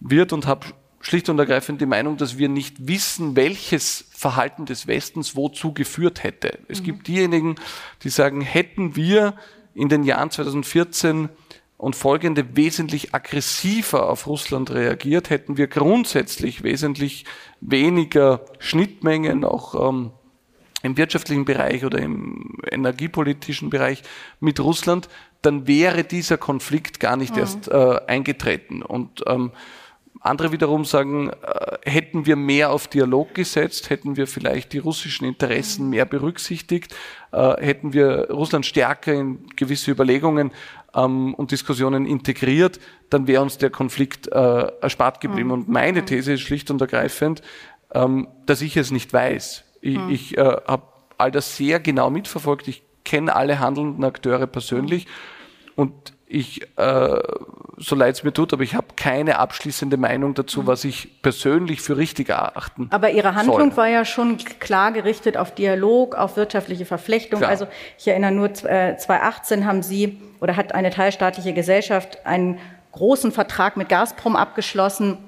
wird 0.00 0.32
und 0.32 0.46
habe 0.46 0.66
schlicht 1.02 1.28
und 1.28 1.38
ergreifend 1.38 1.80
die 1.80 1.86
Meinung, 1.86 2.16
dass 2.16 2.38
wir 2.38 2.48
nicht 2.48 2.88
wissen, 2.88 3.36
welches 3.36 4.06
Verhalten 4.10 4.64
des 4.64 4.86
Westens 4.86 5.36
wozu 5.36 5.74
geführt 5.74 6.22
hätte. 6.22 6.58
Es 6.68 6.80
mhm. 6.80 6.84
gibt 6.84 7.08
diejenigen, 7.08 7.56
die 8.02 8.08
sagen, 8.08 8.40
hätten 8.40 8.96
wir 8.96 9.34
in 9.74 9.88
den 9.88 10.04
Jahren 10.04 10.30
2014 10.30 11.28
und 11.76 11.96
folgende 11.96 12.56
wesentlich 12.56 13.14
aggressiver 13.14 14.08
auf 14.08 14.28
Russland 14.28 14.70
reagiert, 14.70 15.30
hätten 15.30 15.56
wir 15.56 15.66
grundsätzlich 15.66 16.62
wesentlich 16.62 17.24
weniger 17.60 18.44
Schnittmengen, 18.60 19.44
auch 19.44 19.88
ähm, 19.88 20.12
im 20.82 20.96
wirtschaftlichen 20.96 21.44
Bereich 21.44 21.84
oder 21.84 21.98
im 21.98 22.58
energiepolitischen 22.70 23.70
Bereich 23.70 24.02
mit 24.38 24.60
Russland, 24.60 25.08
dann 25.42 25.66
wäre 25.66 26.04
dieser 26.04 26.38
Konflikt 26.38 27.00
gar 27.00 27.16
nicht 27.16 27.34
mhm. 27.34 27.40
erst 27.40 27.68
äh, 27.68 28.00
eingetreten. 28.06 28.82
Und 28.82 29.24
ähm, 29.26 29.50
andere 30.22 30.52
wiederum 30.52 30.84
sagen, 30.84 31.30
äh, 31.30 31.78
hätten 31.84 32.26
wir 32.26 32.36
mehr 32.36 32.70
auf 32.70 32.88
Dialog 32.88 33.34
gesetzt, 33.34 33.90
hätten 33.90 34.16
wir 34.16 34.26
vielleicht 34.26 34.72
die 34.72 34.78
russischen 34.78 35.24
Interessen 35.24 35.90
mehr 35.90 36.04
berücksichtigt, 36.04 36.94
äh, 37.32 37.60
hätten 37.60 37.92
wir 37.92 38.30
Russland 38.30 38.64
stärker 38.64 39.12
in 39.12 39.46
gewisse 39.56 39.90
Überlegungen 39.90 40.52
ähm, 40.94 41.34
und 41.34 41.50
Diskussionen 41.50 42.06
integriert, 42.06 42.78
dann 43.10 43.26
wäre 43.26 43.42
uns 43.42 43.58
der 43.58 43.70
Konflikt 43.70 44.28
äh, 44.28 44.66
erspart 44.80 45.20
geblieben. 45.20 45.48
Mhm. 45.48 45.54
Und 45.54 45.68
meine 45.68 46.02
mhm. 46.02 46.06
These 46.06 46.34
ist 46.34 46.42
schlicht 46.42 46.70
und 46.70 46.80
ergreifend, 46.80 47.42
ähm, 47.92 48.28
dass 48.46 48.62
ich 48.62 48.76
es 48.76 48.90
nicht 48.90 49.12
weiß. 49.12 49.64
Ich, 49.80 49.98
mhm. 49.98 50.10
ich 50.10 50.38
äh, 50.38 50.56
habe 50.66 50.84
all 51.18 51.30
das 51.30 51.56
sehr 51.56 51.80
genau 51.80 52.10
mitverfolgt. 52.10 52.68
Ich 52.68 52.82
kenne 53.04 53.34
alle 53.34 53.58
handelnden 53.58 54.04
Akteure 54.04 54.46
persönlich. 54.46 55.06
Und 55.74 56.12
ich, 56.32 56.62
äh, 56.76 57.18
so 57.76 57.94
leid 57.94 58.14
es 58.14 58.24
mir 58.24 58.32
tut, 58.32 58.52
aber 58.52 58.62
ich 58.62 58.74
habe 58.74 58.86
keine 58.96 59.38
abschließende 59.38 59.98
Meinung 59.98 60.32
dazu, 60.34 60.62
mhm. 60.62 60.66
was 60.66 60.84
ich 60.84 61.20
persönlich 61.20 61.82
für 61.82 61.98
richtig 61.98 62.30
erachten 62.30 62.88
Aber 62.90 63.10
Ihre 63.10 63.34
Handlung 63.34 63.70
soll. 63.70 63.76
war 63.76 63.88
ja 63.88 64.04
schon 64.04 64.38
klar 64.38 64.92
gerichtet 64.92 65.36
auf 65.36 65.54
Dialog, 65.54 66.14
auf 66.14 66.36
wirtschaftliche 66.36 66.86
Verflechtung. 66.86 67.40
Klar. 67.40 67.50
Also 67.50 67.66
ich 67.98 68.08
erinnere 68.08 68.32
nur, 68.32 68.46
äh, 68.46 68.96
2018 68.96 69.66
haben 69.66 69.82
Sie 69.82 70.20
oder 70.40 70.56
hat 70.56 70.74
eine 70.74 70.90
teilstaatliche 70.90 71.52
Gesellschaft 71.52 72.24
einen 72.24 72.58
großen 72.92 73.30
Vertrag 73.30 73.76
mit 73.76 73.88
Gazprom 73.90 74.34
abgeschlossen, 74.34 75.18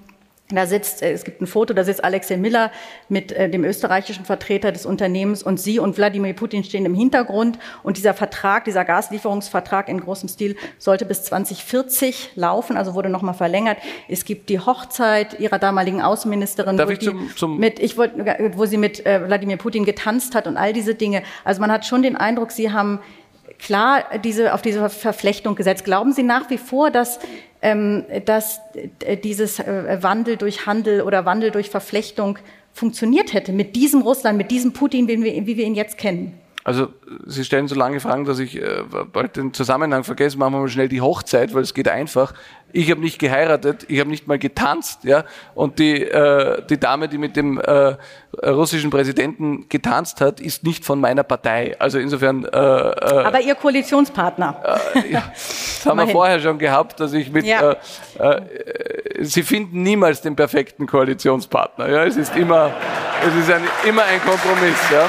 da 0.51 0.67
sitzt, 0.67 1.03
äh, 1.03 1.13
es 1.13 1.25
gibt 1.25 1.41
ein 1.41 1.47
Foto, 1.47 1.73
da 1.73 1.85
sitzt 1.85 2.05
Alexei 2.05 2.37
Miller 2.37 2.71
mit 3.09 3.33
äh, 3.33 3.49
dem 3.49 3.65
österreichischen 3.65 4.27
Vertreter 4.27 4.73
des 4.73 4.85
Unternehmens 4.85 5.43
und 5.43 5.59
Sie 5.59 5.79
und 5.79 5.97
Wladimir 5.97 6.35
Putin 6.35 6.65
stehen 6.65 6.85
im 6.85 6.95
Hintergrund. 6.95 7.59
Und 7.83 7.97
dieser 7.97 8.13
Vertrag, 8.13 8.65
dieser 8.65 8.85
Gaslieferungsvertrag 8.85 9.89
in 9.89 10.01
großem 10.01 10.29
Stil 10.29 10.57
sollte 10.79 11.07
bis 11.07 11.23
2040 11.25 12.33
laufen, 12.35 12.77
also 12.77 12.95
wurde 12.95 13.09
nochmal 13.09 13.35
verlängert. 13.35 13.79
Es 14.07 14.27
gibt 14.27 14.51
die 14.51 14.61
Hochzeit 14.61 15.41
Ihrer 15.41 15.59
damaligen 15.59 16.03
Außenministerin, 16.03 16.77
Darf 16.77 16.89
wo, 16.89 16.93
ich 16.93 17.01
zum, 17.01 17.35
zum 17.37 17.59
mit, 17.59 17.79
ich 17.79 17.97
wollte, 17.97 18.53
wo 18.55 18.67
sie 18.67 18.77
mit 18.77 19.07
äh, 19.07 19.27
Wladimir 19.27 19.57
Putin 19.57 19.87
getanzt 19.87 20.35
hat 20.35 20.47
und 20.47 20.59
all 20.59 20.75
diese 20.75 20.95
Dinge. 20.95 21.23
Also 21.45 21.63
man 21.63 21.73
hat 21.73 21.87
schon 21.87 22.03
den 22.03 22.17
Eindruck, 22.17 22.53
Sie 22.53 22.71
haben 22.71 23.01
klar 23.65 24.05
diese, 24.23 24.55
auf 24.55 24.63
diese 24.63 24.89
Verflechtung 24.89 25.57
gesetzt. 25.57 25.85
Glauben 25.85 26.13
Sie 26.13 26.23
nach 26.23 26.51
wie 26.51 26.59
vor, 26.59 26.91
dass 26.91 27.19
ähm, 27.65 28.05
dass 28.27 28.61
äh, 29.01 29.17
dieses 29.17 29.59
äh, 29.59 29.99
Wandel 30.03 30.37
durch 30.37 30.67
Handel 30.67 31.01
oder 31.01 31.25
Wandel 31.25 31.51
durch 31.51 31.71
Verflechtung 31.71 32.39
funktioniert 32.75 33.33
hätte 33.33 33.53
mit 33.53 33.75
diesem 33.75 34.03
Russland, 34.03 34.37
mit 34.37 34.51
diesem 34.51 34.75
Putin, 34.75 35.09
wie 35.09 35.23
wir, 35.23 35.47
wie 35.47 35.57
wir 35.57 35.65
ihn 35.65 35.75
jetzt 35.75 35.97
kennen? 35.97 36.39
Also 36.65 36.89
Sie 37.27 37.45
stellen 37.45 37.69
so 37.69 37.75
lange 37.75 38.01
Fragen, 38.01 38.25
dass 38.25 38.39
ich 38.39 38.57
äh, 38.57 38.83
bald 39.13 39.37
den 39.37 39.53
Zusammenhang 39.53 40.03
vergesse. 40.03 40.39
Machen 40.39 40.55
wir 40.55 40.61
mal 40.61 40.69
schnell 40.69 40.89
die 40.89 41.03
Hochzeit, 41.03 41.53
weil 41.55 41.63
es 41.63 41.75
geht 41.75 41.89
einfach. 41.89 42.33
Ich 42.73 42.91
habe 42.91 43.01
nicht 43.03 43.19
geheiratet, 43.19 43.85
ich 43.89 44.01
habe 44.01 44.11
nicht 44.11 44.27
mal 44.27 44.39
getanzt, 44.39 45.05
ja. 45.05 45.25
Und 45.55 45.79
die 45.79 46.03
äh, 46.03 46.63
die 46.69 46.81
Dame, 46.81 47.09
die 47.09 47.19
mit 47.19 47.37
dem 47.37 47.61
äh, 47.61 47.97
russischen 48.45 48.91
Präsidenten 48.91 49.69
getanzt 49.69 50.23
hat, 50.23 50.41
ist 50.41 50.65
nicht 50.65 50.85
von 50.85 51.01
meiner 51.01 51.23
Partei. 51.23 51.77
Also 51.79 51.99
insofern. 51.99 52.47
Äh, 52.47 52.49
äh, 52.49 53.25
Aber 53.25 53.41
Ihr 53.41 53.55
Koalitionspartner. 53.55 54.81
Äh, 54.95 55.13
ja, 55.13 55.23
das 55.33 55.83
haben 55.87 55.99
wir 55.99 56.09
vorher 56.09 56.41
schon 56.41 56.59
gehabt, 56.59 56.99
dass 56.99 57.13
ich 57.13 57.31
mit. 57.31 57.45
Ja. 57.45 57.77
Äh, 58.19 58.25
äh, 58.25 58.41
Sie 59.21 59.43
finden 59.43 59.83
niemals 59.83 60.23
den 60.23 60.35
perfekten 60.35 60.87
Koalitionspartner. 60.87 61.89
Ja, 61.89 62.05
es 62.05 62.17
ist 62.17 62.35
immer 62.35 62.73
es 63.27 63.35
ist 63.37 63.51
ein, 63.51 63.63
immer 63.87 64.05
ein 64.05 64.21
Kompromiss. 64.21 64.77
Ja. 64.91 65.09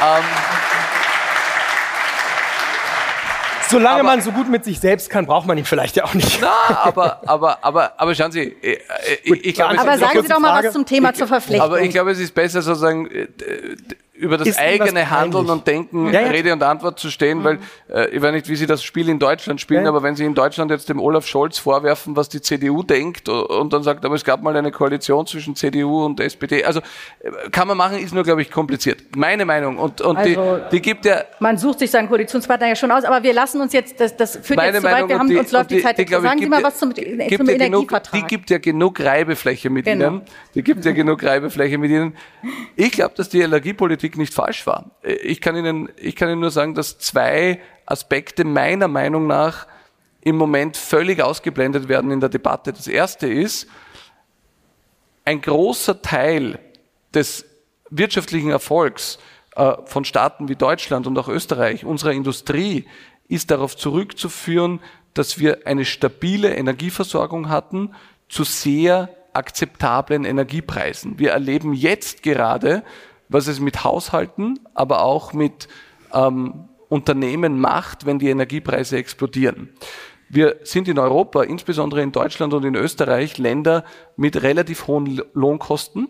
Ähm, 0.00 0.24
Solange 3.68 4.00
aber, 4.00 4.02
man 4.04 4.22
so 4.22 4.32
gut 4.32 4.48
mit 4.48 4.64
sich 4.64 4.80
selbst 4.80 5.10
kann, 5.10 5.26
braucht 5.26 5.46
man 5.46 5.58
ihn 5.58 5.64
vielleicht 5.64 5.96
ja 5.96 6.04
auch 6.04 6.14
nicht. 6.14 6.40
Na, 6.40 6.50
aber, 6.84 7.20
aber, 7.28 7.58
aber, 7.62 7.92
aber 8.00 8.14
schauen 8.14 8.32
Sie, 8.32 8.40
äh, 8.40 8.72
äh 8.72 8.78
ich, 9.24 9.44
ich 9.44 9.54
glaube, 9.54 9.78
aber 9.78 9.98
sagen 9.98 10.22
Sie 10.22 10.28
doch 10.28 10.38
mal 10.38 10.64
was 10.64 10.72
zum 10.72 10.86
Thema 10.86 11.12
zur 11.12 11.26
Verpflichtung. 11.26 11.66
Aber 11.66 11.80
ich 11.80 11.90
glaube, 11.90 12.12
es 12.12 12.18
ist 12.18 12.34
besser 12.34 12.62
sozusagen 12.62 13.10
äh, 13.10 13.28
über 14.18 14.36
das 14.36 14.48
ist 14.48 14.58
eigene 14.58 15.10
Handeln 15.10 15.48
und 15.48 15.66
Denken 15.66 16.12
ja, 16.12 16.20
ja. 16.22 16.28
Rede 16.28 16.52
und 16.52 16.62
Antwort 16.62 16.98
zu 16.98 17.10
stehen, 17.10 17.38
mhm. 17.38 17.44
weil 17.44 17.58
äh, 17.90 18.08
ich 18.10 18.20
weiß 18.20 18.32
nicht, 18.32 18.48
wie 18.48 18.56
Sie 18.56 18.66
das 18.66 18.82
Spiel 18.82 19.08
in 19.08 19.18
Deutschland 19.18 19.60
spielen, 19.60 19.84
ja. 19.84 19.88
aber 19.88 20.02
wenn 20.02 20.16
Sie 20.16 20.24
in 20.24 20.34
Deutschland 20.34 20.70
jetzt 20.70 20.88
dem 20.88 21.00
Olaf 21.00 21.26
Scholz 21.26 21.58
vorwerfen, 21.58 22.16
was 22.16 22.28
die 22.28 22.40
CDU 22.40 22.82
denkt 22.82 23.28
und 23.28 23.72
dann 23.72 23.82
sagt, 23.82 24.04
aber 24.04 24.14
es 24.14 24.24
gab 24.24 24.42
mal 24.42 24.56
eine 24.56 24.72
Koalition 24.72 25.26
zwischen 25.26 25.54
CDU 25.54 26.04
und 26.04 26.20
SPD, 26.20 26.64
also 26.64 26.80
äh, 27.20 27.30
kann 27.50 27.68
man 27.68 27.76
machen, 27.76 27.98
ist 27.98 28.12
nur, 28.12 28.24
glaube 28.24 28.42
ich, 28.42 28.50
kompliziert. 28.50 29.02
Meine 29.16 29.44
Meinung 29.44 29.78
und, 29.78 30.00
und 30.00 30.16
also, 30.16 30.56
die, 30.56 30.76
die 30.76 30.82
gibt 30.82 31.04
ja... 31.04 31.22
Man 31.38 31.56
sucht 31.56 31.78
sich 31.78 31.90
seinen 31.90 32.08
Koalitionspartner 32.08 32.68
ja 32.68 32.76
schon 32.76 32.90
aus, 32.90 33.04
aber 33.04 33.22
wir 33.22 33.32
lassen 33.32 33.60
uns 33.60 33.72
jetzt, 33.72 34.00
das, 34.00 34.16
das 34.16 34.32
führt 34.42 34.60
jetzt 34.60 34.76
zu 34.76 34.82
weit, 34.82 35.08
wir 35.08 35.18
haben, 35.18 35.28
die, 35.28 35.36
uns 35.36 35.52
läuft 35.52 35.70
die, 35.70 35.76
die 35.76 35.82
Zeit. 35.82 35.98
Die, 35.98 36.06
Sagen 36.08 36.40
Sie 36.40 36.46
mal 36.46 36.62
was 36.62 36.78
zum, 36.78 36.94
zum 36.94 37.04
Energievertrag. 37.04 38.12
Genug, 38.12 38.28
die 38.28 38.36
gibt 38.36 38.50
ja 38.50 38.58
genug 38.58 39.00
Reibefläche 39.00 39.70
mit 39.70 39.84
genau. 39.84 40.06
Ihnen. 40.08 40.22
Die 40.54 40.62
gibt 40.62 40.84
ja 40.84 40.92
genug 40.92 41.22
Reibefläche 41.22 41.78
mit 41.78 41.90
Ihnen. 41.90 42.16
Ich 42.76 42.92
glaube, 42.92 43.14
dass 43.16 43.28
die 43.28 43.40
Energiepolitik 43.40 44.07
nicht 44.16 44.34
falsch 44.34 44.66
war. 44.66 44.90
Ich 45.02 45.40
kann 45.40 45.56
Ihnen, 45.56 45.88
ich 45.96 46.16
kann 46.16 46.28
Ihnen 46.28 46.40
nur 46.40 46.50
sagen, 46.50 46.74
dass 46.74 46.98
zwei 46.98 47.60
Aspekte 47.86 48.44
meiner 48.44 48.88
Meinung 48.88 49.26
nach 49.26 49.66
im 50.20 50.36
Moment 50.36 50.76
völlig 50.76 51.22
ausgeblendet 51.22 51.88
werden 51.88 52.10
in 52.10 52.20
der 52.20 52.28
Debatte. 52.28 52.72
Das 52.72 52.86
erste 52.86 53.26
ist, 53.26 53.68
ein 55.24 55.40
großer 55.40 56.02
Teil 56.02 56.58
des 57.14 57.44
wirtschaftlichen 57.90 58.50
Erfolgs 58.50 59.18
äh, 59.56 59.74
von 59.84 60.04
Staaten 60.04 60.48
wie 60.48 60.56
Deutschland 60.56 61.06
und 61.06 61.18
auch 61.18 61.28
Österreich, 61.28 61.84
unserer 61.84 62.12
Industrie, 62.12 62.86
ist 63.28 63.50
darauf 63.50 63.76
zurückzuführen, 63.76 64.80
dass 65.14 65.38
wir 65.38 65.66
eine 65.66 65.84
stabile 65.84 66.54
Energieversorgung 66.54 67.48
hatten 67.48 67.94
zu 68.28 68.44
sehr 68.44 69.10
akzeptablen 69.32 70.24
Energiepreisen. 70.24 71.18
Wir 71.18 71.32
erleben 71.32 71.72
jetzt 71.72 72.22
gerade, 72.22 72.82
was 73.28 73.46
es 73.46 73.60
mit 73.60 73.84
Haushalten, 73.84 74.58
aber 74.74 75.02
auch 75.02 75.32
mit 75.32 75.68
ähm, 76.12 76.68
Unternehmen 76.88 77.60
macht, 77.60 78.06
wenn 78.06 78.18
die 78.18 78.30
Energiepreise 78.30 78.96
explodieren. 78.96 79.70
Wir 80.30 80.56
sind 80.62 80.88
in 80.88 80.98
Europa, 80.98 81.42
insbesondere 81.42 82.02
in 82.02 82.12
Deutschland 82.12 82.52
und 82.52 82.64
in 82.64 82.74
Österreich, 82.74 83.38
Länder 83.38 83.84
mit 84.16 84.42
relativ 84.42 84.86
hohen 84.86 85.22
Lohnkosten. 85.32 86.08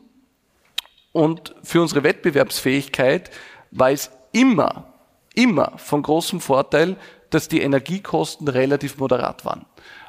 Und 1.13 1.55
für 1.63 1.81
unsere 1.81 2.03
Wettbewerbsfähigkeit 2.03 3.31
war 3.71 3.91
es 3.91 4.11
immer, 4.33 4.93
immer 5.35 5.73
von 5.77 6.03
großem 6.03 6.41
Vorteil, 6.41 6.97
dass 7.31 7.49
die 7.49 7.61
Energiekosten 7.61 8.49
relativ 8.49 8.99
moderat 8.99 9.45
waren. 9.45 9.67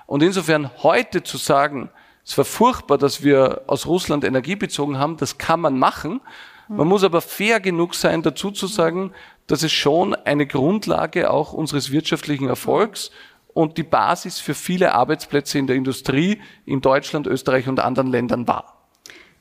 Und 0.08 0.24
insofern 0.24 0.72
heute 0.82 1.22
zu 1.22 1.38
sagen, 1.38 1.92
es 2.26 2.38
war 2.38 2.46
furchtbar, 2.46 2.98
dass 2.98 3.24
wir 3.24 3.64
aus 3.68 3.86
Russland 3.86 4.24
Energie 4.24 4.56
bezogen 4.56 4.98
haben, 4.98 5.18
das 5.18 5.38
kann 5.38 5.60
man 5.60 5.78
machen, 5.78 6.22
man 6.70 6.88
muss 6.88 7.04
aber 7.04 7.22
fair 7.22 7.60
genug 7.60 7.96
sein, 7.96 8.22
dazu 8.22 8.52
zu 8.52 8.68
sagen, 8.68 9.12
dass 9.48 9.64
es 9.64 9.72
schon 9.72 10.14
eine 10.14 10.46
Grundlage 10.46 11.32
auch 11.32 11.52
unseres 11.52 11.92
wirtschaftlichen 11.92 12.48
Erfolgs 12.48 13.10
und 13.56 13.78
die 13.78 13.84
Basis 13.84 14.40
für 14.40 14.54
viele 14.54 14.94
Arbeitsplätze 14.94 15.58
in 15.58 15.66
der 15.66 15.76
Industrie 15.76 16.40
in 16.66 16.82
Deutschland, 16.82 17.26
Österreich 17.26 17.68
und 17.68 17.80
anderen 17.80 18.12
Ländern 18.12 18.48
war. 18.48 18.86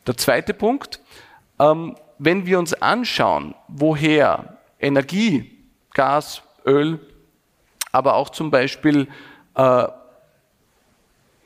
Der 0.07 0.16
zweite 0.16 0.55
Punkt, 0.55 1.01
ähm, 1.59 1.97
wenn 2.18 2.47
wir 2.47 2.59
uns 2.59 2.72
anschauen, 2.72 3.55
woher 3.68 4.59
Energie, 4.81 5.59
Gas, 5.93 6.43
Öl, 6.64 6.99
aber 7.93 8.14
auch 8.14 8.31
zum 8.31 8.51
Beispiel, 8.51 9.07
äh, 9.55 9.87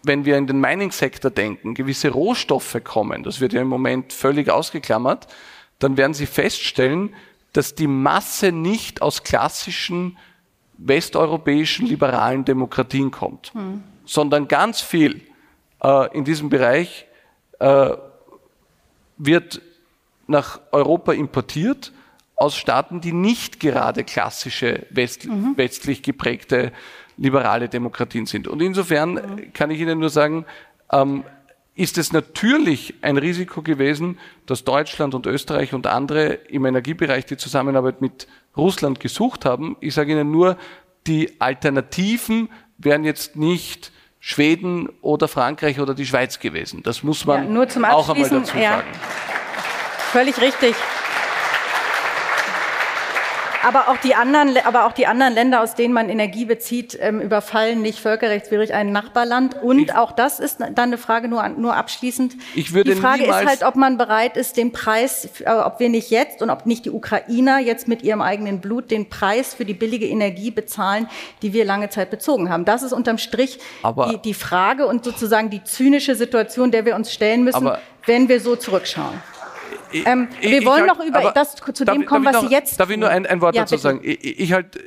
wenn 0.04 0.24
wir 0.24 0.36
in 0.36 0.46
den 0.46 0.60
Mining-Sektor 0.60 1.30
denken, 1.30 1.74
gewisse 1.74 2.10
Rohstoffe 2.10 2.78
kommen, 2.84 3.24
das 3.24 3.40
wird 3.40 3.52
ja 3.52 3.60
im 3.60 3.68
Moment 3.68 4.12
völlig 4.12 4.48
ausgeklammert, 4.48 5.26
dann 5.82 5.96
werden 5.96 6.14
Sie 6.14 6.26
feststellen, 6.26 7.14
dass 7.52 7.74
die 7.74 7.86
Masse 7.86 8.52
nicht 8.52 9.02
aus 9.02 9.22
klassischen 9.22 10.16
westeuropäischen 10.78 11.86
liberalen 11.86 12.44
Demokratien 12.44 13.10
kommt, 13.10 13.52
hm. 13.54 13.82
sondern 14.04 14.48
ganz 14.48 14.80
viel 14.80 15.20
äh, 15.82 16.16
in 16.16 16.24
diesem 16.24 16.48
Bereich 16.48 17.06
äh, 17.58 17.90
wird 19.18 19.60
nach 20.26 20.60
Europa 20.72 21.12
importiert 21.12 21.92
aus 22.36 22.56
Staaten, 22.56 23.00
die 23.00 23.12
nicht 23.12 23.60
gerade 23.60 24.02
klassische 24.02 24.86
west 24.90 25.26
mhm. 25.26 25.56
westlich 25.56 26.02
geprägte 26.02 26.72
liberale 27.16 27.68
Demokratien 27.68 28.26
sind. 28.26 28.48
Und 28.48 28.60
insofern 28.62 29.12
mhm. 29.12 29.52
kann 29.52 29.70
ich 29.70 29.80
Ihnen 29.80 30.00
nur 30.00 30.10
sagen, 30.10 30.44
ähm, 30.90 31.24
ist 31.74 31.96
es 31.96 32.12
natürlich 32.12 32.94
ein 33.00 33.16
Risiko 33.16 33.62
gewesen, 33.62 34.18
dass 34.46 34.64
Deutschland 34.64 35.14
und 35.14 35.26
Österreich 35.26 35.72
und 35.72 35.86
andere 35.86 36.32
im 36.32 36.66
Energiebereich 36.66 37.24
die 37.24 37.36
Zusammenarbeit 37.36 38.00
mit 38.00 38.26
Russland 38.56 39.00
gesucht 39.00 39.44
haben. 39.44 39.76
Ich 39.80 39.94
sage 39.94 40.12
Ihnen 40.12 40.30
nur, 40.30 40.58
die 41.06 41.40
Alternativen 41.40 42.50
wären 42.76 43.04
jetzt 43.04 43.36
nicht 43.36 43.92
Schweden 44.20 44.88
oder 45.00 45.26
Frankreich 45.26 45.80
oder 45.80 45.94
die 45.94 46.06
Schweiz 46.06 46.38
gewesen. 46.38 46.82
Das 46.82 47.02
muss 47.02 47.24
man 47.24 47.52
ja, 47.52 47.62
auch 47.92 48.08
einmal 48.08 48.28
dazu 48.28 48.56
ja. 48.56 48.76
sagen. 48.76 48.88
Völlig 50.12 50.40
richtig. 50.40 50.76
Aber 53.62 53.88
auch 53.88 53.96
die 53.98 54.14
anderen, 54.14 54.56
aber 54.64 54.86
auch 54.86 54.92
die 54.92 55.06
anderen 55.06 55.34
Länder, 55.34 55.62
aus 55.62 55.74
denen 55.74 55.94
man 55.94 56.08
Energie 56.08 56.44
bezieht, 56.44 56.98
ähm, 57.00 57.20
überfallen 57.20 57.80
nicht 57.82 58.00
völkerrechtswidrig 58.00 58.74
ein 58.74 58.92
Nachbarland. 58.92 59.62
Und 59.62 59.78
ich, 59.78 59.94
auch 59.94 60.12
das 60.12 60.40
ist 60.40 60.60
dann 60.60 60.76
eine 60.76 60.98
Frage 60.98 61.28
nur, 61.28 61.48
nur 61.48 61.76
abschließend. 61.76 62.34
Ich 62.54 62.72
würde 62.72 62.94
die 62.94 63.00
Frage 63.00 63.24
ist 63.24 63.32
halt, 63.32 63.62
ob 63.62 63.76
man 63.76 63.98
bereit 63.98 64.36
ist, 64.36 64.56
den 64.56 64.72
Preis, 64.72 65.28
äh, 65.40 65.50
ob 65.50 65.80
wir 65.80 65.88
nicht 65.88 66.10
jetzt 66.10 66.42
und 66.42 66.50
ob 66.50 66.66
nicht 66.66 66.84
die 66.84 66.90
Ukrainer 66.90 67.58
jetzt 67.58 67.88
mit 67.88 68.02
ihrem 68.02 68.20
eigenen 68.20 68.60
Blut 68.60 68.90
den 68.90 69.08
Preis 69.08 69.54
für 69.54 69.64
die 69.64 69.74
billige 69.74 70.06
Energie 70.06 70.50
bezahlen, 70.50 71.08
die 71.42 71.52
wir 71.52 71.64
lange 71.64 71.88
Zeit 71.90 72.10
bezogen 72.10 72.50
haben. 72.50 72.64
Das 72.64 72.82
ist 72.82 72.92
unterm 72.92 73.18
Strich 73.18 73.58
die, 74.10 74.18
die 74.18 74.34
Frage 74.34 74.86
und 74.86 75.04
sozusagen 75.04 75.50
die 75.50 75.62
zynische 75.62 76.14
Situation, 76.14 76.70
der 76.70 76.84
wir 76.84 76.96
uns 76.96 77.12
stellen 77.12 77.44
müssen, 77.44 77.70
wenn 78.06 78.28
wir 78.28 78.40
so 78.40 78.56
zurückschauen. 78.56 79.20
Ähm, 79.92 80.28
wir 80.40 80.64
wollen 80.64 80.88
halt, 80.88 80.98
noch 80.98 81.04
über 81.04 81.32
das 81.32 81.56
zu 81.56 81.84
dem 81.84 82.06
kommen, 82.06 82.24
was 82.24 82.34
noch, 82.34 82.48
Sie 82.48 82.54
jetzt. 82.54 82.78
Darf 82.78 82.90
ich 82.90 82.96
nur 82.96 83.08
ein, 83.08 83.26
ein 83.26 83.40
Wort 83.40 83.54
ja, 83.54 83.62
dazu 83.62 83.74
bitte. 83.74 83.82
sagen? 83.82 84.00
Ich, 84.02 84.40
ich 84.40 84.52
halt, 84.52 84.78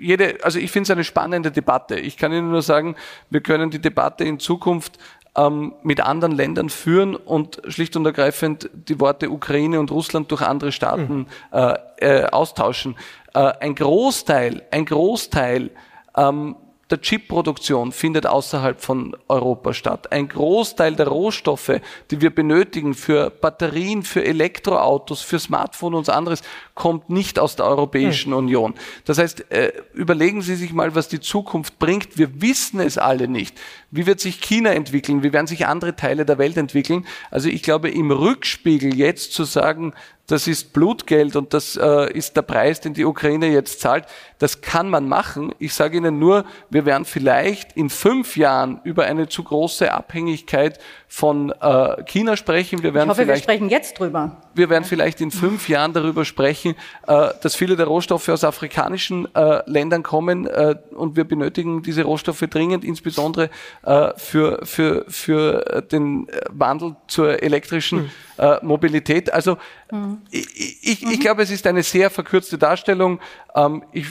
jede, 0.00 0.38
also 0.42 0.58
ich 0.58 0.70
finde 0.70 0.84
es 0.84 0.90
eine 0.90 1.04
spannende 1.04 1.50
Debatte. 1.50 1.98
Ich 1.98 2.16
kann 2.16 2.32
Ihnen 2.32 2.50
nur 2.50 2.62
sagen, 2.62 2.96
wir 3.30 3.40
können 3.40 3.70
die 3.70 3.80
Debatte 3.80 4.24
in 4.24 4.38
Zukunft 4.38 4.98
ähm, 5.36 5.74
mit 5.82 6.00
anderen 6.00 6.32
Ländern 6.32 6.70
führen 6.70 7.14
und 7.14 7.60
schlicht 7.68 7.96
und 7.96 8.06
ergreifend 8.06 8.70
die 8.72 8.98
Worte 9.00 9.30
Ukraine 9.30 9.80
und 9.80 9.90
Russland 9.90 10.30
durch 10.30 10.42
andere 10.42 10.72
Staaten 10.72 11.26
äh, 11.52 11.74
äh, 11.98 12.24
austauschen. 12.26 12.96
Äh, 13.34 13.52
ein 13.60 13.74
Großteil, 13.74 14.62
ein 14.70 14.86
Großteil 14.86 15.70
ähm, 16.16 16.56
der 16.90 17.00
Chipproduktion 17.00 17.90
findet 17.90 18.26
außerhalb 18.26 18.80
von 18.80 19.16
Europa 19.26 19.74
statt. 19.74 20.12
Ein 20.12 20.28
Großteil 20.28 20.94
der 20.94 21.08
Rohstoffe, 21.08 21.80
die 22.10 22.20
wir 22.20 22.32
benötigen 22.32 22.94
für 22.94 23.30
Batterien, 23.30 24.04
für 24.04 24.24
Elektroautos, 24.24 25.22
für 25.22 25.40
Smartphones 25.40 26.08
und 26.08 26.10
anderes, 26.10 26.42
kommt 26.74 27.10
nicht 27.10 27.40
aus 27.40 27.56
der 27.56 27.66
Europäischen 27.66 28.30
hm. 28.30 28.38
Union. 28.38 28.74
Das 29.04 29.18
heißt, 29.18 29.50
äh, 29.50 29.72
überlegen 29.94 30.42
Sie 30.42 30.54
sich 30.54 30.72
mal, 30.72 30.94
was 30.94 31.08
die 31.08 31.20
Zukunft 31.20 31.80
bringt. 31.80 32.18
Wir 32.18 32.40
wissen 32.40 32.78
es 32.78 32.98
alle 32.98 33.26
nicht. 33.26 33.58
Wie 33.90 34.06
wird 34.06 34.20
sich 34.20 34.40
China 34.40 34.70
entwickeln? 34.70 35.24
Wie 35.24 35.32
werden 35.32 35.46
sich 35.48 35.66
andere 35.66 35.96
Teile 35.96 36.24
der 36.24 36.38
Welt 36.38 36.56
entwickeln? 36.56 37.04
Also 37.32 37.48
ich 37.48 37.62
glaube, 37.64 37.90
im 37.90 38.12
Rückspiegel 38.12 38.94
jetzt 38.94 39.32
zu 39.32 39.42
sagen, 39.42 39.92
das 40.26 40.48
ist 40.48 40.72
Blutgeld 40.72 41.36
und 41.36 41.54
das 41.54 41.76
äh, 41.76 42.12
ist 42.12 42.36
der 42.36 42.42
Preis, 42.42 42.80
den 42.80 42.94
die 42.94 43.04
Ukraine 43.04 43.46
jetzt 43.48 43.80
zahlt. 43.80 44.06
Das 44.38 44.60
kann 44.60 44.90
man 44.90 45.08
machen. 45.08 45.54
Ich 45.58 45.72
sage 45.72 45.96
Ihnen 45.96 46.18
nur, 46.18 46.44
wir 46.68 46.84
werden 46.84 47.04
vielleicht 47.04 47.76
in 47.76 47.88
fünf 47.90 48.36
Jahren 48.36 48.80
über 48.82 49.04
eine 49.04 49.28
zu 49.28 49.44
große 49.44 49.90
Abhängigkeit 49.90 50.78
von 51.06 51.52
äh, 51.60 52.02
China 52.04 52.36
sprechen. 52.36 52.82
Wir 52.82 52.92
werden 52.92 53.06
ich 53.06 53.10
hoffe, 53.10 53.22
vielleicht, 53.22 53.46
wir 53.46 53.54
sprechen 53.54 53.70
jetzt 53.70 53.98
drüber. 53.98 54.42
Wir 54.54 54.68
werden 54.68 54.84
vielleicht 54.84 55.20
in 55.20 55.30
fünf 55.30 55.68
Jahren 55.68 55.92
darüber 55.92 56.24
sprechen, 56.24 56.74
äh, 57.06 57.28
dass 57.40 57.54
viele 57.54 57.76
der 57.76 57.86
Rohstoffe 57.86 58.28
aus 58.28 58.42
afrikanischen 58.42 59.32
äh, 59.34 59.62
Ländern 59.66 60.02
kommen 60.02 60.46
äh, 60.46 60.74
und 60.90 61.16
wir 61.16 61.24
benötigen 61.24 61.82
diese 61.82 62.02
Rohstoffe 62.02 62.44
dringend, 62.50 62.84
insbesondere 62.84 63.48
äh, 63.84 64.10
für, 64.16 64.60
für, 64.64 65.04
für 65.08 65.84
den 65.92 66.26
Wandel 66.50 66.96
zur 67.06 67.42
elektrischen 67.42 68.00
hm. 68.00 68.10
Äh, 68.38 68.58
Mobilität. 68.62 69.32
Also 69.32 69.56
hm. 69.88 70.22
ich, 70.30 70.82
ich, 70.82 71.02
ich 71.02 71.20
glaube, 71.20 71.42
es 71.42 71.50
ist 71.50 71.66
eine 71.66 71.82
sehr 71.82 72.10
verkürzte 72.10 72.58
Darstellung. 72.58 73.20
Ähm, 73.54 73.82
ich 73.92 74.06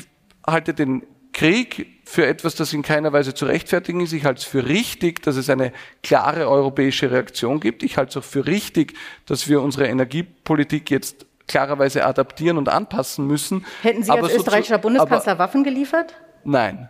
halte 0.46 0.74
den 0.74 1.04
Krieg 1.32 1.88
für 2.06 2.26
etwas, 2.26 2.56
das 2.56 2.72
in 2.72 2.82
keiner 2.82 3.12
Weise 3.12 3.34
zu 3.34 3.46
rechtfertigen 3.46 4.00
ist. 4.00 4.14
Ich 4.14 4.26
halte 4.26 4.40
es 4.40 4.46
für 4.46 4.66
richtig, 4.66 5.22
dass 5.22 5.36
es 5.36 5.50
eine 5.50 5.74
klare 6.02 6.48
europäische 6.48 7.12
Reaktion 7.12 7.60
gibt. 7.60 7.84
Ich 7.84 7.98
halte 7.98 8.12
es 8.12 8.18
auch 8.18 8.28
für 8.28 8.48
richtig, 8.48 8.94
dass 9.26 9.48
wir 9.48 9.62
unsere 9.62 9.88
Energiepolitik 9.88 10.90
jetzt 10.90 11.26
klarerweise 11.48 12.06
adaptieren 12.06 12.58
und 12.58 12.70
anpassen 12.70 13.28
müssen. 13.28 13.66
Hätten 13.82 14.04
Sie 14.04 14.12
als 14.12 14.34
österreichischer 14.34 14.78
Bundeskanzler 14.78 15.34
aber, 15.34 15.44
Waffen 15.44 15.64
geliefert? 15.64 16.16
Nein. 16.44 16.90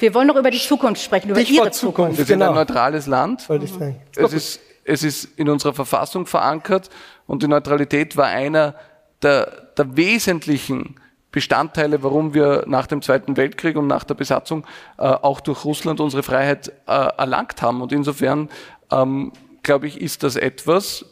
Wir 0.00 0.14
wollen 0.14 0.26
noch 0.26 0.36
über 0.36 0.50
die 0.50 0.58
Zukunft 0.58 1.02
sprechen, 1.02 1.30
über 1.30 1.40
Ihre 1.40 1.70
Zukunft. 1.70 1.74
Zukunft. 1.74 2.18
Wir 2.18 2.24
sind 2.24 2.38
genau. 2.38 2.50
ein 2.50 2.56
neutrales 2.56 3.06
Land. 3.06 3.48
Wollte 3.48 3.66
ich 3.66 3.72
sagen. 3.72 4.00
Es 4.16 4.32
ist, 4.32 4.60
es 4.84 5.02
ist 5.02 5.38
in 5.38 5.48
unserer 5.48 5.74
Verfassung 5.74 6.26
verankert 6.26 6.90
und 7.26 7.42
die 7.42 7.48
Neutralität 7.48 8.16
war 8.16 8.26
einer 8.26 8.74
der, 9.22 9.70
der 9.76 9.96
wesentlichen 9.96 10.96
Bestandteile, 11.32 12.02
warum 12.02 12.32
wir 12.32 12.64
nach 12.68 12.86
dem 12.86 13.02
Zweiten 13.02 13.36
Weltkrieg 13.36 13.76
und 13.76 13.88
nach 13.88 14.04
der 14.04 14.14
Besatzung 14.14 14.64
äh, 14.98 15.02
auch 15.02 15.40
durch 15.40 15.64
Russland 15.64 15.98
unsere 15.98 16.22
Freiheit 16.22 16.68
äh, 16.86 16.92
erlangt 16.92 17.60
haben. 17.60 17.82
Und 17.82 17.92
insofern, 17.92 18.48
ähm, 18.92 19.32
glaube 19.64 19.88
ich, 19.88 20.00
ist 20.00 20.22
das 20.22 20.36
etwas, 20.36 21.04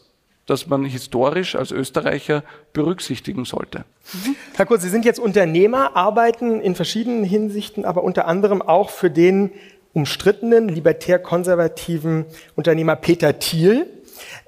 das 0.46 0.68
man 0.68 0.84
historisch 0.84 1.56
als 1.56 1.72
Österreicher 1.72 2.44
berücksichtigen 2.72 3.44
sollte. 3.44 3.84
Mhm. 4.12 4.36
Herr 4.54 4.66
Kurz, 4.66 4.82
Sie 4.82 4.90
sind 4.90 5.04
jetzt 5.04 5.18
Unternehmer, 5.18 5.96
arbeiten 5.96 6.60
in 6.60 6.76
verschiedenen 6.76 7.24
Hinsichten, 7.24 7.84
aber 7.84 8.04
unter 8.04 8.28
anderem 8.28 8.62
auch 8.62 8.90
für 8.90 9.10
den 9.10 9.50
umstrittenen 9.94 10.68
libertär-konservativen 10.68 12.26
Unternehmer 12.56 12.96
Peter 12.96 13.38
Thiel. 13.38 13.86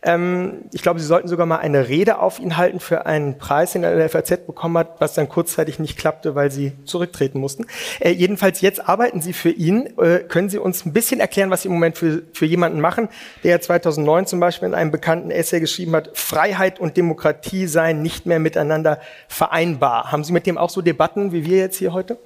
Ähm, 0.02 0.64
ich 0.72 0.82
glaube, 0.82 1.00
Sie 1.00 1.06
sollten 1.06 1.28
sogar 1.28 1.46
mal 1.46 1.58
eine 1.58 1.88
Rede 1.88 2.18
auf 2.18 2.38
ihn 2.38 2.56
halten 2.56 2.80
für 2.80 3.06
einen 3.06 3.38
Preis, 3.38 3.72
den 3.72 3.82
er 3.82 3.92
in 3.92 3.98
der 3.98 4.08
FAZ 4.08 4.46
bekommen 4.46 4.78
hat, 4.78 5.00
was 5.00 5.14
dann 5.14 5.28
kurzzeitig 5.28 5.78
nicht 5.78 5.96
klappte, 5.96 6.34
weil 6.34 6.50
Sie 6.50 6.72
zurücktreten 6.84 7.40
mussten. 7.40 7.66
Äh, 8.00 8.10
jedenfalls 8.10 8.60
jetzt 8.60 8.88
arbeiten 8.88 9.20
Sie 9.20 9.32
für 9.32 9.50
ihn. 9.50 9.98
Äh, 9.98 10.20
können 10.20 10.48
Sie 10.48 10.58
uns 10.58 10.84
ein 10.84 10.92
bisschen 10.92 11.20
erklären, 11.20 11.50
was 11.50 11.62
Sie 11.62 11.68
im 11.68 11.74
Moment 11.74 11.98
für, 11.98 12.22
für 12.32 12.46
jemanden 12.46 12.80
machen, 12.80 13.08
der 13.42 13.60
2009 13.60 14.26
zum 14.26 14.40
Beispiel 14.40 14.68
in 14.68 14.74
einem 14.74 14.90
bekannten 14.90 15.30
Essay 15.30 15.60
geschrieben 15.60 15.94
hat, 15.96 16.10
Freiheit 16.14 16.80
und 16.80 16.96
Demokratie 16.96 17.66
seien 17.66 18.02
nicht 18.02 18.26
mehr 18.26 18.38
miteinander 18.38 19.00
vereinbar. 19.28 20.12
Haben 20.12 20.24
Sie 20.24 20.32
mit 20.32 20.46
dem 20.46 20.58
auch 20.58 20.70
so 20.70 20.82
Debatten 20.82 21.32
wie 21.32 21.44
wir 21.44 21.58
jetzt 21.58 21.76
hier 21.76 21.92
heute? 21.92 22.18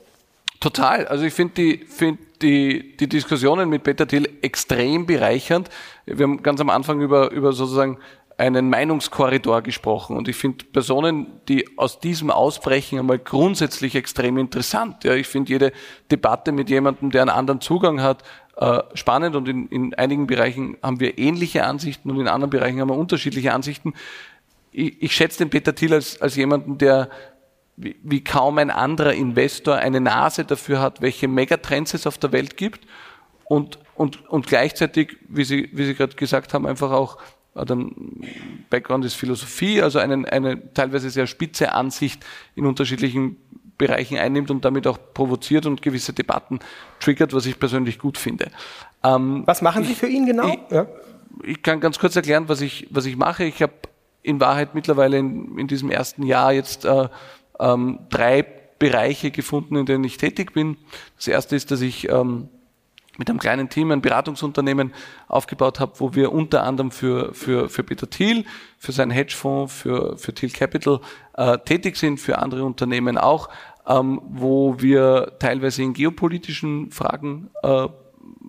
Total. 0.61 1.07
Also 1.07 1.25
ich 1.25 1.35
finde 1.35 1.55
die, 1.55 1.85
find 1.87 2.19
die, 2.43 2.97
die 2.97 3.09
Diskussionen 3.09 3.69
mit 3.69 3.83
Peter 3.85 4.07
Thiel 4.07 4.29
extrem 4.43 5.07
bereichernd. 5.07 5.69
Wir 6.07 6.25
haben 6.25 6.43
ganz 6.43 6.61
am 6.61 6.71
Anfang 6.71 7.01
über, 7.01 7.31
über 7.31 7.53
sozusagen 7.53 7.99
einen 8.39 8.71
Meinungskorridor 8.71 9.63
gesprochen. 9.63 10.17
Und 10.17 10.29
ich 10.29 10.37
finde 10.37 10.65
Personen, 10.65 11.41
die 11.49 11.77
aus 11.77 11.99
diesem 11.99 12.31
ausbrechen, 12.31 12.99
einmal 12.99 13.19
grundsätzlich 13.19 13.97
extrem 13.97 14.39
interessant. 14.39 15.03
Ja, 15.03 15.15
ich 15.15 15.27
finde 15.27 15.53
jede 15.53 15.73
Debatte 16.11 16.53
mit 16.53 16.71
jemandem, 16.71 17.11
der 17.11 17.23
einen 17.23 17.31
anderen 17.31 17.61
Zugang 17.61 18.01
hat, 18.01 18.23
äh, 18.57 18.81
spannend. 18.95 19.35
Und 19.35 19.49
in, 19.49 19.67
in 19.69 19.95
einigen 19.95 20.29
Bereichen 20.29 20.77
haben 20.83 21.01
wir 21.01 21.19
ähnliche 21.19 21.65
Ansichten 21.65 22.11
und 22.11 22.21
in 22.21 22.29
anderen 22.29 22.51
Bereichen 22.51 22.81
haben 22.81 22.91
wir 22.91 22.97
unterschiedliche 22.97 23.53
Ansichten. 23.53 23.95
Ich, 24.71 25.03
ich 25.03 25.15
schätze 25.15 25.39
den 25.39 25.51
Peter 25.51 25.75
Thiel 25.75 25.95
als, 25.95 26.23
als 26.23 26.37
jemanden, 26.37 26.79
der 26.79 27.11
wie, 27.79 27.97
wie 28.03 28.23
kaum 28.25 28.59
ein 28.59 28.71
anderer 28.71 29.15
Investor 29.15 29.77
eine 29.77 30.01
Nase 30.01 30.45
dafür 30.45 30.81
hat, 30.81 31.01
welche 31.01 31.29
Megatrends 31.29 31.95
es 31.95 32.07
auf 32.07 32.19
der 32.19 32.33
Welt 32.33 32.57
gibt 32.57 32.87
und, 33.45 33.79
und, 33.95 34.29
und 34.29 34.47
gleichzeitig, 34.47 35.17
wie 35.29 35.45
Sie, 35.45 35.71
wie 35.73 35.87
Sie 35.87 35.95
gerade 35.95 36.17
gesagt 36.17 36.55
haben, 36.55 36.67
einfach 36.67 36.91
auch 36.91 37.19
dann 37.55 37.91
Background 38.71 39.05
ist 39.05 39.15
Philosophie, 39.15 39.83
also 39.83 39.99
einen, 39.99 40.27
eine 40.27 40.73
teilweise 40.75 41.11
sehr 41.11 41.27
spitze 41.27 41.73
Ansicht 41.73 42.25
in 42.55 42.67
unterschiedlichen 42.67 43.37
Bereichen 43.77 44.19
einnimmt 44.19 44.51
und 44.51 44.65
damit 44.65 44.87
auch 44.87 44.99
provoziert 45.15 45.67
und 45.67 45.83
gewisse 45.83 46.13
Debatten 46.13 46.59
triggert, 47.01 47.33
was 47.33 47.47
ich 47.47 47.59
persönlich 47.59 47.99
gut 47.99 48.19
finde. 48.19 48.51
Ähm, 49.03 49.45
was 49.47 49.63
machen 49.63 49.85
Sie 49.85 49.93
ich, 49.93 49.99
für 49.99 50.09
ihn 50.09 50.27
genau? 50.27 50.49
Ich, 50.49 50.59
ja. 50.71 50.87
ich, 51.45 51.63
kann 51.63 51.81
ganz 51.81 51.99
kurz 51.99 52.17
erklären, 52.17 52.49
was 52.49 52.61
ich, 52.61 52.89
was 52.91 53.07
ich 53.07 53.17
mache. 53.17 53.45
Ich 53.45 53.63
habe 53.63 53.73
in 54.23 54.41
Wahrheit 54.41 54.75
mittlerweile 54.75 55.19
in, 55.19 55.59
in 55.59 55.69
diesem 55.69 55.91
ersten 55.91 56.25
Jahr 56.25 56.53
jetzt 56.53 56.85
äh, 56.85 57.09
ähm, 57.61 58.01
drei 58.11 58.45
Bereiche 58.79 59.31
gefunden, 59.31 59.77
in 59.77 59.87
denen 59.87 60.05
ich 60.05 60.17
tätig 60.17 60.53
bin. 60.53 60.77
Das 61.17 61.29
erste 61.29 61.57
ist, 61.57 61.71
dass 61.71 61.81
ich 61.81 62.09
ähm, 62.09 62.49
mit 63.19 63.29
einem 63.29 63.41
kleinen 63.41 63.69
Team 63.69 63.91
ein 63.91 64.01
Beratungsunternehmen 64.01 64.95
aufgebaut 65.27 65.81
habe, 65.81 65.93
wo 65.99 66.15
wir 66.15 66.33
unter 66.33 66.63
anderem 66.63 66.93
für, 66.93 67.35
für, 67.35 67.69
für 67.69 67.83
Peter 67.83 68.09
Thiel, 68.09 68.45
für 68.79 68.93
seinen 68.93 69.11
Hedgefonds, 69.11 69.75
für, 69.75 70.17
für 70.17 70.33
Thiel 70.33 70.51
Capital 70.51 71.01
äh, 71.37 71.59
tätig 71.59 71.97
sind, 71.97 72.21
für 72.21 72.39
andere 72.39 72.65
Unternehmen 72.65 73.19
auch, 73.19 73.49
ähm, 73.89 74.21
wo 74.29 74.77
wir 74.79 75.33
teilweise 75.41 75.83
in 75.83 75.95
geopolitischen 75.95 76.93
Fragen 76.93 77.51
äh, 77.63 77.89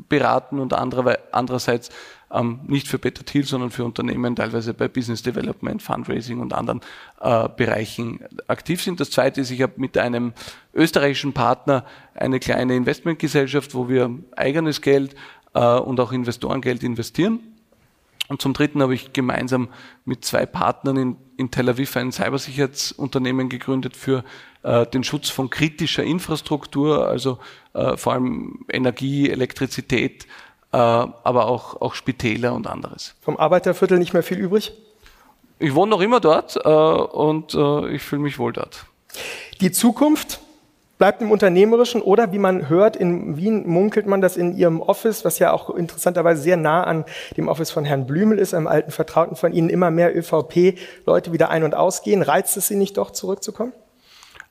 beraten 0.07 0.59
und 0.59 0.73
andererseits 0.73 1.89
ähm, 2.31 2.59
nicht 2.67 2.87
für 2.87 2.99
Peter 2.99 3.25
Thiel, 3.25 3.43
sondern 3.43 3.71
für 3.71 3.85
Unternehmen, 3.85 4.35
teilweise 4.35 4.73
bei 4.73 4.87
Business 4.87 5.23
Development, 5.23 5.81
Fundraising 5.81 6.39
und 6.39 6.53
anderen 6.53 6.81
äh, 7.21 7.49
Bereichen 7.49 8.19
aktiv 8.47 8.81
sind. 8.81 8.99
Das 8.99 9.11
zweite 9.11 9.41
ist, 9.41 9.51
ich 9.51 9.61
habe 9.61 9.73
mit 9.77 9.97
einem 9.97 10.33
österreichischen 10.73 11.33
Partner 11.33 11.85
eine 12.13 12.39
kleine 12.39 12.75
Investmentgesellschaft, 12.75 13.73
wo 13.73 13.89
wir 13.89 14.11
eigenes 14.35 14.81
Geld 14.81 15.15
äh, 15.53 15.75
und 15.79 15.99
auch 15.99 16.11
Investorengeld 16.11 16.83
investieren. 16.83 17.39
Und 18.29 18.43
zum 18.43 18.53
Dritten 18.53 18.81
habe 18.83 18.93
ich 18.93 19.11
gemeinsam 19.11 19.69
mit 20.05 20.23
zwei 20.23 20.45
Partnern 20.45 20.97
in, 20.97 21.17
in 21.37 21.49
Tel 21.49 21.67
Aviv 21.67 21.97
ein 21.97 22.11
Cybersicherheitsunternehmen 22.11 23.49
gegründet 23.49 23.97
für 23.97 24.23
äh, 24.61 24.85
den 24.85 25.03
Schutz 25.03 25.29
von 25.29 25.49
kritischer 25.49 26.03
Infrastruktur, 26.03 27.07
also 27.07 27.39
äh, 27.73 27.97
vor 27.97 28.13
allem 28.13 28.65
Energie, 28.69 29.29
Elektrizität, 29.29 30.27
aber 30.77 31.47
auch, 31.47 31.81
auch 31.81 31.95
Spitäler 31.95 32.53
und 32.53 32.67
anderes. 32.67 33.15
Vom 33.21 33.37
Arbeiterviertel 33.37 33.97
nicht 33.97 34.13
mehr 34.13 34.23
viel 34.23 34.37
übrig? 34.37 34.73
Ich 35.59 35.75
wohne 35.75 35.89
noch 35.89 36.01
immer 36.01 36.19
dort 36.19 36.57
äh, 36.63 36.69
und 36.69 37.53
äh, 37.53 37.89
ich 37.89 38.01
fühle 38.01 38.21
mich 38.21 38.39
wohl 38.39 38.53
dort. 38.53 38.85
Die 39.59 39.71
Zukunft 39.71 40.39
bleibt 40.99 41.21
im 41.21 41.31
Unternehmerischen 41.31 42.01
oder 42.01 42.31
wie 42.31 42.37
man 42.37 42.69
hört, 42.69 42.95
in 42.95 43.37
Wien 43.37 43.67
munkelt 43.67 44.05
man 44.05 44.21
das 44.21 44.37
in 44.37 44.55
Ihrem 44.55 44.81
Office, 44.81 45.25
was 45.25 45.39
ja 45.39 45.51
auch 45.51 45.69
interessanterweise 45.69 46.41
sehr 46.41 46.57
nah 46.57 46.83
an 46.83 47.05
dem 47.35 47.47
Office 47.47 47.71
von 47.71 47.85
Herrn 47.85 48.05
Blümel 48.05 48.37
ist, 48.37 48.53
einem 48.53 48.67
alten 48.67 48.91
Vertrauten 48.91 49.35
von 49.35 49.53
Ihnen, 49.53 49.69
immer 49.69 49.91
mehr 49.91 50.15
ÖVP-Leute 50.15 51.33
wieder 51.33 51.49
ein- 51.49 51.63
und 51.63 51.73
ausgehen. 51.73 52.21
Reizt 52.21 52.55
es 52.57 52.67
Sie 52.67 52.75
nicht 52.75 52.97
doch, 52.97 53.11
zurückzukommen? 53.11 53.73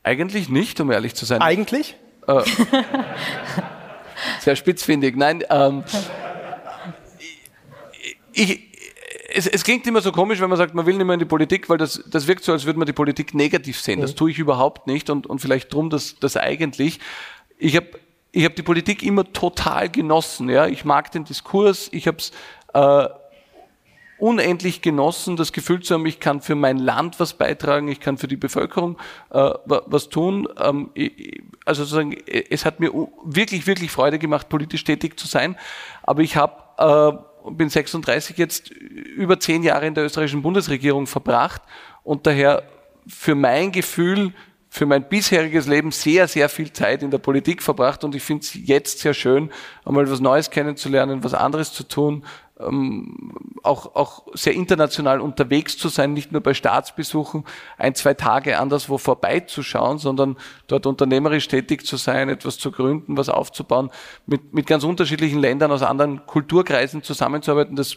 Eigentlich 0.02 0.48
nicht, 0.48 0.80
um 0.80 0.90
ehrlich 0.90 1.14
zu 1.14 1.26
sein. 1.26 1.42
Eigentlich? 1.42 1.96
Äh, 2.26 2.42
sehr 4.40 4.56
spitzfindig. 4.56 5.16
Nein, 5.16 5.44
ähm, 5.50 5.84
ich, 8.32 8.68
es, 9.34 9.46
es, 9.46 9.64
klingt 9.64 9.86
immer 9.86 10.00
so 10.00 10.12
komisch, 10.12 10.40
wenn 10.40 10.48
man 10.48 10.58
sagt, 10.58 10.74
man 10.74 10.86
will 10.86 10.96
nicht 10.96 11.06
mehr 11.06 11.14
in 11.14 11.20
die 11.20 11.26
Politik, 11.26 11.68
weil 11.68 11.78
das, 11.78 12.02
das 12.10 12.26
wirkt 12.26 12.44
so, 12.44 12.52
als 12.52 12.64
würde 12.64 12.78
man 12.78 12.86
die 12.86 12.92
Politik 12.92 13.34
negativ 13.34 13.80
sehen. 13.80 14.00
Das 14.00 14.12
mhm. 14.12 14.16
tue 14.16 14.30
ich 14.30 14.38
überhaupt 14.38 14.86
nicht 14.86 15.10
und, 15.10 15.26
und 15.26 15.40
vielleicht 15.40 15.72
drum 15.72 15.90
das, 15.90 16.16
das 16.18 16.36
eigentlich. 16.36 17.00
Ich 17.58 17.76
habe 17.76 17.86
ich 18.32 18.44
hab 18.44 18.54
die 18.56 18.62
Politik 18.62 19.02
immer 19.02 19.32
total 19.32 19.88
genossen. 19.88 20.48
Ja? 20.48 20.66
Ich 20.66 20.84
mag 20.84 21.10
den 21.12 21.24
Diskurs, 21.24 21.88
ich 21.92 22.06
habe 22.06 22.18
es 22.18 22.30
äh, 22.74 23.08
unendlich 24.18 24.82
genossen, 24.82 25.36
das 25.36 25.52
Gefühl 25.52 25.80
zu 25.80 25.94
haben, 25.94 26.06
ich 26.06 26.20
kann 26.20 26.40
für 26.40 26.54
mein 26.54 26.78
Land 26.78 27.20
was 27.20 27.34
beitragen, 27.34 27.88
ich 27.88 28.00
kann 28.00 28.18
für 28.18 28.28
die 28.28 28.36
Bevölkerung 28.36 28.98
äh, 29.30 29.50
was 29.66 30.08
tun. 30.08 30.48
Ähm, 30.60 30.90
ich, 30.94 31.42
also 31.64 31.84
sozusagen, 31.84 32.16
es 32.26 32.64
hat 32.64 32.80
mir 32.80 32.90
wirklich, 33.24 33.66
wirklich 33.66 33.90
Freude 33.90 34.18
gemacht, 34.18 34.48
politisch 34.48 34.84
tätig 34.84 35.18
zu 35.18 35.26
sein. 35.26 35.56
Aber 36.02 36.22
ich 36.22 36.36
habe, 36.36 37.18
äh, 37.46 37.50
bin 37.50 37.68
36 37.68 38.36
jetzt 38.38 38.70
über 38.70 39.38
zehn 39.40 39.62
Jahre 39.62 39.86
in 39.86 39.94
der 39.94 40.04
österreichischen 40.04 40.42
Bundesregierung 40.42 41.06
verbracht 41.06 41.62
und 42.02 42.26
daher 42.26 42.64
für 43.06 43.34
mein 43.34 43.72
Gefühl 43.72 44.32
für 44.70 44.86
mein 44.86 45.08
bisheriges 45.08 45.66
Leben 45.66 45.90
sehr, 45.90 46.28
sehr 46.28 46.48
viel 46.48 46.72
Zeit 46.72 47.02
in 47.02 47.10
der 47.10 47.18
Politik 47.18 47.62
verbracht 47.62 48.04
und 48.04 48.14
ich 48.14 48.22
finde 48.22 48.42
es 48.42 48.54
jetzt 48.54 48.98
sehr 48.98 49.14
schön, 49.14 49.50
einmal 49.84 50.10
was 50.10 50.20
Neues 50.20 50.50
kennenzulernen, 50.50 51.24
was 51.24 51.34
anderes 51.34 51.72
zu 51.72 51.84
tun, 51.84 52.24
ähm, 52.60 53.32
auch, 53.62 53.94
auch 53.94 54.26
sehr 54.34 54.54
international 54.54 55.20
unterwegs 55.20 55.76
zu 55.76 55.88
sein, 55.88 56.12
nicht 56.12 56.32
nur 56.32 56.40
bei 56.40 56.54
Staatsbesuchen 56.54 57.44
ein, 57.76 57.94
zwei 57.94 58.14
Tage 58.14 58.58
anderswo 58.58 58.98
vorbeizuschauen, 58.98 59.98
sondern 59.98 60.36
dort 60.66 60.86
unternehmerisch 60.86 61.48
tätig 61.48 61.86
zu 61.86 61.96
sein, 61.96 62.28
etwas 62.28 62.58
zu 62.58 62.70
gründen, 62.70 63.16
was 63.16 63.28
aufzubauen, 63.28 63.90
mit, 64.26 64.54
mit 64.54 64.66
ganz 64.66 64.84
unterschiedlichen 64.84 65.40
Ländern 65.40 65.72
aus 65.72 65.82
anderen 65.82 66.26
Kulturkreisen 66.26 67.02
zusammenzuarbeiten. 67.02 67.76
Das 67.76 67.96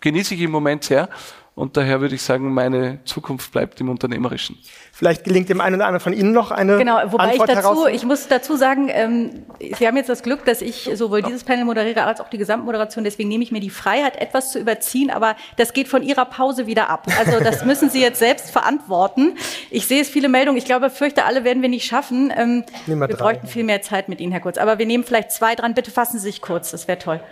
genieße 0.00 0.34
ich 0.34 0.40
im 0.42 0.50
Moment 0.50 0.84
sehr 0.84 1.08
und 1.56 1.78
daher 1.78 2.02
würde 2.02 2.14
ich 2.14 2.22
sagen, 2.22 2.52
meine 2.52 2.98
Zukunft 3.06 3.50
bleibt 3.50 3.80
im 3.80 3.88
Unternehmerischen. 3.88 4.58
Vielleicht 4.92 5.24
gelingt 5.24 5.48
dem 5.48 5.62
einen 5.62 5.76
oder 5.76 5.86
anderen 5.86 6.02
von 6.02 6.12
Ihnen 6.12 6.32
noch 6.32 6.50
eine 6.50 6.76
Genau, 6.76 7.00
wobei 7.06 7.30
Antwort 7.30 7.48
ich 7.48 7.54
dazu, 7.54 7.86
ich 7.86 8.04
muss 8.04 8.28
dazu 8.28 8.56
sagen, 8.56 8.90
ähm, 8.92 9.46
Sie 9.58 9.86
haben 9.86 9.96
jetzt 9.96 10.10
das 10.10 10.22
Glück, 10.22 10.44
dass 10.44 10.60
ich 10.60 10.90
sowohl 10.92 11.22
dieses 11.22 11.44
Panel 11.44 11.64
moderiere 11.64 12.04
als 12.04 12.20
auch 12.20 12.28
die 12.28 12.36
Gesamtmoderation. 12.36 13.04
Deswegen 13.04 13.30
nehme 13.30 13.42
ich 13.42 13.52
mir 13.52 13.60
die 13.60 13.70
Freiheit, 13.70 14.20
etwas 14.20 14.52
zu 14.52 14.58
überziehen, 14.58 15.10
aber 15.10 15.34
das 15.56 15.72
geht 15.72 15.88
von 15.88 16.02
Ihrer 16.02 16.26
Pause 16.26 16.66
wieder 16.66 16.90
ab. 16.90 17.06
Also 17.18 17.42
das 17.42 17.64
müssen 17.64 17.88
Sie 17.88 18.02
jetzt 18.02 18.18
selbst 18.18 18.50
verantworten. 18.50 19.38
Ich 19.70 19.86
sehe 19.86 20.02
es 20.02 20.10
viele 20.10 20.28
Meldungen. 20.28 20.58
Ich 20.58 20.66
glaube, 20.66 20.90
fürchte, 20.90 21.24
alle 21.24 21.42
werden 21.44 21.62
wir 21.62 21.70
nicht 21.70 21.86
schaffen. 21.86 22.30
Ähm, 22.36 22.64
wir, 22.84 23.00
wir 23.00 23.16
bräuchten 23.16 23.46
viel 23.46 23.64
mehr 23.64 23.80
Zeit 23.80 24.10
mit 24.10 24.20
Ihnen, 24.20 24.32
Herr 24.32 24.42
Kurz. 24.42 24.58
Aber 24.58 24.78
wir 24.78 24.84
nehmen 24.84 25.04
vielleicht 25.04 25.32
zwei 25.32 25.54
dran. 25.54 25.72
Bitte 25.72 25.90
fassen 25.90 26.18
Sie 26.18 26.24
sich 26.24 26.42
kurz. 26.42 26.72
Das 26.72 26.86
wäre 26.86 26.98
toll. 26.98 27.22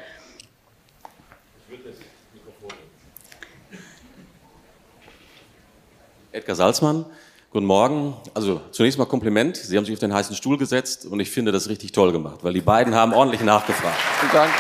Edgar 6.35 6.57
Salzmann, 6.57 7.07
guten 7.53 7.65
Morgen. 7.65 8.17
Also 8.35 8.61
zunächst 8.73 8.99
mal 8.99 9.05
Kompliment. 9.05 9.57
Sie 9.57 9.77
haben 9.77 9.85
sich 9.85 9.95
auf 9.95 10.01
den 10.01 10.13
heißen 10.13 10.35
Stuhl 10.35 10.59
gesetzt 10.59 11.07
und 11.07 11.21
ich 11.21 11.31
finde 11.31 11.53
das 11.53 11.69
richtig 11.69 11.93
toll 11.93 12.11
gemacht, 12.11 12.41
weil 12.43 12.53
die 12.53 12.61
beiden 12.61 12.93
haben 12.93 13.13
ordentlich 13.13 13.41
nachgefragt. 13.43 13.95
Vielen 14.19 14.33
Dank. 14.33 14.51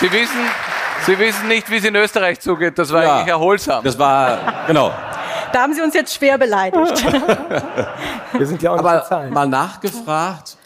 Sie 0.00 0.10
wissen, 0.10 0.40
Sie 1.06 1.16
wissen 1.16 1.46
nicht, 1.46 1.70
wie 1.70 1.76
es 1.76 1.84
in 1.84 1.94
Österreich 1.94 2.40
zugeht. 2.40 2.76
Das 2.76 2.92
war 2.92 3.04
ja, 3.04 3.14
eigentlich 3.14 3.28
erholsam. 3.28 3.84
Das 3.84 3.96
war, 3.96 4.64
genau. 4.66 4.92
Da 5.52 5.62
haben 5.62 5.72
Sie 5.72 5.80
uns 5.80 5.94
jetzt 5.94 6.12
schwer 6.12 6.38
beleidigt. 6.38 7.04
Wir 8.32 8.46
sind 8.46 8.62
ja 8.62 8.72
auch 8.72 8.78
Aber 8.78 9.30
mal 9.30 9.46
nachgefragt, 9.46 10.56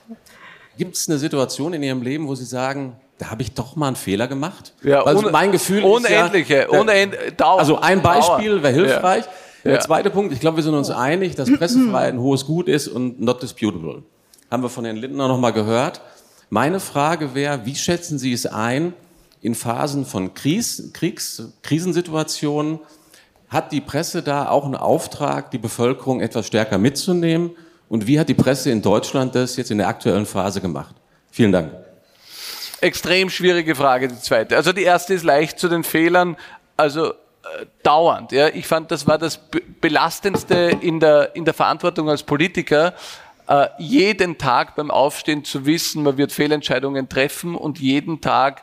gibt 0.78 0.96
es 0.96 1.07
eine 1.07 1.18
Situation 1.18 1.74
in 1.74 1.82
Ihrem 1.82 2.00
Leben, 2.00 2.26
wo 2.26 2.34
Sie 2.34 2.46
sagen, 2.46 2.98
da 3.19 3.31
habe 3.31 3.43
ich 3.43 3.53
doch 3.53 3.77
mal 3.77 3.89
einen 3.89 3.97
Fehler 3.97 4.27
gemacht. 4.27 4.75
Ja, 4.83 5.03
also 5.03 5.31
mein 5.31 5.53
Gefühl 5.53 5.85
unendliche, 5.85 6.55
ist 6.55 6.73
ja, 6.73 6.81
unend, 6.81 7.15
Dauer, 7.37 7.61
also 7.61 7.79
ein 7.79 8.03
Beispiel 8.03 8.62
wäre 8.62 8.73
hilfreich. 8.73 9.25
Ja. 9.25 9.31
Der 9.65 9.75
ja. 9.75 9.81
zweite 9.81 10.11
Punkt, 10.11 10.33
ich 10.33 10.41
glaube, 10.41 10.57
wir 10.57 10.65
sind 10.65 10.75
uns 10.75 10.91
einig, 10.91 11.37
dass 11.37 11.51
Pressefreiheit 11.59 12.15
ein 12.15 12.21
hohes 12.21 12.45
Gut 12.45 12.69
ist 12.69 12.89
und 12.89 13.21
not 13.21 13.43
disputable. 13.43 14.03
Haben 14.51 14.62
wir 14.62 14.69
von 14.69 14.85
Herrn 14.85 14.97
Lindner 14.97 15.29
noch 15.29 15.39
mal 15.39 15.53
gehört. 15.53 16.01
Meine 16.51 16.81
Frage 16.81 17.35
wäre, 17.35 17.65
wie 17.65 17.75
schätzen 17.75 18.19
Sie 18.19 18.33
es 18.33 18.47
ein, 18.47 18.93
in 19.41 19.55
Phasen 19.55 20.05
von 20.05 20.35
Kries, 20.35 20.91
Kriegs, 20.93 21.53
Krisensituationen, 21.62 22.81
hat 23.49 23.73
die 23.73 23.81
Presse 23.81 24.23
da 24.23 24.49
auch 24.49 24.65
einen 24.65 24.75
Auftrag, 24.75 25.51
die 25.51 25.59
Bevölkerung 25.59 26.21
etwas 26.21 26.47
stärker 26.47 26.79
mitzunehmen? 26.79 27.53
Und 27.89 28.07
wie 28.07 28.19
hat 28.19 28.29
die 28.29 28.35
Presse 28.35 28.71
in 28.71 28.83
Deutschland 28.83 29.35
das 29.35 29.57
jetzt 29.57 29.71
in 29.71 29.79
der 29.79 29.89
aktuellen 29.89 30.27
Phase 30.27 30.61
gemacht? 30.61 30.95
Vielen 31.31 31.53
Dank 31.53 31.84
extrem 32.85 33.30
schwierige 33.30 33.74
Frage, 33.74 34.09
die 34.09 34.20
zweite. 34.20 34.57
Also 34.57 34.72
die 34.72 34.82
erste 34.82 35.14
ist 35.14 35.24
leicht 35.24 35.59
zu 35.59 35.68
den 35.68 35.85
Fehlern, 35.85 36.37
also 36.76 37.11
äh, 37.11 37.66
dauernd. 37.82 38.32
Ja. 38.32 38.49
Ich 38.49 38.66
fand, 38.66 38.91
das 38.91 39.07
war 39.07 39.18
das 39.18 39.41
Belastendste 39.80 40.78
in 40.80 41.01
der, 41.01 41.35
in 41.35 41.45
der 41.45 41.55
Verantwortung 41.55 42.11
als 42.11 42.22
Politiker, 42.22 42.95
äh, 43.49 43.68
jeden 43.78 44.39
Tag 44.39 44.76
beim 44.76 44.91
Aufstehen 44.91 45.45
zu 45.45 45.66
wissen, 45.66 46.03
man 46.03 46.16
wird 46.16 46.32
Fehlentscheidungen 46.32 47.09
treffen 47.09 47.55
und 47.55 47.78
jeden 47.78 48.20
Tag 48.20 48.62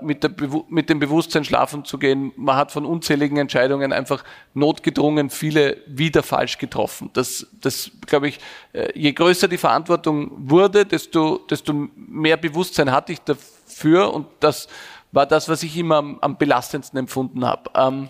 mit, 0.00 0.22
der, 0.22 0.30
mit 0.68 0.88
dem 0.88 0.98
Bewusstsein 0.98 1.44
schlafen 1.44 1.84
zu 1.84 1.98
gehen. 1.98 2.32
Man 2.36 2.56
hat 2.56 2.72
von 2.72 2.86
unzähligen 2.86 3.36
Entscheidungen 3.36 3.92
einfach 3.92 4.24
notgedrungen 4.54 5.28
viele 5.28 5.76
wieder 5.86 6.22
falsch 6.22 6.56
getroffen. 6.56 7.10
Das, 7.12 7.46
das 7.60 7.90
glaube 8.06 8.28
ich, 8.28 8.38
äh, 8.72 8.98
je 8.98 9.12
größer 9.12 9.46
die 9.46 9.58
Verantwortung 9.58 10.30
wurde, 10.50 10.86
desto, 10.86 11.38
desto 11.50 11.74
mehr 11.94 12.38
Bewusstsein 12.38 12.90
hatte 12.90 13.12
ich 13.12 13.20
dafür 13.20 14.14
und 14.14 14.26
das 14.40 14.68
war 15.12 15.26
das, 15.26 15.48
was 15.50 15.62
ich 15.62 15.76
immer 15.76 15.96
am, 15.96 16.18
am 16.20 16.38
belastendsten 16.38 16.98
empfunden 16.98 17.44
habe. 17.44 17.70
Ähm, 17.74 18.08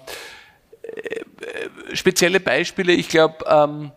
äh, 0.83 1.97
spezielle 1.97 2.39
Beispiele, 2.39 2.93
ich 2.93 3.09
glaube, 3.09 3.45
ähm, 3.49 3.91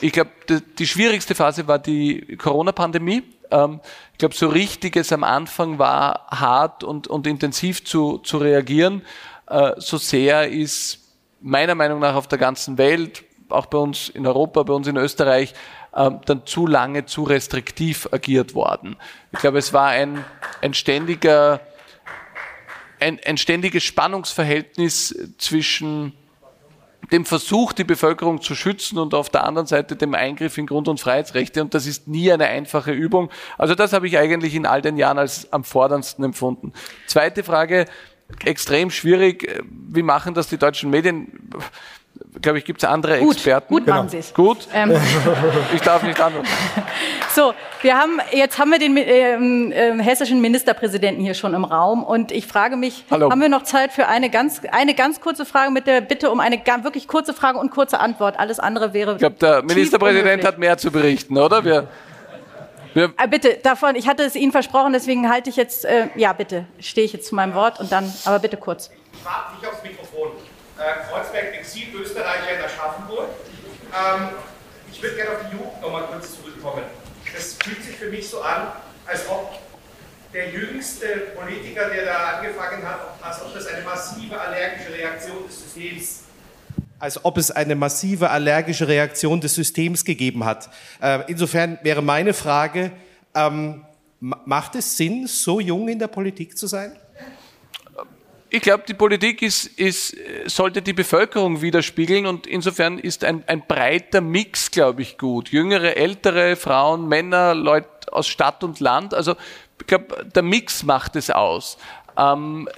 ich 0.00 0.12
glaube, 0.12 0.30
die 0.78 0.86
schwierigste 0.86 1.34
Phase 1.34 1.66
war 1.66 1.78
die 1.78 2.36
Corona-Pandemie 2.36 3.24
ähm, 3.50 3.80
ich 4.12 4.18
glaube, 4.18 4.34
so 4.34 4.48
richtig 4.48 4.96
es 4.96 5.12
am 5.12 5.24
Anfang 5.24 5.78
war, 5.78 6.26
hart 6.30 6.84
und, 6.84 7.06
und 7.08 7.26
intensiv 7.26 7.84
zu, 7.84 8.18
zu 8.18 8.38
reagieren. 8.38 9.02
Äh, 9.48 9.72
so 9.78 9.96
sehr 9.96 10.48
ist 10.48 11.00
meiner 11.40 11.74
Meinung 11.74 12.00
nach 12.00 12.14
auf 12.14 12.26
der 12.26 12.38
ganzen 12.38 12.78
Welt, 12.78 13.24
auch 13.48 13.66
bei 13.66 13.78
uns 13.78 14.08
in 14.08 14.26
Europa, 14.26 14.62
bei 14.62 14.72
uns 14.72 14.86
in 14.86 14.96
Österreich, 14.96 15.54
äh, 15.92 16.10
dann 16.26 16.46
zu 16.46 16.66
lange, 16.66 17.06
zu 17.06 17.22
restriktiv 17.22 18.08
agiert 18.12 18.54
worden. 18.54 18.96
Ich 19.32 19.38
glaube, 19.38 19.58
es 19.58 19.72
war 19.72 19.88
ein, 19.88 20.24
ein 20.60 20.74
ständiger, 20.74 21.60
ein, 23.00 23.18
ein 23.24 23.36
ständiges 23.36 23.84
Spannungsverhältnis 23.84 25.16
zwischen 25.38 26.12
dem 27.12 27.24
Versuch, 27.24 27.72
die 27.72 27.84
Bevölkerung 27.84 28.42
zu 28.42 28.54
schützen 28.54 28.98
und 28.98 29.14
auf 29.14 29.30
der 29.30 29.44
anderen 29.44 29.66
Seite 29.66 29.96
dem 29.96 30.14
Eingriff 30.14 30.58
in 30.58 30.66
Grund- 30.66 30.88
und 30.88 31.00
Freiheitsrechte. 31.00 31.62
Und 31.62 31.74
das 31.74 31.86
ist 31.86 32.06
nie 32.08 32.30
eine 32.30 32.46
einfache 32.46 32.92
Übung. 32.92 33.30
Also 33.56 33.74
das 33.74 33.92
habe 33.92 34.06
ich 34.06 34.18
eigentlich 34.18 34.54
in 34.54 34.66
all 34.66 34.82
den 34.82 34.96
Jahren 34.96 35.18
als 35.18 35.52
am 35.52 35.64
forderndsten 35.64 36.24
empfunden. 36.24 36.72
Zweite 37.06 37.44
Frage, 37.44 37.86
extrem 38.44 38.90
schwierig. 38.90 39.62
Wie 39.70 40.02
machen 40.02 40.34
das 40.34 40.48
die 40.48 40.58
deutschen 40.58 40.90
Medien? 40.90 41.50
Glaube 42.40 42.58
ich, 42.58 42.64
gibt 42.64 42.82
es 42.82 42.88
andere 42.88 43.18
gut, 43.18 43.34
Experten. 43.34 43.72
Gut, 43.72 43.84
genau. 43.84 43.98
machen 43.98 44.08
Sie 44.08 44.18
es. 44.18 44.34
Gut. 44.34 44.68
Ähm. 44.72 44.92
Ich 45.74 45.82
darf 45.82 46.02
nicht 46.02 46.20
antworten. 46.20 46.48
So, 47.34 47.54
wir 47.82 47.96
haben, 47.96 48.20
jetzt 48.32 48.58
haben 48.58 48.70
wir 48.70 48.78
den 48.80 48.96
ähm, 48.96 49.70
äh, 49.70 50.02
hessischen 50.02 50.40
Ministerpräsidenten 50.40 51.22
hier 51.22 51.34
schon 51.34 51.54
im 51.54 51.64
Raum 51.64 52.02
und 52.02 52.32
ich 52.32 52.46
frage 52.46 52.76
mich, 52.76 53.04
Hallo. 53.10 53.30
haben 53.30 53.40
wir 53.40 53.48
noch 53.48 53.62
Zeit 53.62 53.92
für 53.92 54.08
eine 54.08 54.28
ganz, 54.28 54.62
eine 54.72 54.94
ganz 54.94 55.20
kurze 55.20 55.44
Frage 55.44 55.70
mit 55.70 55.86
der 55.86 56.00
Bitte 56.00 56.30
um 56.30 56.40
eine 56.40 56.60
wirklich 56.82 57.06
kurze 57.06 57.34
Frage 57.34 57.58
und 57.58 57.70
kurze 57.70 58.00
Antwort? 58.00 58.40
Alles 58.40 58.58
andere 58.58 58.92
wäre. 58.92 59.12
Ich 59.12 59.18
glaube, 59.18 59.36
der 59.36 59.62
Ministerpräsident 59.62 60.44
hat 60.44 60.58
mehr 60.58 60.78
zu 60.78 60.90
berichten, 60.90 61.36
oder? 61.36 61.64
Wir, 61.64 61.86
wir 62.94 63.12
äh, 63.16 63.28
bitte, 63.28 63.58
davon, 63.62 63.94
ich 63.94 64.08
hatte 64.08 64.24
es 64.24 64.34
Ihnen 64.34 64.50
versprochen, 64.50 64.92
deswegen 64.92 65.30
halte 65.30 65.50
ich 65.50 65.56
jetzt, 65.56 65.84
äh, 65.84 66.08
ja, 66.16 66.32
bitte, 66.32 66.64
stehe 66.80 67.04
ich 67.04 67.12
jetzt 67.12 67.28
zu 67.28 67.36
meinem 67.36 67.54
Wort 67.54 67.78
und 67.78 67.92
dann, 67.92 68.12
aber 68.24 68.40
bitte 68.40 68.56
kurz. 68.56 68.90
Ich 69.12 69.20
frage 69.20 69.54
nicht 69.60 69.70
aufs 69.70 69.82
Mikrofon 69.84 70.30
äh, 70.78 71.08
Kreuzberg 71.08 71.54
Exil-Österreicher 71.54 72.56
in 72.56 72.64
Aschaffenburg. 72.64 73.28
Ähm, 73.92 74.28
ich 74.90 75.02
würde 75.02 75.16
gerne 75.16 75.30
auf 75.32 75.38
die 75.50 75.56
Jugend 75.56 75.80
nochmal 75.80 76.04
kurz 76.04 76.36
zurückkommen. 76.36 76.84
Es 77.36 77.54
fühlt 77.62 77.82
sich 77.84 77.96
für 77.96 78.10
mich 78.10 78.28
so 78.28 78.40
an, 78.40 78.68
als 79.06 79.28
ob 79.28 79.58
der 80.32 80.50
jüngste 80.50 81.06
Politiker, 81.36 81.88
der 81.88 82.04
da 82.04 82.38
angefangen 82.38 82.86
hat, 82.86 83.00
als 83.20 83.42
ob 83.42 83.54
das 83.54 83.66
eine 83.66 83.82
massive 83.82 84.40
allergische 84.40 84.92
Reaktion 84.92 85.46
des 85.46 85.62
Systems 85.62 86.20
als 86.98 87.24
ob 87.24 87.38
es 87.38 87.50
eine 87.50 87.74
massive 87.76 88.30
allergische 88.30 88.88
Reaktion 88.88 89.40
des 89.40 89.54
Systems 89.54 90.04
gegeben 90.04 90.44
hat. 90.44 90.68
Äh, 91.00 91.20
insofern 91.28 91.78
wäre 91.82 92.02
meine 92.02 92.34
Frage, 92.34 92.90
ähm, 93.34 93.84
macht 94.20 94.74
es 94.74 94.96
Sinn, 94.96 95.26
so 95.26 95.60
jung 95.60 95.88
in 95.88 95.98
der 95.98 96.08
Politik 96.08 96.58
zu 96.58 96.66
sein? 96.66 96.96
Ich 98.50 98.62
glaube, 98.62 98.84
die 98.88 98.94
Politik 98.94 99.42
ist, 99.42 99.66
ist, 99.66 100.16
sollte 100.46 100.80
die 100.80 100.94
Bevölkerung 100.94 101.60
widerspiegeln 101.60 102.26
und 102.26 102.46
insofern 102.46 102.98
ist 102.98 103.24
ein, 103.24 103.44
ein 103.46 103.66
breiter 103.66 104.20
Mix, 104.22 104.70
glaube 104.70 105.02
ich, 105.02 105.18
gut. 105.18 105.50
Jüngere, 105.50 105.96
ältere, 105.96 106.56
Frauen, 106.56 107.08
Männer, 107.08 107.54
Leute 107.54 107.88
aus 108.10 108.26
Stadt 108.26 108.64
und 108.64 108.80
Land. 108.80 109.12
Also 109.12 109.34
glaube, 109.88 110.24
der 110.32 110.42
Mix 110.42 110.84
macht 110.84 111.16
es 111.16 111.30
aus. 111.30 111.78
Ähm, 112.16 112.68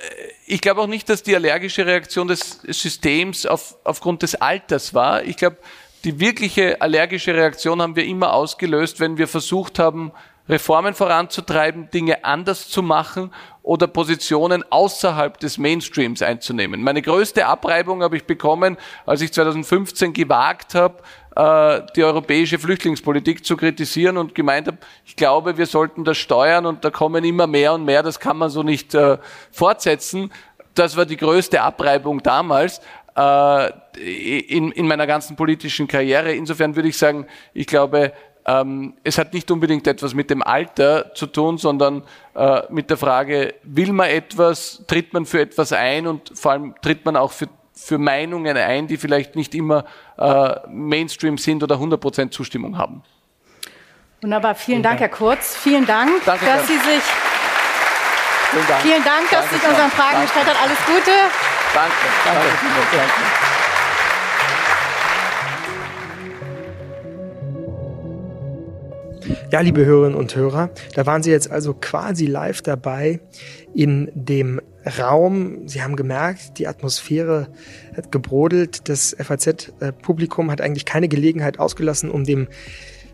ich 0.46 0.62
glaube 0.62 0.80
auch 0.80 0.86
nicht, 0.86 1.10
dass 1.10 1.22
die 1.22 1.36
allergische 1.36 1.84
Reaktion 1.84 2.28
des 2.28 2.60
Systems 2.62 3.44
auf, 3.44 3.76
aufgrund 3.84 4.22
des 4.22 4.34
Alters 4.36 4.94
war. 4.94 5.24
Ich 5.24 5.36
glaube, 5.36 5.58
die 6.04 6.18
wirkliche 6.18 6.80
allergische 6.80 7.34
Reaktion 7.34 7.82
haben 7.82 7.96
wir 7.96 8.06
immer 8.06 8.32
ausgelöst, 8.32 9.00
wenn 9.00 9.18
wir 9.18 9.28
versucht 9.28 9.78
haben, 9.78 10.12
Reformen 10.51 10.94
voranzutreiben, 10.94 11.90
Dinge 11.90 12.24
anders 12.24 12.68
zu 12.68 12.82
machen 12.82 13.32
oder 13.62 13.86
Positionen 13.86 14.64
außerhalb 14.68 15.38
des 15.38 15.59
Mainstreams 15.59 16.22
einzunehmen. 16.22 16.82
Meine 16.82 17.03
größte 17.03 17.46
Abreibung 17.46 18.03
habe 18.03 18.16
ich 18.16 18.24
bekommen, 18.24 18.76
als 19.07 19.20
ich 19.20 19.32
2015 19.32 20.12
gewagt 20.12 20.74
habe, 20.74 21.03
äh, 21.36 21.86
die 21.94 22.03
europäische 22.03 22.59
Flüchtlingspolitik 22.59 23.44
zu 23.44 23.57
kritisieren 23.57 24.16
und 24.16 24.34
gemeint 24.34 24.66
habe, 24.66 24.78
ich 25.05 25.16
glaube, 25.16 25.57
wir 25.57 25.66
sollten 25.66 26.05
das 26.05 26.18
steuern 26.18 26.66
und 26.66 26.84
da 26.84 26.90
kommen 26.90 27.24
immer 27.24 27.46
mehr 27.46 27.74
und 27.74 27.84
mehr, 27.84 28.03
das 28.03 28.18
kann 28.18 28.36
man 28.36 28.51
so 28.51 28.62
nicht 28.62 28.94
äh, 28.94 29.18
fortsetzen. 29.53 30.32
Das 30.74 30.96
war 30.96 31.07
die 31.07 31.16
größte 31.16 31.61
Abreibung 31.61 32.22
damals 32.22 32.80
äh, 33.16 33.70
in, 34.48 34.72
in 34.72 34.86
meiner 34.86 35.07
ganzen 35.07 35.36
politischen 35.36 35.86
Karriere. 35.86 36.32
Insofern 36.32 36.76
würde 36.76 36.88
ich 36.88 36.96
sagen, 36.96 37.26
ich 37.53 37.66
glaube, 37.66 38.12
ähm, 38.51 38.94
es 39.05 39.18
hat 39.18 39.32
nicht 39.32 39.51
unbedingt 39.51 39.86
etwas 39.86 40.14
mit 40.14 40.30
dem 40.30 40.42
Alter 40.42 41.14
zu 41.14 41.26
tun, 41.26 41.59
sondern 41.59 42.03
äh, 42.34 42.62
mit 42.70 42.90
der 42.90 42.96
Frage, 42.96 43.55
will 43.62 43.92
man 43.92 44.09
etwas, 44.09 44.82
tritt 44.86 45.12
man 45.12 45.26
für 45.26 45.40
etwas 45.40 45.72
ein 45.72 46.07
und 46.07 46.32
vor 46.34 46.53
allem 46.53 46.74
tritt 46.82 47.05
man 47.05 47.16
auch 47.16 47.32
für, 47.32 47.48
für 47.74 47.98
Meinungen 47.98 48.57
ein, 48.57 48.86
die 48.86 48.96
vielleicht 48.96 49.36
nicht 49.36 49.55
immer 49.55 49.84
äh, 50.18 50.55
Mainstream 50.68 51.38
sind 51.38 51.62
oder 51.62 51.76
100% 51.76 52.30
Zustimmung 52.30 52.76
haben. 52.76 53.03
Wunderbar, 54.22 54.55
vielen 54.55 54.82
Dank, 54.82 55.01
Herr 55.01 55.09
Kurz. 55.09 55.57
Vielen 55.57 55.86
Dank, 55.86 56.11
Danke, 56.26 56.44
dass 56.44 56.66
Sie 56.66 56.74
sich 56.74 57.03
Vielen 58.51 58.66
Dank, 58.66 58.82
vielen 58.82 59.05
Dank 59.05 59.30
dass 59.30 59.48
Sie 59.48 59.57
sich 59.57 59.68
unseren 59.68 59.90
Fragen 59.90 60.22
gestellt 60.22 60.46
haben. 60.46 60.59
Alles 60.61 60.78
Gute. 60.84 61.12
Danke. 61.72 61.94
Danke. 62.24 62.48
Danke. 62.92 63.49
Ja, 69.53 69.59
liebe 69.62 69.84
Hörerinnen 69.84 70.16
und 70.16 70.36
Hörer, 70.36 70.70
da 70.94 71.07
waren 71.07 71.24
Sie 71.24 71.32
jetzt 71.32 71.51
also 71.51 71.74
quasi 71.74 72.26
live 72.26 72.62
dabei 72.62 73.18
in 73.74 74.09
dem 74.14 74.61
Raum. 74.98 75.66
Sie 75.66 75.82
haben 75.82 75.96
gemerkt, 75.96 76.59
die 76.59 76.68
Atmosphäre 76.68 77.48
hat 77.96 78.12
gebrodelt. 78.12 78.88
Das 78.88 79.16
FAZ-Publikum 79.18 80.53
hat 80.53 80.61
eigentlich 80.61 80.84
keine 80.84 81.09
Gelegenheit 81.09 81.59
ausgelassen, 81.59 82.12
um 82.12 82.22
dem 82.22 82.46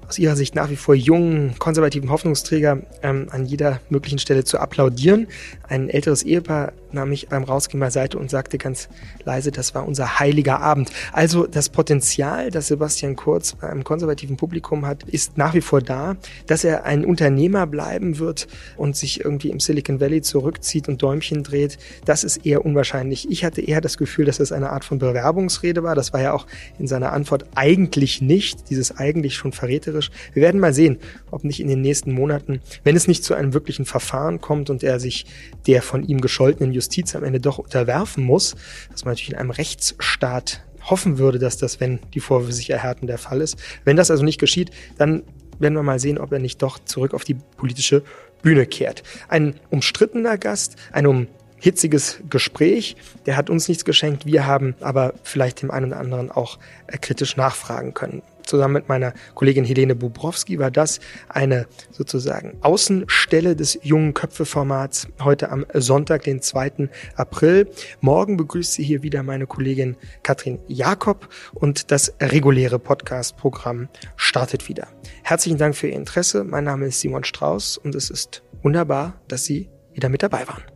aus 0.07 0.19
ihrer 0.19 0.37
Sicht 0.37 0.55
nach 0.55 0.69
wie 0.69 0.77
vor 0.77 0.95
jungen, 0.95 1.59
konservativen 1.59 2.11
Hoffnungsträger 2.11 2.83
ähm, 3.03 3.29
an 3.31 3.47
jeder 3.47 3.81
möglichen 3.89 4.19
Stelle 4.19 4.45
zu 4.45 4.59
applaudieren. 4.59 5.29
Ein 5.67 5.89
älteres 5.89 6.23
Ehepaar 6.23 6.73
nahm 6.97 7.11
mich 7.11 7.29
beim 7.29 7.45
Rausgehen 7.45 7.79
beiseite 7.81 8.19
und 8.19 8.31
sagte 8.31 8.59
ganz 8.59 8.89
leise, 9.25 9.53
das 9.53 9.75
war 9.75 9.87
unser 9.87 10.19
heiliger 10.19 10.61
Abend. 10.61 10.91
Also 11.13 11.47
das 11.47 11.69
Potenzial, 11.69 12.51
das 12.51 12.67
Sebastian 12.67 13.15
Kurz 13.15 13.55
bei 13.55 13.71
einem 13.71 13.85
konservativen 13.85 14.37
Publikum 14.37 14.85
hat, 14.85 15.05
ist 15.05 15.39
nach 15.39 15.55
wie 15.55 15.61
vor 15.61 15.81
da. 15.81 16.17
Dass 16.47 16.65
er 16.65 16.85
ein 16.85 17.05
Unternehmer 17.05 17.67
bleiben 17.67 18.19
wird 18.19 18.49
und 18.77 18.97
sich 18.97 19.25
irgendwie 19.25 19.51
im 19.51 19.61
Silicon 19.61 20.01
Valley 20.01 20.23
zurückzieht 20.23 20.89
und 20.89 21.01
Däumchen 21.03 21.45
dreht, 21.45 21.79
das 22.05 22.25
ist 22.25 22.45
eher 22.45 22.65
unwahrscheinlich. 22.65 23.31
Ich 23.31 23.45
hatte 23.45 23.61
eher 23.61 23.81
das 23.81 23.97
Gefühl, 23.97 24.25
dass 24.25 24.39
das 24.39 24.53
eine 24.53 24.71
Art 24.71 24.85
von 24.85 24.99
Bewerbungsrede 24.99 25.83
war. 25.83 25.95
Das 25.95 26.13
war 26.13 26.21
ja 26.21 26.33
auch 26.33 26.47
in 26.79 26.87
seiner 26.87 27.13
Antwort 27.13 27.45
eigentlich 27.55 28.21
nicht, 28.21 28.71
dieses 28.71 28.97
eigentlich 28.97 29.37
schon 29.37 29.53
verräterisch. 29.53 30.11
Wir 30.33 30.43
werden 30.43 30.61
mal 30.61 30.75
sehen, 30.75 30.99
ob 31.31 31.45
nicht 31.45 31.61
in 31.61 31.69
den 31.69 31.81
nächsten 31.81 32.13
Monaten, 32.13 32.61
wenn 32.85 32.97
es 32.97 33.07
nicht 33.07 33.25
zu 33.25 33.35
einem 33.35 33.53
wirklichen 33.53 33.85
Verfahren 33.85 34.41
kommt 34.41 34.71
und 34.71 34.83
er 34.83 34.99
sich 34.99 35.27
der 35.67 35.83
von 35.83 36.03
ihm 36.05 36.21
gescholtenen 36.21 36.73
Justiz 36.73 36.86
am 37.15 37.25
Ende 37.25 37.41
doch 37.41 37.59
unterwerfen 37.59 38.25
muss, 38.25 38.57
dass 38.91 39.05
man 39.05 39.13
natürlich 39.13 39.31
in 39.31 39.37
einem 39.37 39.51
Rechtsstaat 39.51 40.63
hoffen 40.83 41.19
würde, 41.19 41.39
dass 41.39 41.57
das, 41.57 41.81
wenn 41.81 41.99
die 42.15 42.21
Vorwürfe 42.21 42.53
sich 42.53 42.71
erhärten, 42.71 43.07
der 43.07 43.19
Fall 43.19 43.41
ist. 43.41 43.57
Wenn 43.85 43.97
das 43.97 44.11
also 44.11 44.25
nicht 44.25 44.39
geschieht, 44.39 44.71
dann 44.99 45.23
werden 45.59 45.75
wir 45.75 45.83
mal 45.83 45.99
sehen, 45.99 46.19
ob 46.19 46.33
er 46.33 46.39
nicht 46.39 46.63
doch 46.63 46.79
zurück 46.85 47.15
auf 47.15 47.25
die 47.25 47.35
politische 47.35 48.03
Bühne 48.43 48.67
kehrt. 48.67 49.03
Ein 49.29 49.55
umstrittener 49.71 50.39
Gast, 50.39 50.77
ein 50.93 51.07
um 51.07 51.29
hitziges 51.59 52.21
Gespräch. 52.29 52.97
Der 53.25 53.37
hat 53.37 53.51
uns 53.51 53.69
nichts 53.69 53.85
geschenkt. 53.85 54.27
Wir 54.27 54.47
haben 54.47 54.75
aber 54.81 55.15
vielleicht 55.23 55.63
dem 55.63 55.71
einen 55.71 55.87
oder 55.87 55.99
anderen 55.99 56.31
auch 56.31 56.59
äh, 56.87 56.99
kritisch 56.99 57.37
nachfragen 57.37 57.95
können. 57.95 58.23
Zusammen 58.47 58.75
mit 58.75 58.89
meiner 58.89 59.13
Kollegin 59.35 59.65
Helene 59.65 59.95
Bubrowski 59.95 60.59
war 60.59 60.71
das 60.71 61.01
eine 61.29 61.67
sozusagen 61.91 62.57
Außenstelle 62.63 63.57
des 63.57 63.79
jungen 63.83 64.15
Köpfe-Formats 64.15 65.09
heute 65.21 65.51
am 65.51 65.67
Sonntag, 65.75 66.23
den 66.23 66.41
2. 66.41 66.89
April. 67.17 67.69
Morgen 68.01 68.37
begrüßt 68.37 68.73
sie 68.73 68.85
hier 68.85 69.03
wieder 69.03 69.23
meine 69.23 69.47
Kollegin 69.47 69.97
Katrin 70.23 70.61
Jakob 70.69 71.29
und 71.55 71.91
das 71.91 72.15
reguläre 72.21 72.79
Podcast-Programm 72.79 73.89
startet 74.17 74.69
wieder. 74.69 74.89
Herzlichen 75.25 75.59
Dank 75.59 75.75
für 75.75 75.89
Ihr 75.89 75.95
Interesse. 75.95 76.45
Mein 76.45 76.65
Name 76.65 76.87
ist 76.87 77.01
Simon 77.01 77.25
Strauß 77.25 77.79
und 77.79 77.95
es 77.95 78.11
ist 78.11 78.43
wunderbar, 78.63 79.21
dass 79.29 79.45
Sie 79.45 79.69
wieder 79.93 80.09
mit 80.09 80.23
dabei 80.23 80.47
waren. 80.47 80.76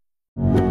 you 0.37 0.70